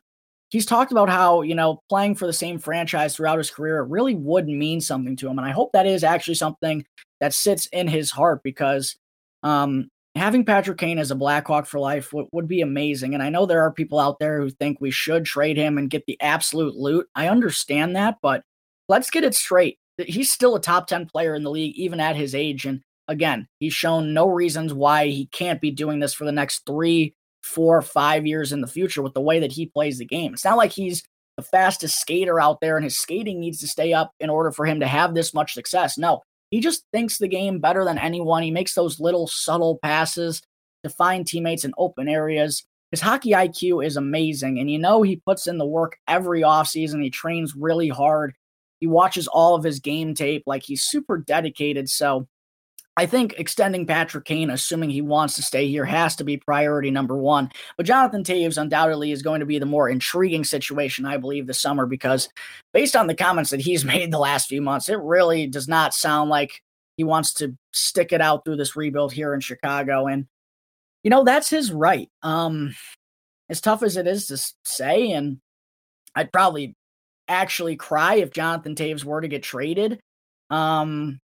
he's 0.49 0.67
talked 0.67 0.93
about 0.93 1.09
how, 1.09 1.43
you 1.43 1.55
know, 1.55 1.81
playing 1.89 2.15
for 2.15 2.27
the 2.27 2.33
same 2.33 2.59
franchise 2.59 3.17
throughout 3.17 3.39
his 3.39 3.51
career 3.51 3.83
really 3.83 4.15
would 4.15 4.49
mean 4.49 4.81
something 4.81 5.17
to 5.17 5.29
him. 5.29 5.39
And 5.39 5.47
I 5.47 5.53
hope 5.53 5.73
that 5.73 5.87
is 5.87 6.05
actually 6.05 6.35
something 6.35 6.85
that 7.21 7.33
sits 7.33 7.67
in 7.67 7.87
his 7.89 8.11
heart 8.11 8.43
because 8.43 8.97
um, 9.43 9.89
having 10.15 10.45
Patrick 10.45 10.79
Kane 10.79 10.99
as 10.99 11.11
a 11.11 11.17
Blackhawk 11.17 11.67
for 11.67 11.81
life 11.81 12.11
w- 12.11 12.29
would 12.33 12.49
be 12.49 12.61
amazing. 12.61 13.15
And 13.15 13.23
I 13.23 13.31
know 13.31 13.47
there 13.47 13.63
are 13.63 13.73
people 13.73 13.99
out 13.99 14.19
there 14.19 14.41
who 14.41 14.51
think 14.51 14.81
we 14.81 14.91
should 14.91 15.25
trade 15.25 15.57
him 15.57 15.79
and 15.79 15.91
get 15.91 16.05
the 16.07 16.21
absolute 16.21 16.77
loot. 16.77 17.07
I 17.15 17.29
understand 17.29 17.97
that, 17.97 18.19
but 18.23 18.43
let's 18.89 19.11
get 19.11 19.25
it 19.25 19.35
straight. 19.35 19.79
He's 19.99 20.33
still 20.33 20.55
a 20.55 20.61
top 20.61 20.87
10 20.87 21.07
player 21.07 21.35
in 21.35 21.43
the 21.43 21.51
league, 21.51 21.75
even 21.77 22.01
at 22.01 22.17
his 22.17 22.35
age. 22.35 22.67
And 22.67 22.81
again, 23.09 23.47
he's 23.59 23.75
shown 23.75 24.15
no 24.15 24.29
reasons 24.29 24.75
why 24.75 25.07
he 25.07 25.27
can't 25.27 25.61
be 25.61 25.71
doing 25.71 26.01
this 26.01 26.15
for 26.15 26.25
the 26.25 26.33
next 26.33 26.67
three, 26.67 27.15
four, 27.43 27.81
five 27.83 28.27
years 28.27 28.53
in 28.53 28.61
the 28.61 28.67
future 28.67 29.03
with 29.03 29.15
the 29.15 29.21
way 29.21 29.41
that 29.41 29.53
he 29.53 29.67
plays 29.67 29.99
the 29.99 30.05
game. 30.05 30.35
It's 30.35 30.45
not 30.45 30.57
like 30.59 30.73
he's 30.73 31.03
the 31.37 31.43
fastest 31.43 31.99
skater 31.99 32.41
out 32.41 32.61
there 32.61 32.77
and 32.77 32.85
his 32.85 32.99
skating 32.99 33.41
needs 33.41 33.59
to 33.61 33.67
stay 33.67 33.93
up 33.93 34.13
in 34.21 34.29
order 34.29 34.53
for 34.53 34.67
him 34.67 34.81
to 34.81 34.87
have 34.87 35.15
this 35.15 35.33
much 35.33 35.55
success. 35.55 35.97
No, 35.97 36.23
he 36.53 36.61
just 36.61 36.85
thinks 36.93 37.17
the 37.17 37.29
game 37.29 37.59
better 37.59 37.83
than 37.83 37.99
anyone. 37.99 38.43
He 38.43 38.51
makes 38.51 38.75
those 38.75 39.01
little 39.01 39.27
subtle 39.27 39.79
passes 39.83 40.43
to 40.85 40.91
find 40.91 41.27
teammates 41.27 41.65
in 41.65 41.73
open 41.79 42.09
areas. 42.09 42.63
His 42.91 43.01
hockey 43.01 43.31
IQ 43.31 43.85
is 43.85 43.97
amazing. 43.97 44.61
And 44.61 44.71
you 44.71 44.79
know, 44.79 45.01
he 45.01 45.17
puts 45.17 45.47
in 45.47 45.57
the 45.57 45.67
work 45.67 45.97
every 46.07 46.43
offseason. 46.43 47.03
He 47.03 47.09
trains 47.09 47.57
really 47.57 47.89
hard. 47.89 48.35
He 48.81 48.87
watches 48.87 49.29
all 49.29 49.55
of 49.55 49.65
his 49.65 49.81
game 49.81 50.13
tape. 50.13 50.43
Like 50.47 50.63
he's 50.63 50.83
super 50.83 51.17
dedicated. 51.17 51.89
So 51.89 52.29
I 52.97 53.07
think 53.07 53.35
extending 53.39 53.87
Patrick 53.87 54.27
Kane, 54.27 54.51
assuming 54.51 54.91
he 54.91 55.01
wants 55.01 55.35
to 55.37 55.43
stay 55.43 55.67
here, 55.67 55.85
has 55.85 56.15
to 56.17 56.25
be 56.25 56.37
priority 56.37 56.91
number 56.91 57.17
one. 57.17 57.51
But 57.79 57.87
Jonathan 57.87 58.23
Toews 58.23 58.59
undoubtedly 58.59 59.13
is 59.13 59.23
going 59.23 59.41
to 59.41 59.47
be 59.47 59.59
the 59.59 59.65
more 59.65 59.89
intriguing 59.89 60.45
situation, 60.45 61.07
I 61.07 61.17
believe, 61.17 61.47
this 61.47 61.61
summer, 61.61 61.87
because 61.87 62.29
based 62.75 62.95
on 62.95 63.07
the 63.07 63.15
comments 63.15 63.51
that 63.51 63.61
he's 63.61 63.85
made 63.87 64.13
the 64.13 64.19
last 64.19 64.49
few 64.49 64.61
months, 64.61 64.91
it 64.91 64.99
really 65.01 65.47
does 65.47 65.69
not 65.69 65.95
sound 65.95 66.29
like 66.29 66.61
he 66.99 67.05
wants 67.05 67.33
to 67.35 67.57
stick 67.73 68.13
it 68.13 68.21
out 68.21 68.45
through 68.45 68.57
this 68.57 68.77
rebuild 68.77 69.13
here 69.13 69.33
in 69.33 69.41
Chicago. 69.41 70.07
And, 70.07 70.27
you 71.03 71.11
know, 71.11 71.25
that's 71.25 71.49
his 71.49 71.73
right. 71.73 72.11
Um, 72.23 72.75
as 73.49 73.63
tough 73.63 73.83
as 73.83 73.97
it 73.97 74.07
is 74.07 74.27
to 74.27 74.37
say, 74.67 75.13
and 75.13 75.39
I'd 76.15 76.31
probably 76.31 76.75
actually 77.27 77.77
cry 77.77 78.17
if 78.17 78.33
Jonathan 78.33 78.75
Toews 78.75 79.03
were 79.03 79.23
to 79.23 79.29
get 79.29 79.43
traded. 79.43 79.99
Um, 80.51 81.19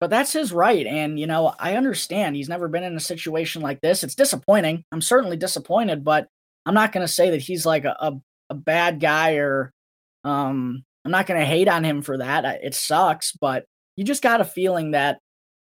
but 0.00 0.10
that's 0.10 0.32
his 0.32 0.52
right. 0.52 0.86
And, 0.86 1.18
you 1.18 1.26
know, 1.26 1.54
I 1.58 1.76
understand 1.76 2.36
he's 2.36 2.48
never 2.48 2.68
been 2.68 2.84
in 2.84 2.96
a 2.96 3.00
situation 3.00 3.62
like 3.62 3.80
this. 3.80 4.04
It's 4.04 4.14
disappointing. 4.14 4.84
I'm 4.92 5.00
certainly 5.00 5.36
disappointed, 5.36 6.04
but 6.04 6.28
I'm 6.66 6.74
not 6.74 6.92
going 6.92 7.06
to 7.06 7.12
say 7.12 7.30
that 7.30 7.40
he's 7.40 7.64
like 7.64 7.84
a, 7.84 7.96
a, 8.00 8.12
a 8.50 8.54
bad 8.54 9.00
guy 9.00 9.34
or 9.34 9.72
um, 10.24 10.84
I'm 11.04 11.10
not 11.10 11.26
going 11.26 11.40
to 11.40 11.46
hate 11.46 11.68
on 11.68 11.84
him 11.84 12.02
for 12.02 12.18
that. 12.18 12.44
It 12.62 12.74
sucks, 12.74 13.32
but 13.32 13.64
you 13.96 14.04
just 14.04 14.22
got 14.22 14.40
a 14.40 14.44
feeling 14.44 14.92
that 14.92 15.18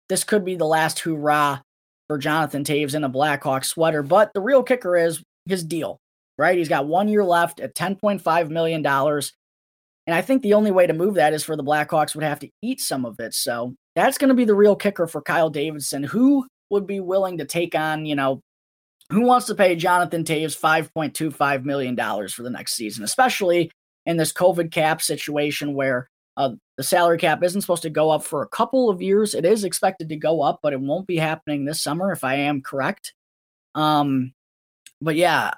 this 0.08 0.24
could 0.24 0.44
be 0.44 0.56
the 0.56 0.66
last 0.66 1.00
hoorah 1.00 1.62
for 2.08 2.18
Jonathan 2.18 2.64
Toews 2.64 2.94
in 2.94 3.04
a 3.04 3.08
Blackhawk 3.08 3.64
sweater. 3.64 4.02
But 4.02 4.32
the 4.34 4.40
real 4.40 4.62
kicker 4.62 4.96
is 4.96 5.22
his 5.46 5.64
deal, 5.64 5.98
right? 6.38 6.58
He's 6.58 6.68
got 6.68 6.86
one 6.86 7.08
year 7.08 7.24
left 7.24 7.60
at 7.60 7.74
$10.5 7.74 8.50
million. 8.50 8.86
And 8.86 10.14
I 10.14 10.20
think 10.20 10.42
the 10.42 10.54
only 10.54 10.70
way 10.70 10.86
to 10.86 10.92
move 10.92 11.14
that 11.14 11.32
is 11.32 11.42
for 11.42 11.56
the 11.56 11.64
Blackhawks 11.64 12.14
would 12.14 12.24
have 12.24 12.40
to 12.40 12.50
eat 12.62 12.80
some 12.80 13.06
of 13.06 13.18
it. 13.18 13.32
So 13.32 13.74
that's 13.94 14.18
going 14.18 14.28
to 14.28 14.34
be 14.34 14.44
the 14.44 14.54
real 14.54 14.76
kicker 14.76 15.06
for 15.06 15.22
Kyle 15.22 15.50
Davidson. 15.50 16.02
Who 16.02 16.46
would 16.70 16.86
be 16.86 17.00
willing 17.00 17.38
to 17.38 17.44
take 17.44 17.74
on, 17.74 18.06
you 18.06 18.14
know, 18.14 18.40
who 19.10 19.22
wants 19.22 19.46
to 19.46 19.54
pay 19.54 19.76
Jonathan 19.76 20.24
Toews 20.24 20.58
$5.25 20.58 21.64
million 21.64 21.96
for 22.28 22.42
the 22.42 22.50
next 22.50 22.74
season, 22.74 23.04
especially 23.04 23.70
in 24.06 24.16
this 24.16 24.32
COVID 24.32 24.70
cap 24.70 25.02
situation 25.02 25.74
where 25.74 26.08
uh, 26.36 26.50
the 26.76 26.82
salary 26.82 27.18
cap 27.18 27.42
isn't 27.42 27.60
supposed 27.60 27.82
to 27.82 27.90
go 27.90 28.10
up 28.10 28.24
for 28.24 28.42
a 28.42 28.48
couple 28.48 28.90
of 28.90 29.00
years. 29.00 29.34
It 29.34 29.44
is 29.44 29.64
expected 29.64 30.08
to 30.08 30.16
go 30.16 30.42
up, 30.42 30.60
but 30.62 30.72
it 30.72 30.80
won't 30.80 31.06
be 31.06 31.16
happening 31.16 31.64
this 31.64 31.82
summer, 31.82 32.12
if 32.12 32.24
I 32.24 32.34
am 32.34 32.60
correct. 32.60 33.14
Um, 33.74 34.32
but 35.00 35.16
yeah, 35.16 35.52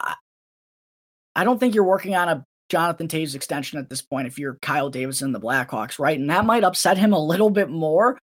I 1.35 1.45
don't 1.45 1.59
think 1.59 1.75
you're 1.75 1.85
working 1.85 2.15
on 2.15 2.29
a 2.29 2.47
Jonathan 2.69 3.09
Toews 3.09 3.35
extension 3.35 3.79
at 3.79 3.89
this 3.89 4.03
point 4.03 4.27
if 4.27 4.39
you're 4.39 4.59
Kyle 4.63 4.91
Davidson, 4.91 5.33
the 5.33 5.41
Blackhawks, 5.41 5.99
right? 5.99 6.19
And 6.19 6.31
that 6.31 6.45
might 6.45 6.65
upset 6.65 6.99
him 6.99 7.13
a 7.13 7.25
little 7.25 7.51
bit 7.51 7.71
more. 7.71 8.19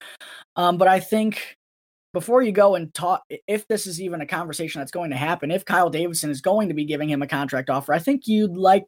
Um, 0.57 0.79
but 0.79 0.89
I 0.89 1.01
think 1.01 1.57
before 2.13 2.43
you 2.43 2.53
go 2.53 2.75
and 2.75 2.93
talk, 2.93 3.23
if 3.47 3.67
this 3.69 3.87
is 3.87 4.01
even 4.01 4.21
a 4.21 4.27
conversation 4.27 4.81
that's 4.81 4.91
going 4.91 5.11
to 5.11 5.17
happen, 5.17 5.51
if 5.51 5.65
Kyle 5.65 5.91
Davidson 5.91 6.31
is 6.31 6.41
going 6.41 6.69
to 6.69 6.75
be 6.75 6.85
giving 6.85 7.09
him 7.09 7.23
a 7.23 7.29
contract 7.29 7.71
offer, 7.71 7.93
I 7.93 7.99
think 7.99 8.27
you'd 8.27 8.57
like 8.57 8.85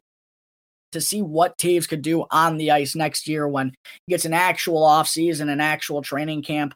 to 0.91 1.01
see 1.01 1.21
what 1.21 1.57
Toews 1.57 1.87
could 1.87 2.01
do 2.01 2.25
on 2.31 2.57
the 2.57 2.71
ice 2.71 2.95
next 2.95 3.27
year 3.27 3.47
when 3.47 3.73
he 4.05 4.11
gets 4.13 4.25
an 4.25 4.33
actual 4.33 4.81
offseason, 4.83 5.49
an 5.49 5.61
actual 5.61 6.01
training 6.01 6.43
camp, 6.43 6.73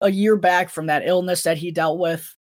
a 0.00 0.10
year 0.10 0.36
back 0.36 0.70
from 0.70 0.86
that 0.86 1.06
illness 1.06 1.42
that 1.44 1.58
he 1.58 1.70
dealt 1.70 1.98
with. 1.98 2.34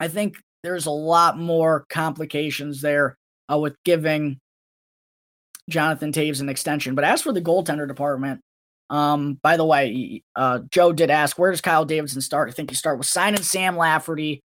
I 0.00 0.08
think 0.08 0.36
there's 0.62 0.86
a 0.86 0.90
lot 0.90 1.38
more 1.38 1.86
complications 1.90 2.80
there 2.80 3.16
uh, 3.52 3.58
with 3.58 3.76
giving 3.84 4.38
Jonathan 5.68 6.12
Toews 6.12 6.40
an 6.40 6.48
extension. 6.48 6.94
But 6.94 7.04
as 7.04 7.22
for 7.22 7.32
the 7.32 7.42
goaltender 7.42 7.88
department, 7.88 8.40
um, 8.88 9.38
by 9.42 9.56
the 9.56 9.64
way, 9.64 10.22
uh, 10.36 10.60
Joe 10.70 10.92
did 10.92 11.10
ask, 11.10 11.38
where 11.38 11.50
does 11.50 11.60
Kyle 11.60 11.84
Davidson 11.84 12.20
start? 12.20 12.48
I 12.48 12.52
think 12.52 12.70
you 12.70 12.76
start 12.76 12.98
with 12.98 13.06
signing 13.06 13.42
Sam 13.42 13.76
Lafferty, 13.76 14.40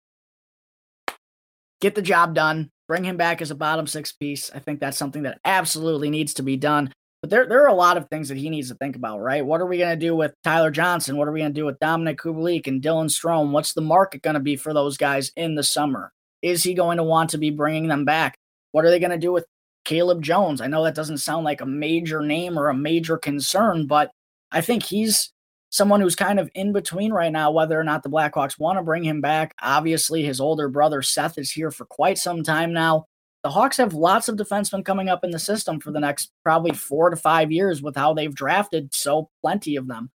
get 1.79 1.95
the 1.95 2.01
job 2.01 2.33
done, 2.33 2.69
bring 2.87 3.03
him 3.03 3.17
back 3.17 3.41
as 3.41 3.51
a 3.51 3.55
bottom 3.55 3.85
six 3.87 4.11
piece. 4.11 4.51
I 4.53 4.59
think 4.59 4.79
that's 4.79 4.97
something 4.97 5.23
that 5.23 5.39
absolutely 5.45 6.09
needs 6.09 6.33
to 6.35 6.43
be 6.43 6.57
done. 6.57 6.91
But 7.21 7.29
there, 7.29 7.45
there 7.45 7.63
are 7.63 7.67
a 7.67 7.75
lot 7.75 7.97
of 7.97 8.07
things 8.09 8.29
that 8.29 8.37
he 8.37 8.49
needs 8.49 8.69
to 8.69 8.75
think 8.75 8.95
about, 8.95 9.19
right? 9.19 9.45
What 9.45 9.61
are 9.61 9.67
we 9.67 9.77
going 9.77 9.97
to 9.97 10.05
do 10.05 10.15
with 10.15 10.33
Tyler 10.43 10.71
Johnson? 10.71 11.17
What 11.17 11.27
are 11.27 11.31
we 11.31 11.41
going 11.41 11.53
to 11.53 11.59
do 11.59 11.67
with 11.67 11.79
Dominik 11.79 12.15
Kubalik 12.15 12.65
and 12.65 12.81
Dylan 12.81 13.11
Strome? 13.11 13.51
What's 13.51 13.73
the 13.73 13.81
market 13.81 14.23
going 14.23 14.33
to 14.33 14.39
be 14.39 14.55
for 14.55 14.73
those 14.73 14.97
guys 14.97 15.31
in 15.35 15.53
the 15.53 15.61
summer? 15.61 16.11
Is 16.41 16.63
he 16.63 16.73
going 16.73 16.97
to 16.97 17.03
want 17.03 17.29
to 17.29 17.37
be 17.37 17.51
bringing 17.51 17.87
them 17.87 18.05
back? 18.05 18.39
What 18.71 18.85
are 18.85 18.89
they 18.89 18.99
going 18.99 19.11
to 19.11 19.19
do 19.19 19.31
with 19.31 19.45
Caleb 19.83 20.21
Jones. 20.21 20.61
I 20.61 20.67
know 20.67 20.83
that 20.83 20.95
doesn't 20.95 21.19
sound 21.19 21.43
like 21.43 21.61
a 21.61 21.65
major 21.65 22.21
name 22.21 22.57
or 22.57 22.69
a 22.69 22.75
major 22.75 23.17
concern, 23.17 23.87
but 23.87 24.11
I 24.51 24.61
think 24.61 24.83
he's 24.83 25.31
someone 25.69 26.01
who's 26.01 26.15
kind 26.15 26.39
of 26.39 26.49
in 26.53 26.73
between 26.73 27.13
right 27.13 27.31
now, 27.31 27.49
whether 27.51 27.79
or 27.79 27.83
not 27.83 28.03
the 28.03 28.09
Blackhawks 28.09 28.59
want 28.59 28.77
to 28.77 28.83
bring 28.83 29.03
him 29.03 29.21
back. 29.21 29.55
Obviously, 29.61 30.23
his 30.23 30.41
older 30.41 30.67
brother 30.67 31.01
Seth 31.01 31.37
is 31.37 31.51
here 31.51 31.71
for 31.71 31.85
quite 31.85 32.17
some 32.17 32.43
time 32.43 32.73
now. 32.73 33.05
The 33.43 33.49
Hawks 33.49 33.77
have 33.77 33.93
lots 33.93 34.27
of 34.27 34.35
defensemen 34.35 34.85
coming 34.85 35.09
up 35.09 35.23
in 35.23 35.31
the 35.31 35.39
system 35.39 35.79
for 35.79 35.91
the 35.91 35.99
next 35.99 36.31
probably 36.43 36.73
four 36.73 37.09
to 37.09 37.15
five 37.15 37.51
years 37.51 37.81
with 37.81 37.95
how 37.95 38.13
they've 38.13 38.35
drafted 38.35 38.93
so 38.93 39.29
plenty 39.41 39.77
of 39.77 39.87
them. 39.87 40.11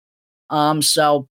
Um, 0.50 0.82
so 0.82 1.28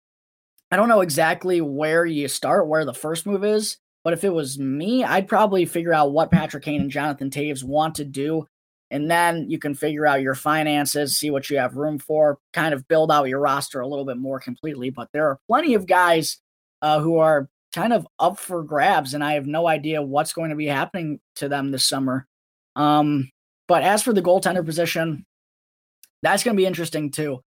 I 0.70 0.76
don't 0.76 0.88
know 0.88 1.02
exactly 1.02 1.60
where 1.60 2.06
you 2.06 2.28
start, 2.28 2.66
where 2.66 2.86
the 2.86 2.94
first 2.94 3.26
move 3.26 3.44
is. 3.44 3.76
But 4.04 4.12
if 4.12 4.24
it 4.24 4.32
was 4.32 4.58
me, 4.58 5.04
I'd 5.04 5.28
probably 5.28 5.64
figure 5.64 5.92
out 5.92 6.12
what 6.12 6.30
Patrick 6.30 6.64
Kane 6.64 6.80
and 6.80 6.90
Jonathan 6.90 7.30
Toews 7.30 7.62
want 7.62 7.96
to 7.96 8.04
do. 8.04 8.46
And 8.90 9.10
then 9.10 9.48
you 9.48 9.58
can 9.58 9.74
figure 9.74 10.06
out 10.06 10.20
your 10.20 10.34
finances, 10.34 11.16
see 11.16 11.30
what 11.30 11.48
you 11.48 11.58
have 11.58 11.76
room 11.76 11.98
for, 11.98 12.38
kind 12.52 12.74
of 12.74 12.86
build 12.88 13.10
out 13.10 13.28
your 13.28 13.40
roster 13.40 13.80
a 13.80 13.86
little 13.86 14.04
bit 14.04 14.18
more 14.18 14.38
completely. 14.38 14.90
But 14.90 15.08
there 15.12 15.28
are 15.28 15.38
plenty 15.48 15.74
of 15.74 15.86
guys 15.86 16.38
uh, 16.82 17.00
who 17.00 17.16
are 17.16 17.48
kind 17.74 17.92
of 17.92 18.06
up 18.18 18.38
for 18.38 18.62
grabs, 18.62 19.14
and 19.14 19.24
I 19.24 19.34
have 19.34 19.46
no 19.46 19.66
idea 19.66 20.02
what's 20.02 20.34
going 20.34 20.50
to 20.50 20.56
be 20.56 20.66
happening 20.66 21.20
to 21.36 21.48
them 21.48 21.70
this 21.70 21.88
summer. 21.88 22.26
Um, 22.76 23.30
but 23.66 23.82
as 23.82 24.02
for 24.02 24.12
the 24.12 24.20
goaltender 24.20 24.64
position, 24.64 25.24
that's 26.22 26.44
going 26.44 26.56
to 26.56 26.60
be 26.60 26.66
interesting 26.66 27.10
too. 27.10 27.40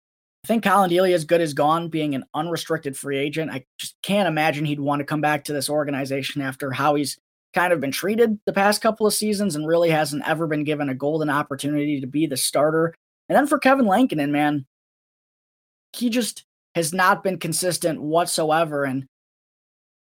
I 0.46 0.48
think 0.48 0.62
Colin 0.62 0.88
Delia, 0.88 1.12
is 1.12 1.24
good 1.24 1.40
as 1.40 1.54
gone, 1.54 1.88
being 1.88 2.14
an 2.14 2.24
unrestricted 2.32 2.96
free 2.96 3.18
agent. 3.18 3.50
I 3.50 3.64
just 3.78 3.96
can't 4.02 4.28
imagine 4.28 4.64
he'd 4.64 4.78
want 4.78 5.00
to 5.00 5.04
come 5.04 5.20
back 5.20 5.42
to 5.44 5.52
this 5.52 5.68
organization 5.68 6.40
after 6.40 6.70
how 6.70 6.94
he's 6.94 7.18
kind 7.52 7.72
of 7.72 7.80
been 7.80 7.90
treated 7.90 8.38
the 8.46 8.52
past 8.52 8.80
couple 8.80 9.08
of 9.08 9.12
seasons 9.12 9.56
and 9.56 9.66
really 9.66 9.90
hasn't 9.90 10.22
ever 10.24 10.46
been 10.46 10.62
given 10.62 10.88
a 10.88 10.94
golden 10.94 11.30
opportunity 11.30 12.00
to 12.00 12.06
be 12.06 12.26
the 12.26 12.36
starter. 12.36 12.94
And 13.28 13.36
then 13.36 13.48
for 13.48 13.58
Kevin 13.58 13.86
Lankinen, 13.86 14.30
man, 14.30 14.66
he 15.92 16.10
just 16.10 16.44
has 16.76 16.92
not 16.92 17.24
been 17.24 17.40
consistent 17.40 18.00
whatsoever. 18.00 18.84
And 18.84 19.06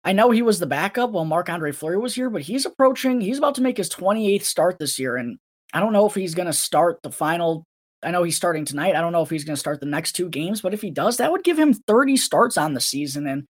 I 0.03 0.13
know 0.13 0.31
he 0.31 0.41
was 0.41 0.57
the 0.57 0.65
backup 0.65 1.11
while 1.11 1.23
Marc 1.23 1.49
Andre 1.49 1.71
Fleury 1.71 1.99
was 1.99 2.15
here, 2.15 2.31
but 2.31 2.41
he's 2.41 2.65
approaching, 2.65 3.21
he's 3.21 3.37
about 3.37 3.53
to 3.55 3.61
make 3.61 3.77
his 3.77 3.91
28th 3.91 4.45
start 4.45 4.79
this 4.79 4.97
year. 4.97 5.17
And 5.17 5.37
I 5.71 5.79
don't 5.79 5.93
know 5.93 6.07
if 6.07 6.15
he's 6.15 6.33
going 6.33 6.47
to 6.47 6.53
start 6.53 7.03
the 7.03 7.11
final. 7.11 7.63
I 8.03 8.11
know 8.11 8.23
he's 8.23 8.35
starting 8.35 8.65
tonight. 8.65 8.95
I 8.95 9.01
don't 9.01 9.11
know 9.11 9.21
if 9.21 9.29
he's 9.29 9.43
going 9.43 9.55
to 9.55 9.59
start 9.59 9.79
the 9.79 9.85
next 9.85 10.13
two 10.13 10.29
games, 10.29 10.61
but 10.61 10.73
if 10.73 10.81
he 10.81 10.89
does, 10.89 11.17
that 11.17 11.31
would 11.31 11.43
give 11.43 11.59
him 11.59 11.73
30 11.73 12.17
starts 12.17 12.57
on 12.57 12.73
the 12.73 12.81
season. 12.81 13.27
And 13.27 13.45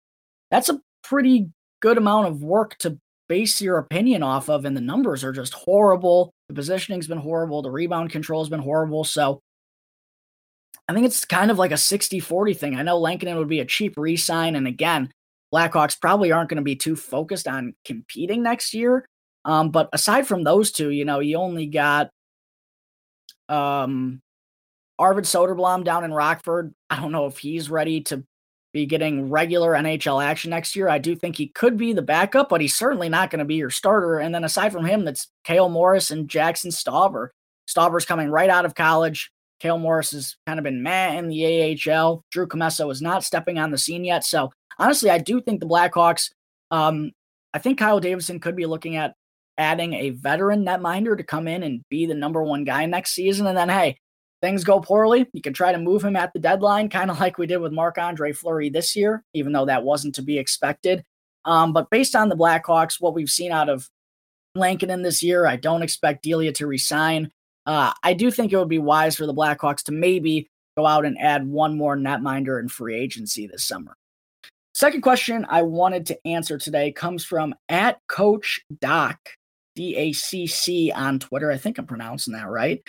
that's 0.50 0.70
a 0.70 0.80
pretty 1.04 1.50
good 1.82 1.98
amount 1.98 2.28
of 2.28 2.42
work 2.42 2.78
to 2.80 2.98
base 3.28 3.62
your 3.62 3.78
opinion 3.78 4.24
off 4.24 4.50
of. 4.50 4.64
And 4.64 4.76
the 4.76 4.82
numbers 4.82 5.24
are 5.24 5.34
just 5.34 5.54
horrible. 5.54 6.32
The 6.48 6.56
positioning's 6.56 7.08
been 7.08 7.18
horrible. 7.18 7.62
The 7.62 7.72
rebound 7.72 8.12
control 8.12 8.42
has 8.42 8.50
been 8.50 8.62
horrible. 8.62 9.04
So 9.04 9.42
I 10.88 10.94
think 10.94 11.06
it's 11.06 11.26
kind 11.26 11.52
of 11.52 11.58
like 11.58 11.72
a 11.72 11.78
60 11.78 12.20
40 12.22 12.54
thing. 12.54 12.76
I 12.76 12.84
know 12.84 12.98
Lankinen 12.98 13.38
would 13.38 13.50
be 13.50 13.60
a 13.60 13.66
cheap 13.66 13.96
re 13.98 14.16
sign. 14.16 14.56
And 14.56 14.68
again, 14.68 15.12
Blackhawks 15.54 16.00
probably 16.00 16.32
aren't 16.32 16.50
going 16.50 16.58
to 16.58 16.64
be 16.64 16.76
too 16.76 16.96
focused 16.96 17.48
on 17.48 17.74
competing 17.84 18.44
next 18.44 18.74
year. 18.74 19.06
Um, 19.44 19.72
but 19.72 19.90
aside 19.94 20.28
from 20.28 20.44
those 20.44 20.72
two, 20.72 20.90
you 20.90 21.06
know, 21.06 21.20
you 21.20 21.38
only 21.38 21.68
got 21.68 22.10
um, 23.50 24.22
Arvid 25.00 25.26
Soderblom 25.26 25.84
down 25.84 26.04
in 26.04 26.14
Rockford. 26.14 26.74
I 26.90 27.00
don't 27.00 27.12
know 27.12 27.28
if 27.28 27.38
he's 27.38 27.70
ready 27.70 28.02
to 28.02 28.24
be 28.74 28.86
getting 28.86 29.30
regular 29.30 29.72
NHL 29.74 30.24
action 30.24 30.52
next 30.52 30.76
year. 30.76 30.90
I 30.90 30.98
do 30.98 31.16
think 31.16 31.36
he 31.36 31.48
could 31.48 31.78
be 31.78 31.94
the 31.94 32.02
backup, 32.02 32.50
but 32.50 32.62
he's 32.62 32.76
certainly 32.76 33.10
not 33.10 33.30
going 33.30 33.40
to 33.40 33.46
be 33.46 33.56
your 33.56 33.70
starter. 33.70 34.20
And 34.20 34.34
then 34.34 34.44
aside 34.44 34.72
from 34.72 34.86
him, 34.86 35.06
that's 35.06 35.30
Cale 35.44 35.70
Morris 35.70 36.12
and 36.12 36.30
Jackson 36.30 36.72
Stauber. 36.72 37.30
Stauber's 37.68 38.06
coming 38.06 38.30
right 38.30 38.50
out 38.50 38.66
of 38.66 38.76
college. 38.76 39.32
Cale 39.60 39.80
Morris 39.80 40.12
has 40.12 40.36
kind 40.46 40.60
of 40.60 40.64
been 40.64 40.84
meh 40.84 41.14
in 41.14 41.28
the 41.28 41.80
AHL. 41.90 42.24
Drew 42.32 42.48
Commesso 42.48 42.92
is 42.92 43.02
not 43.02 43.24
stepping 43.24 43.58
on 43.58 43.72
the 43.72 43.78
scene 43.78 44.06
yet. 44.06 44.24
So 44.24 44.52
honestly, 44.78 45.10
I 45.10 45.18
do 45.18 45.42
think 45.42 45.60
the 45.60 45.68
Blackhawks, 45.68 46.32
um, 46.72 47.12
I 47.54 47.60
think 47.60 47.80
Kyle 47.80 48.00
Davidson 48.00 48.40
could 48.40 48.56
be 48.56 48.66
looking 48.66 48.96
at 48.96 49.16
adding 49.58 49.94
a 49.94 50.12
veteran 50.12 50.64
netminder 50.64 51.18
to 51.18 51.24
come 51.24 51.48
in 51.48 51.64
and 51.64 51.84
be 51.90 52.06
the 52.06 52.14
number 52.14 52.44
one 52.44 52.64
guy 52.64 52.86
next 52.86 53.14
season. 53.14 53.48
And 53.48 53.58
then, 53.58 53.70
hey, 53.70 53.98
things 54.42 54.64
go 54.64 54.80
poorly, 54.80 55.28
you 55.34 55.42
can 55.42 55.54
try 55.54 55.72
to 55.72 55.78
move 55.78 56.04
him 56.04 56.16
at 56.16 56.32
the 56.34 56.40
deadline, 56.40 56.90
kind 56.90 57.10
of 57.10 57.20
like 57.20 57.38
we 57.38 57.48
did 57.48 57.58
with 57.58 57.72
Marc 57.72 57.98
Andre 57.98 58.34
Fleury 58.34 58.70
this 58.70 58.96
year, 58.96 59.24
even 59.34 59.52
though 59.52 59.66
that 59.66 59.84
wasn't 59.84 60.16
to 60.16 60.22
be 60.22 60.38
expected. 60.38 61.04
Um, 61.46 61.74
but 61.74 61.90
based 61.90 62.16
on 62.16 62.30
the 62.30 62.36
Blackhawks, 62.36 63.00
what 63.00 63.14
we've 63.14 63.30
seen 63.30 63.52
out 63.52 63.70
of 63.70 63.90
Lankinen 64.56 65.02
this 65.02 65.24
year, 65.24 65.48
I 65.48 65.56
don't 65.56 65.84
expect 65.84 66.24
Delia 66.24 66.52
to 66.54 66.68
resign. 66.68 67.32
Uh, 67.66 67.94
I 68.04 68.14
do 68.14 68.32
think 68.32 68.52
it 68.52 68.58
would 68.58 68.70
be 68.70 68.80
wise 68.80 69.16
for 69.16 69.26
the 69.26 69.34
Blackhawks 69.34 69.84
to 69.84 69.92
maybe 69.92 70.50
go 70.78 70.86
out 70.86 71.06
and 71.06 71.18
add 71.20 71.48
one 71.48 71.78
more 71.78 71.98
netminder 71.98 72.60
in 72.60 72.70
free 72.70 72.96
agency 72.96 73.48
this 73.48 73.64
summer. 73.64 73.96
Second 74.74 75.02
question 75.02 75.46
I 75.50 75.64
wanted 75.64 76.06
to 76.08 76.28
answer 76.28 76.58
today 76.58 76.92
comes 76.92 77.26
from 77.26 77.56
at 77.68 78.00
Coach 78.08 78.62
Doc, 78.80 79.18
D 79.78 79.96
A 79.96 80.12
C 80.12 80.48
C 80.48 80.92
on 80.92 81.20
Twitter. 81.20 81.52
I 81.52 81.58
think 81.58 81.78
I'm 81.78 81.86
pronouncing 81.86 82.34
that 82.34 82.50
right. 82.50 82.82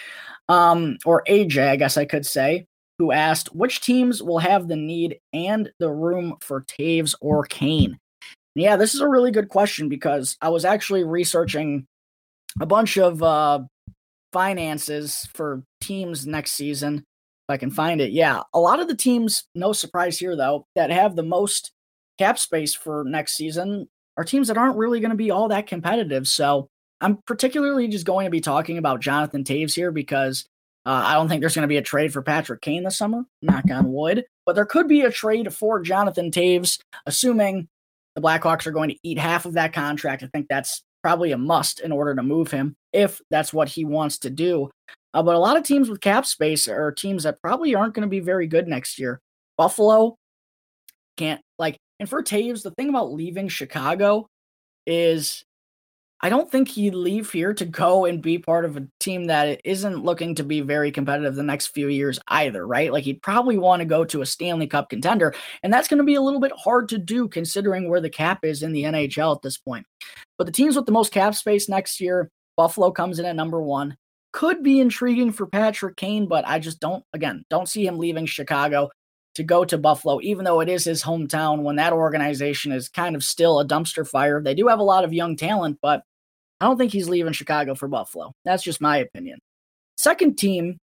Um, 0.49 0.97
or 1.05 1.23
AJ, 1.29 1.69
I 1.69 1.77
guess 1.77 1.99
I 1.99 2.07
could 2.07 2.25
say, 2.25 2.67
who 2.99 3.13
asked 3.13 3.55
which 3.55 3.83
teams 3.83 4.23
will 4.23 4.39
have 4.39 4.67
the 4.67 4.77
need 4.77 5.21
and 5.35 5.71
the 5.79 5.91
room 5.91 6.37
for 6.41 6.63
Toews 6.63 7.15
or 7.21 7.45
Kane. 7.45 7.99
Yeah, 8.55 8.77
this 8.77 8.95
is 8.95 9.01
a 9.01 9.09
really 9.09 9.31
good 9.31 9.51
question 9.51 9.91
because 9.91 10.37
I 10.41 10.49
was 10.49 10.65
actually 10.65 11.05
researching 11.05 11.87
a 12.59 12.67
bunch 12.67 12.97
of 12.97 13.23
uh, 13.23 13.61
finances 14.33 15.29
for 15.35 15.63
teams 15.83 16.27
next 16.27 16.53
season. 16.53 16.97
If 16.97 17.53
I 17.53 17.59
can 17.59 17.71
find 17.71 18.01
it. 18.01 18.13
Yeah, 18.13 18.41
a 18.55 18.59
lot 18.59 18.81
of 18.81 18.89
the 18.89 18.97
teams, 18.97 19.45
no 19.55 19.75
surprise 19.75 20.19
here 20.19 20.37
though, 20.37 20.65
that 20.75 20.91
have 20.91 21.17
the 21.17 21.23
most 21.23 21.71
cap 22.19 22.39
space 22.39 22.75
for 22.75 23.05
next 23.05 23.37
season 23.37 23.89
are 24.17 24.25
teams 24.25 24.49
that 24.49 24.57
aren't 24.57 24.77
really 24.77 24.99
going 25.01 25.13
to 25.13 25.17
be 25.17 25.31
all 25.31 25.49
that 25.49 25.69
competitive. 25.69 26.27
So 26.27 26.69
I'm 27.01 27.19
particularly 27.27 27.89
just 27.89 28.07
going 28.07 28.25
to 28.25 28.31
be 28.31 28.41
talking 28.41 28.79
about 28.79 29.01
Jonathan 29.01 29.45
Toews 29.45 29.75
here 29.75 29.93
because 29.93 30.47
uh, 30.85 31.03
I 31.05 31.15
don't 31.15 31.29
think 31.29 31.41
there's 31.41 31.55
going 31.55 31.63
to 31.63 31.69
be 31.69 31.77
a 31.77 31.83
trade 31.83 32.13
for 32.13 32.23
Patrick 32.23 32.61
Kane 32.61 32.85
this 32.85 32.99
summer, 32.99 33.25
knock 33.43 33.71
on 33.71 33.93
wood. 33.93 34.25
But 34.47 34.55
there 34.55 34.67
could 34.67 34.89
be 34.89 35.03
a 35.03 35.11
trade 35.11 35.53
for 35.53 35.81
Jonathan 35.81 36.31
Toews, 36.31 36.79
assuming 37.07 37.69
the 38.15 38.23
Blackhawks 38.23 38.67
are 38.67 38.73
going 38.73 38.91
to 38.91 38.99
eat 39.03 39.19
half 39.19 39.45
of 39.45 39.53
that 39.55 39.73
contract. 39.73 40.23
I 40.23 40.29
think 40.33 40.47
that's 40.49 40.83
probably 41.03 41.33
a 41.33 41.39
must 41.39 41.81
in 41.81 41.93
order 41.93 42.15
to 42.15 42.23
move 42.23 42.51
him 42.51 42.75
if 42.93 43.21
that's 43.31 43.53
what 43.53 43.69
he 43.69 43.85
wants 43.85 44.19
to 44.19 44.31
do. 44.31 44.71
Uh, 45.15 45.23
but 45.23 45.35
a 45.35 45.39
lot 45.39 45.57
of 45.57 45.63
teams 45.63 45.89
with 45.89 46.01
cap 46.01 46.27
space 46.27 46.69
are 46.69 46.93
teams 46.93 47.23
that 47.23 47.41
probably 47.43 47.75
aren't 47.75 47.95
going 47.95 48.03
to 48.03 48.09
be 48.09 48.21
very 48.21 48.47
good 48.47 48.67
next 48.67 48.99
year. 48.99 49.21
Buffalo 49.57 50.17
can't 51.17 51.41
like 51.59 51.77
and 52.01 52.09
for 52.09 52.23
Toews, 52.23 52.63
the 52.63 52.71
thing 52.73 52.89
about 52.89 53.13
leaving 53.13 53.49
Chicago 53.49 54.29
is 54.87 55.45
I 56.21 56.31
don't 56.31 56.51
think 56.51 56.69
he'd 56.69 56.95
leave 56.95 57.31
here 57.31 57.55
to 57.55 57.65
go 57.65 58.05
and 58.05 58.21
be 58.21 58.39
part 58.39 58.65
of 58.65 58.77
a 58.77 58.87
team 58.99 59.27
that 59.27 59.61
isn't 59.65 60.05
looking 60.05 60.35
to 60.35 60.43
be 60.43 60.61
very 60.61 60.91
competitive 60.91 61.37
the 61.37 61.45
next 61.45 61.69
few 61.69 61.89
years 61.89 62.19
either, 62.27 62.67
right? 62.67 62.93
Like 62.93 63.05
he'd 63.05 63.23
probably 63.23 63.57
want 63.57 63.81
to 63.81 63.87
go 63.87 64.05
to 64.07 64.23
a 64.23 64.27
Stanley 64.27 64.67
Cup 64.67 64.91
contender, 64.91 65.33
and 65.63 65.73
that's 65.73 65.87
going 65.87 65.99
to 65.99 66.05
be 66.05 66.17
a 66.17 66.21
little 66.21 66.41
bit 66.41 66.53
hard 66.57 66.89
to 66.89 66.99
do 66.99 67.29
considering 67.29 67.89
where 67.89 68.01
the 68.01 68.11
cap 68.11 68.45
is 68.45 68.65
in 68.65 68.73
the 68.73 68.83
NHL 68.83 69.37
at 69.37 69.43
this 69.43 69.59
point. 69.59 69.87
But 70.39 70.47
the 70.47 70.53
teams 70.53 70.75
with 70.75 70.87
the 70.87 70.93
most 70.93 71.13
cap 71.13 71.37
space 71.37 71.69
next 71.69 72.01
year, 72.01 72.31
Buffalo 72.57 72.91
comes 72.91 73.21
in 73.21 73.25
at 73.25 73.37
number 73.37 73.63
one. 73.63 73.97
Could 74.33 74.63
be 74.63 74.81
intriguing 74.81 75.33
for 75.33 75.47
Patrick 75.47 75.97
Kane, 75.97 76.27
but 76.27 76.47
I 76.47 76.59
just 76.59 76.81
don't, 76.81 77.05
again, 77.13 77.45
don't 77.49 77.69
see 77.69 77.87
him 77.87 77.97
leaving 77.97 78.27
Chicago 78.27 78.91
to 79.39 79.45
go 79.45 79.65
to 79.65 79.79
Buffalo, 79.79 80.21
even 80.21 80.45
though 80.45 80.61
it 80.61 80.69
is 80.69 80.85
his 80.85 81.03
hometown, 81.03 81.63
when 81.63 81.77
that 81.77 81.93
organization 81.93 82.73
is 82.73 82.89
kind 82.89 83.17
of 83.17 83.23
still 83.23 83.61
a 83.61 83.67
dumpster 83.67 84.07
fire. 84.07 84.43
They 84.43 84.55
do 84.55 84.67
have 84.67 84.81
a 84.81 84.85
lot 84.85 85.05
of 85.05 85.13
young 85.13 85.37
talent, 85.37 85.79
but 85.81 86.03
I 86.61 86.67
don't 86.67 86.77
think 86.77 86.91
he's 86.91 87.09
leaving 87.09 87.33
Chicago 87.33 87.77
for 87.77 87.87
Buffalo. 87.87 88.33
That's 88.45 88.65
just 88.65 88.81
my 88.81 88.97
opinion. 88.97 89.39
Second 89.97 90.39
team 90.39 90.79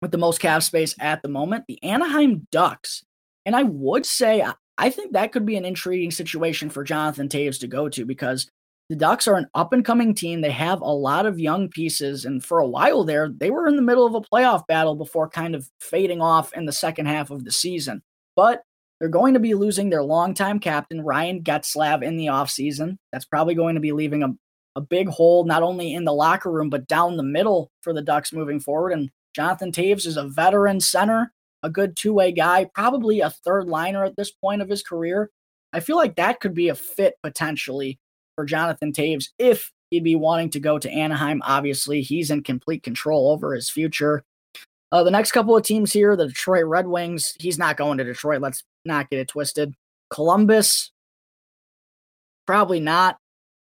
with 0.00 0.12
the 0.12 0.18
most 0.18 0.38
cap 0.38 0.62
space 0.62 0.94
at 1.00 1.22
the 1.22 1.28
moment, 1.28 1.64
the 1.66 1.82
Anaheim 1.82 2.46
Ducks. 2.52 3.02
And 3.44 3.56
I 3.56 3.64
would 3.64 4.06
say 4.06 4.46
I 4.78 4.90
think 4.90 5.12
that 5.12 5.32
could 5.32 5.44
be 5.44 5.56
an 5.56 5.64
intriguing 5.64 6.12
situation 6.12 6.70
for 6.70 6.84
Jonathan 6.84 7.28
Toews 7.28 7.58
to 7.60 7.66
go 7.66 7.88
to 7.88 8.06
because 8.06 8.48
the 8.88 8.96
Ducks 8.96 9.28
are 9.28 9.34
an 9.34 9.48
up 9.54 9.72
and 9.72 9.84
coming 9.84 10.14
team. 10.14 10.40
They 10.40 10.50
have 10.50 10.80
a 10.80 10.86
lot 10.86 11.26
of 11.26 11.38
young 11.38 11.68
pieces. 11.68 12.24
And 12.24 12.42
for 12.42 12.58
a 12.58 12.66
while 12.66 13.04
there, 13.04 13.28
they 13.28 13.50
were 13.50 13.68
in 13.68 13.76
the 13.76 13.82
middle 13.82 14.06
of 14.06 14.14
a 14.14 14.20
playoff 14.20 14.66
battle 14.66 14.94
before 14.94 15.28
kind 15.28 15.54
of 15.54 15.68
fading 15.78 16.22
off 16.22 16.52
in 16.54 16.64
the 16.64 16.72
second 16.72 17.06
half 17.06 17.30
of 17.30 17.44
the 17.44 17.52
season. 17.52 18.02
But 18.34 18.62
they're 18.98 19.08
going 19.08 19.34
to 19.34 19.40
be 19.40 19.54
losing 19.54 19.90
their 19.90 20.02
longtime 20.02 20.58
captain, 20.58 21.02
Ryan 21.02 21.42
Getzlaf, 21.42 22.02
in 22.02 22.16
the 22.16 22.26
offseason. 22.26 22.96
That's 23.12 23.26
probably 23.26 23.54
going 23.54 23.74
to 23.74 23.80
be 23.80 23.92
leaving 23.92 24.22
a, 24.22 24.30
a 24.74 24.80
big 24.80 25.08
hole, 25.08 25.44
not 25.44 25.62
only 25.62 25.92
in 25.92 26.04
the 26.04 26.12
locker 26.12 26.50
room, 26.50 26.70
but 26.70 26.88
down 26.88 27.16
the 27.16 27.22
middle 27.22 27.70
for 27.82 27.92
the 27.92 28.02
Ducks 28.02 28.32
moving 28.32 28.58
forward. 28.58 28.92
And 28.92 29.10
Jonathan 29.36 29.70
Toews 29.70 30.06
is 30.06 30.16
a 30.16 30.26
veteran 30.26 30.80
center, 30.80 31.32
a 31.62 31.68
good 31.68 31.94
two 31.94 32.14
way 32.14 32.32
guy, 32.32 32.64
probably 32.74 33.20
a 33.20 33.30
third 33.30 33.68
liner 33.68 34.04
at 34.04 34.16
this 34.16 34.32
point 34.32 34.62
of 34.62 34.68
his 34.68 34.82
career. 34.82 35.30
I 35.74 35.80
feel 35.80 35.96
like 35.96 36.16
that 36.16 36.40
could 36.40 36.54
be 36.54 36.70
a 36.70 36.74
fit 36.74 37.14
potentially 37.22 37.98
for 38.38 38.44
Jonathan 38.44 38.92
Toews 38.92 39.30
if 39.40 39.72
he'd 39.90 40.04
be 40.04 40.14
wanting 40.14 40.48
to 40.50 40.60
go 40.60 40.78
to 40.78 40.88
Anaheim. 40.88 41.42
Obviously, 41.44 42.02
he's 42.02 42.30
in 42.30 42.44
complete 42.44 42.84
control 42.84 43.32
over 43.32 43.52
his 43.52 43.68
future. 43.68 44.22
Uh, 44.92 45.02
the 45.02 45.10
next 45.10 45.32
couple 45.32 45.56
of 45.56 45.64
teams 45.64 45.92
here, 45.92 46.14
the 46.14 46.28
Detroit 46.28 46.66
Red 46.66 46.86
Wings, 46.86 47.34
he's 47.40 47.58
not 47.58 47.76
going 47.76 47.98
to 47.98 48.04
Detroit. 48.04 48.40
Let's 48.40 48.62
not 48.84 49.10
get 49.10 49.18
it 49.18 49.26
twisted. 49.26 49.74
Columbus, 50.08 50.92
probably 52.46 52.78
not. 52.78 53.16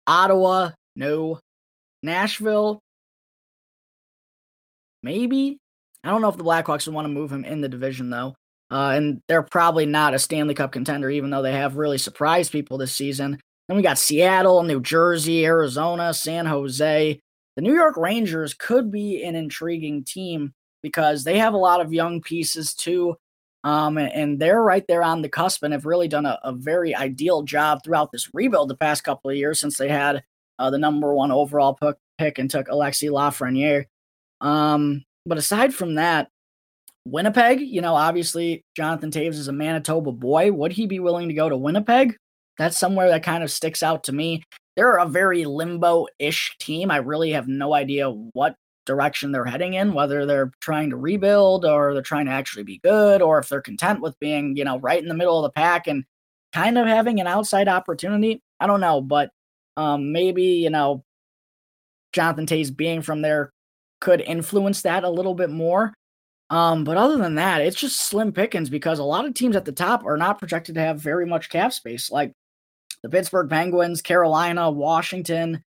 Ottawa, 0.06 0.72
no. 0.98 1.40
Nashville, 2.04 2.82
maybe. 5.02 5.60
I 6.04 6.10
don't 6.10 6.22
know 6.22 6.30
if 6.30 6.38
the 6.38 6.44
Blackhawks 6.44 6.88
would 6.88 6.94
want 6.94 7.06
to 7.06 7.14
move 7.14 7.32
him 7.32 7.46
in 7.46 7.62
the 7.62 7.70
division, 7.70 8.10
though. 8.10 8.36
Uh, 8.70 8.92
and 8.96 9.22
they're 9.30 9.44
probably 9.44 9.86
not 9.86 10.14
a 10.14 10.20
Stanley 10.20 10.56
Cup 10.56 10.74
contender, 10.74 11.10
even 11.10 11.30
though 11.30 11.42
they 11.42 11.54
have 11.54 11.78
really 11.78 11.98
surprised 11.98 12.52
people 12.52 12.78
this 12.78 12.92
season. 12.92 13.40
Then 13.68 13.78
we 13.78 13.84
got 13.84 13.98
Seattle, 13.98 14.64
New 14.64 14.82
Jersey, 14.82 15.46
Arizona, 15.46 16.14
San 16.14 16.46
Jose. 16.46 17.22
The 17.56 17.62
New 17.62 17.74
York 17.74 17.98
Rangers 17.98 18.54
could 18.54 18.92
be 18.92 19.24
an 19.24 19.36
intriguing 19.36 20.04
team 20.04 20.54
because 20.82 21.24
they 21.24 21.38
have 21.40 21.54
a 21.54 21.58
lot 21.58 21.82
of 21.82 21.92
young 21.92 22.22
pieces 22.22 22.74
too. 22.74 23.18
Um, 23.64 23.98
and 23.98 24.40
they're 24.40 24.62
right 24.62 24.86
there 24.88 25.04
on 25.04 25.22
the 25.22 25.30
cusp 25.30 25.64
and 25.64 25.74
have 25.74 25.86
really 25.86 26.08
done 26.08 26.26
a, 26.26 26.40
a 26.44 26.54
very 26.54 26.96
ideal 26.96 27.42
job 27.42 27.84
throughout 27.84 28.12
this 28.12 28.34
rebuild 28.34 28.70
the 28.70 28.78
past 28.78 29.04
couple 29.04 29.30
of 29.30 29.36
years 29.36 29.60
since 29.60 29.78
they 29.78 29.90
had 29.90 30.24
uh, 30.60 30.70
the 30.70 30.78
number 30.78 31.14
one 31.14 31.32
overall 31.32 31.78
pick 32.18 32.40
and 32.40 32.50
took 32.50 32.68
Alexi 32.68 33.10
Lafreniere. 33.10 33.86
Um, 34.40 35.04
but 35.26 35.38
aside 35.38 35.74
from 35.74 35.96
that, 35.96 36.30
Winnipeg, 37.06 37.62
you 37.62 37.82
know, 37.82 37.96
obviously 37.96 38.64
Jonathan 38.76 39.12
Toews 39.12 39.36
is 39.36 39.48
a 39.48 39.54
Manitoba 39.54 40.12
boy. 40.12 40.52
Would 40.52 40.74
he 40.74 40.86
be 40.86 41.00
willing 41.00 41.28
to 41.28 41.34
go 41.34 41.50
to 41.50 41.58
Winnipeg? 41.58 42.18
That's 42.58 42.78
somewhere 42.78 43.10
that 43.10 43.24
kind 43.24 43.44
of 43.44 43.52
sticks 43.52 43.84
out 43.84 44.04
to 44.06 44.14
me. 44.14 44.44
They're 44.76 44.98
a 44.98 45.08
very 45.08 45.46
limbo 45.46 46.08
ish 46.20 46.56
team. 46.60 46.92
I 46.92 46.98
really 46.98 47.32
have 47.32 47.48
no 47.48 47.74
idea 47.74 48.10
what 48.10 48.56
direction 48.86 49.32
they're 49.32 49.46
heading 49.46 49.74
in, 49.74 49.94
whether 49.94 50.26
they're 50.26 50.52
trying 50.62 50.90
to 50.92 50.98
rebuild 50.98 51.66
or 51.66 51.94
they're 51.94 52.02
trying 52.02 52.26
to 52.26 52.32
actually 52.32 52.64
be 52.64 52.80
good, 52.84 53.22
or 53.22 53.40
if 53.40 53.50
they're 53.50 53.62
content 53.62 54.02
with 54.02 54.18
being, 54.20 54.56
you 54.56 54.64
know, 54.64 54.80
right 54.80 55.02
in 55.02 55.10
the 55.10 55.14
middle 55.16 55.38
of 55.38 55.44
the 55.44 55.52
pack 55.52 55.88
and 55.88 56.04
kind 56.54 56.78
of 56.78 56.88
having 56.88 57.20
an 57.20 57.28
outside 57.28 57.68
opportunity. 57.68 58.42
I 58.60 58.68
don't 58.68 58.80
know, 58.80 59.02
but 59.02 59.30
um, 59.76 60.12
maybe, 60.12 60.44
you 60.44 60.70
know, 60.70 61.04
Jonathan 62.14 62.46
Toews 62.46 62.76
being 62.76 63.02
from 63.02 63.22
there 63.22 63.52
could 64.00 64.22
influence 64.22 64.82
that 64.84 65.04
a 65.04 65.10
little 65.10 65.36
bit 65.36 65.50
more. 65.50 65.94
Um, 66.50 66.84
but 66.84 66.98
other 66.98 67.18
than 67.18 67.36
that, 67.36 67.62
it's 67.62 67.76
just 67.76 68.08
slim 68.08 68.32
pickings 68.32 68.70
because 68.70 69.00
a 69.00 69.04
lot 69.04 69.26
of 69.26 69.34
teams 69.34 69.56
at 69.56 69.66
the 69.66 69.72
top 69.72 70.06
are 70.06 70.18
not 70.18 70.40
projected 70.40 70.76
to 70.76 70.82
have 70.82 71.00
very 71.00 71.26
much 71.26 71.50
cap 71.50 71.74
space, 71.74 72.10
like 72.10 72.32
the 73.08 73.18
Pittsburgh 73.18 73.50
Penguins, 73.50 74.02
Carolina, 74.02 74.70
Washington, 74.70 75.64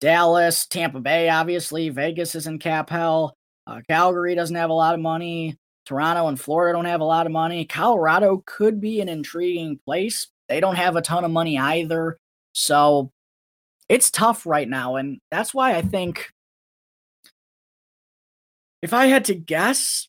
Dallas, 0.00 0.64
Tampa 0.66 1.00
Bay, 1.00 1.28
obviously. 1.28 1.88
Vegas 1.88 2.36
is 2.36 2.46
in 2.46 2.60
cap 2.60 2.88
hell. 2.88 3.34
Uh, 3.66 3.80
Calgary 3.88 4.36
doesn't 4.36 4.54
have 4.54 4.70
a 4.70 4.74
lot 4.74 4.94
of 4.94 5.00
money. 5.00 5.58
Toronto 5.86 6.28
and 6.28 6.38
Florida 6.38 6.76
don't 6.76 6.84
have 6.84 7.00
a 7.00 7.04
lot 7.04 7.26
of 7.26 7.32
money. 7.32 7.64
Colorado 7.64 8.44
could 8.46 8.80
be 8.80 9.00
an 9.00 9.08
intriguing 9.08 9.80
place. 9.84 10.28
They 10.48 10.60
don't 10.60 10.76
have 10.76 10.94
a 10.94 11.02
ton 11.02 11.24
of 11.24 11.32
money 11.32 11.58
either. 11.58 12.18
So 12.52 13.10
it's 13.88 14.10
tough 14.10 14.46
right 14.46 14.68
now. 14.68 14.96
And 14.96 15.18
that's 15.32 15.52
why 15.52 15.74
I 15.74 15.82
think 15.82 16.30
if 18.82 18.92
I 18.92 19.06
had 19.06 19.24
to 19.24 19.34
guess, 19.34 20.07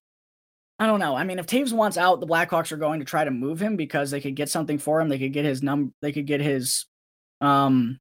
I 0.79 0.85
don't 0.85 1.01
know. 1.01 1.15
I 1.15 1.25
mean, 1.25 1.39
if 1.39 1.45
Toews 1.45 1.73
wants 1.73 1.97
out, 1.97 2.21
the 2.21 2.27
Blackhawks 2.27 2.71
are 2.71 2.77
going 2.77 2.99
to 2.99 3.05
try 3.05 3.25
to 3.25 3.31
move 3.31 3.61
him 3.61 3.75
because 3.75 4.11
they 4.11 4.21
could 4.21 4.35
get 4.35 4.49
something 4.49 4.77
for 4.77 5.01
him. 5.01 5.09
They 5.09 5.19
could 5.19 5.33
get 5.33 5.45
his 5.45 5.61
num 5.61 5.93
they 6.01 6.13
could 6.13 6.25
get 6.25 6.39
his 6.39 6.85
um 7.41 7.99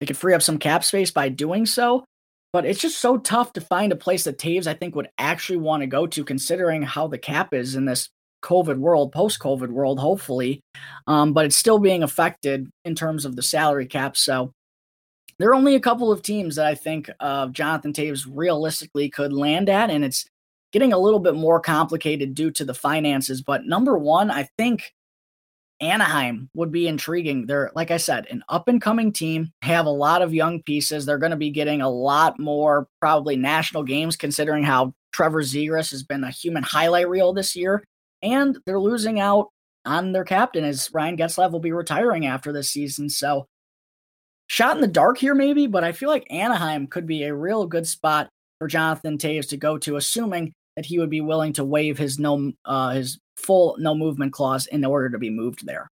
they 0.00 0.06
could 0.06 0.16
free 0.16 0.32
up 0.32 0.42
some 0.42 0.58
cap 0.58 0.82
space 0.82 1.10
by 1.10 1.28
doing 1.28 1.66
so. 1.66 2.04
But 2.52 2.64
it's 2.64 2.80
just 2.80 2.98
so 2.98 3.18
tough 3.18 3.52
to 3.52 3.60
find 3.60 3.92
a 3.92 3.96
place 3.96 4.24
that 4.24 4.38
Toews 4.38 4.66
I 4.66 4.74
think, 4.74 4.96
would 4.96 5.10
actually 5.18 5.58
want 5.58 5.82
to 5.82 5.86
go 5.86 6.06
to, 6.06 6.24
considering 6.24 6.82
how 6.82 7.06
the 7.06 7.18
cap 7.18 7.52
is 7.52 7.76
in 7.76 7.84
this 7.84 8.08
COVID 8.42 8.78
world, 8.78 9.12
post 9.12 9.38
COVID 9.38 9.68
world, 9.68 10.00
hopefully. 10.00 10.62
Um, 11.06 11.32
but 11.34 11.44
it's 11.44 11.56
still 11.56 11.78
being 11.78 12.02
affected 12.02 12.68
in 12.84 12.94
terms 12.94 13.24
of 13.26 13.36
the 13.36 13.42
salary 13.42 13.86
cap. 13.86 14.16
So 14.16 14.52
there 15.38 15.50
are 15.50 15.54
only 15.54 15.74
a 15.74 15.80
couple 15.80 16.10
of 16.10 16.22
teams 16.22 16.56
that 16.56 16.66
I 16.66 16.74
think 16.74 17.10
uh, 17.20 17.48
Jonathan 17.48 17.92
Toews 17.92 18.26
realistically 18.28 19.10
could 19.10 19.32
land 19.32 19.68
at, 19.68 19.90
and 19.90 20.04
it's 20.04 20.26
getting 20.72 20.92
a 20.92 20.98
little 20.98 21.18
bit 21.18 21.34
more 21.34 21.60
complicated 21.60 22.34
due 22.34 22.50
to 22.52 22.64
the 22.64 22.74
finances. 22.74 23.42
But 23.42 23.66
number 23.66 23.98
one, 23.98 24.30
I 24.30 24.48
think 24.56 24.92
Anaheim 25.80 26.50
would 26.54 26.70
be 26.70 26.86
intriguing. 26.86 27.46
They're, 27.46 27.70
like 27.74 27.90
I 27.90 27.96
said, 27.96 28.26
an 28.30 28.44
up 28.48 28.68
and 28.68 28.80
coming 28.80 29.12
team, 29.12 29.52
have 29.62 29.86
a 29.86 29.90
lot 29.90 30.22
of 30.22 30.34
young 30.34 30.62
pieces. 30.62 31.06
They're 31.06 31.18
going 31.18 31.30
to 31.30 31.36
be 31.36 31.50
getting 31.50 31.80
a 31.80 31.88
lot 31.88 32.38
more 32.38 32.86
probably 33.00 33.36
national 33.36 33.84
games, 33.84 34.16
considering 34.16 34.62
how 34.62 34.92
Trevor 35.12 35.42
Zegras 35.42 35.90
has 35.90 36.02
been 36.02 36.22
a 36.22 36.30
human 36.30 36.62
highlight 36.62 37.08
reel 37.08 37.32
this 37.32 37.56
year. 37.56 37.82
And 38.22 38.58
they're 38.66 38.78
losing 38.78 39.18
out 39.18 39.48
on 39.86 40.12
their 40.12 40.24
captain 40.24 40.64
as 40.64 40.90
Ryan 40.92 41.16
Getzlaf 41.16 41.50
will 41.50 41.60
be 41.60 41.72
retiring 41.72 42.26
after 42.26 42.52
this 42.52 42.70
season. 42.70 43.08
So 43.08 43.46
shot 44.48 44.74
in 44.74 44.82
the 44.82 44.86
dark 44.86 45.16
here, 45.16 45.34
maybe, 45.34 45.66
but 45.66 45.84
I 45.84 45.92
feel 45.92 46.10
like 46.10 46.26
Anaheim 46.30 46.86
could 46.86 47.06
be 47.06 47.22
a 47.22 47.34
real 47.34 47.66
good 47.66 47.86
spot 47.86 48.28
for 48.58 48.68
Jonathan 48.68 49.16
Toews 49.16 49.48
to 49.48 49.56
go 49.56 49.78
to, 49.78 49.96
assuming 49.96 50.52
that 50.76 50.86
he 50.86 50.98
would 50.98 51.10
be 51.10 51.20
willing 51.20 51.52
to 51.54 51.64
waive 51.64 51.98
his 51.98 52.18
no 52.18 52.52
uh, 52.64 52.90
his 52.90 53.18
full 53.36 53.76
no 53.78 53.94
movement 53.94 54.32
clause 54.32 54.66
in 54.66 54.84
order 54.84 55.10
to 55.10 55.18
be 55.18 55.30
moved 55.30 55.66
there. 55.66 55.88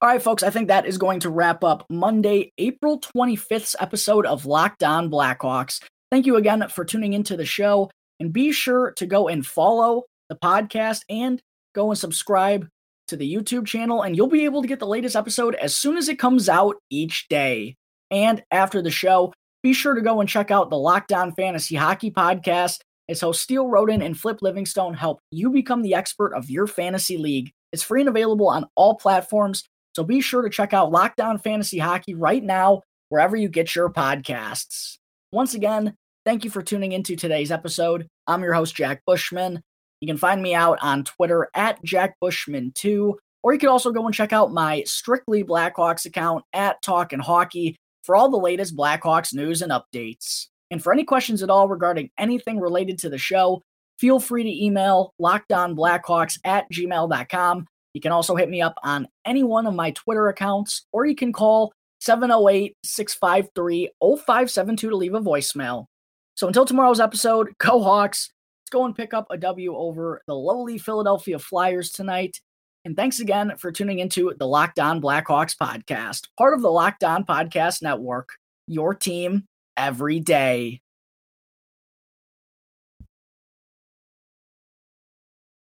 All 0.00 0.08
right, 0.08 0.22
folks, 0.22 0.42
I 0.42 0.50
think 0.50 0.68
that 0.68 0.86
is 0.86 0.98
going 0.98 1.20
to 1.20 1.30
wrap 1.30 1.64
up 1.64 1.84
Monday, 1.88 2.52
April 2.58 3.00
25th's 3.00 3.76
episode 3.80 4.26
of 4.26 4.46
Locked 4.46 4.82
On 4.82 5.10
Blackhawks. 5.10 5.82
Thank 6.10 6.26
you 6.26 6.36
again 6.36 6.68
for 6.68 6.84
tuning 6.84 7.12
into 7.12 7.36
the 7.36 7.46
show, 7.46 7.90
and 8.20 8.32
be 8.32 8.52
sure 8.52 8.92
to 8.92 9.06
go 9.06 9.28
and 9.28 9.44
follow 9.44 10.04
the 10.28 10.36
podcast 10.36 11.02
and 11.08 11.40
go 11.74 11.90
and 11.90 11.98
subscribe 11.98 12.68
to 13.08 13.16
the 13.16 13.32
YouTube 13.32 13.66
channel, 13.66 14.02
and 14.02 14.16
you'll 14.16 14.26
be 14.26 14.44
able 14.44 14.62
to 14.62 14.68
get 14.68 14.78
the 14.78 14.86
latest 14.86 15.16
episode 15.16 15.54
as 15.56 15.76
soon 15.76 15.96
as 15.96 16.08
it 16.08 16.18
comes 16.18 16.48
out 16.48 16.76
each 16.90 17.28
day. 17.28 17.74
And 18.10 18.42
after 18.50 18.80
the 18.80 18.90
show, 18.90 19.32
be 19.62 19.72
sure 19.72 19.94
to 19.94 20.00
go 20.00 20.20
and 20.20 20.28
check 20.28 20.50
out 20.50 20.70
the 20.70 20.78
Locked 20.78 21.12
On 21.12 21.32
Fantasy 21.34 21.74
Hockey 21.74 22.10
podcast 22.10 22.80
as 23.08 23.20
hosts 23.20 23.42
Steele 23.42 23.68
Roden 23.68 24.02
and 24.02 24.18
Flip 24.18 24.38
Livingstone 24.40 24.94
help 24.94 25.20
you 25.30 25.50
become 25.50 25.82
the 25.82 25.94
expert 25.94 26.32
of 26.34 26.50
your 26.50 26.66
fantasy 26.66 27.16
league. 27.16 27.52
It's 27.72 27.82
free 27.82 28.00
and 28.00 28.08
available 28.08 28.48
on 28.48 28.66
all 28.76 28.94
platforms, 28.94 29.64
so 29.94 30.04
be 30.04 30.20
sure 30.20 30.42
to 30.42 30.50
check 30.50 30.72
out 30.72 30.92
Locked 30.92 31.20
On 31.20 31.38
Fantasy 31.38 31.78
Hockey 31.78 32.14
right 32.14 32.42
now, 32.42 32.82
wherever 33.08 33.36
you 33.36 33.48
get 33.48 33.74
your 33.74 33.90
podcasts. 33.90 34.96
Once 35.32 35.54
again, 35.54 35.94
thank 36.24 36.44
you 36.44 36.50
for 36.50 36.62
tuning 36.62 36.92
into 36.92 37.16
today's 37.16 37.50
episode. 37.50 38.06
I'm 38.26 38.42
your 38.42 38.54
host, 38.54 38.74
Jack 38.74 39.02
Bushman. 39.06 39.60
You 40.00 40.06
can 40.06 40.16
find 40.16 40.42
me 40.42 40.54
out 40.54 40.78
on 40.82 41.04
Twitter 41.04 41.48
at 41.54 41.82
Jack 41.84 42.16
Bushman2, 42.22 43.14
or 43.42 43.52
you 43.52 43.58
can 43.58 43.68
also 43.68 43.92
go 43.92 44.06
and 44.06 44.14
check 44.14 44.32
out 44.32 44.52
my 44.52 44.82
Strictly 44.84 45.44
Blackhawks 45.44 46.06
account 46.06 46.44
at 46.52 46.80
Talkin' 46.82 47.20
Hockey 47.20 47.76
for 48.02 48.16
all 48.16 48.30
the 48.30 48.36
latest 48.36 48.76
Blackhawks 48.76 49.34
news 49.34 49.62
and 49.62 49.72
updates. 49.72 50.48
And 50.70 50.82
for 50.82 50.92
any 50.92 51.04
questions 51.04 51.42
at 51.42 51.50
all 51.50 51.68
regarding 51.68 52.10
anything 52.18 52.60
related 52.60 52.98
to 53.00 53.08
the 53.08 53.18
show, 53.18 53.62
feel 53.98 54.18
free 54.18 54.42
to 54.42 54.64
email 54.64 55.12
lockedonblackhawks 55.20 56.38
at 56.44 56.70
gmail.com. 56.72 57.66
You 57.92 58.00
can 58.00 58.12
also 58.12 58.34
hit 58.34 58.50
me 58.50 58.60
up 58.60 58.74
on 58.82 59.06
any 59.24 59.44
one 59.44 59.66
of 59.66 59.74
my 59.74 59.92
Twitter 59.92 60.28
accounts, 60.28 60.86
or 60.92 61.06
you 61.06 61.14
can 61.14 61.32
call 61.32 61.72
708 62.00 62.76
653 62.82 63.90
0572 64.00 64.90
to 64.90 64.96
leave 64.96 65.14
a 65.14 65.20
voicemail. 65.20 65.86
So 66.34 66.48
until 66.48 66.64
tomorrow's 66.64 67.00
episode, 67.00 67.52
go 67.58 67.82
Hawks 67.82 68.30
Let's 68.64 68.70
go 68.70 68.86
and 68.86 68.96
pick 68.96 69.12
up 69.12 69.26
a 69.28 69.36
W 69.36 69.76
over 69.76 70.22
the 70.26 70.34
lowly 70.34 70.78
Philadelphia 70.78 71.38
Flyers 71.38 71.90
tonight. 71.90 72.40
And 72.86 72.96
thanks 72.96 73.20
again 73.20 73.52
for 73.58 73.70
tuning 73.70 73.98
into 73.98 74.32
the 74.38 74.46
Locked 74.46 74.78
On 74.78 75.02
Blackhawks 75.02 75.54
podcast, 75.54 76.28
part 76.38 76.54
of 76.54 76.62
the 76.62 76.70
Locked 76.70 77.04
On 77.04 77.26
Podcast 77.26 77.82
Network, 77.82 78.30
your 78.66 78.94
team 78.94 79.44
every 79.76 80.20
day. 80.20 80.80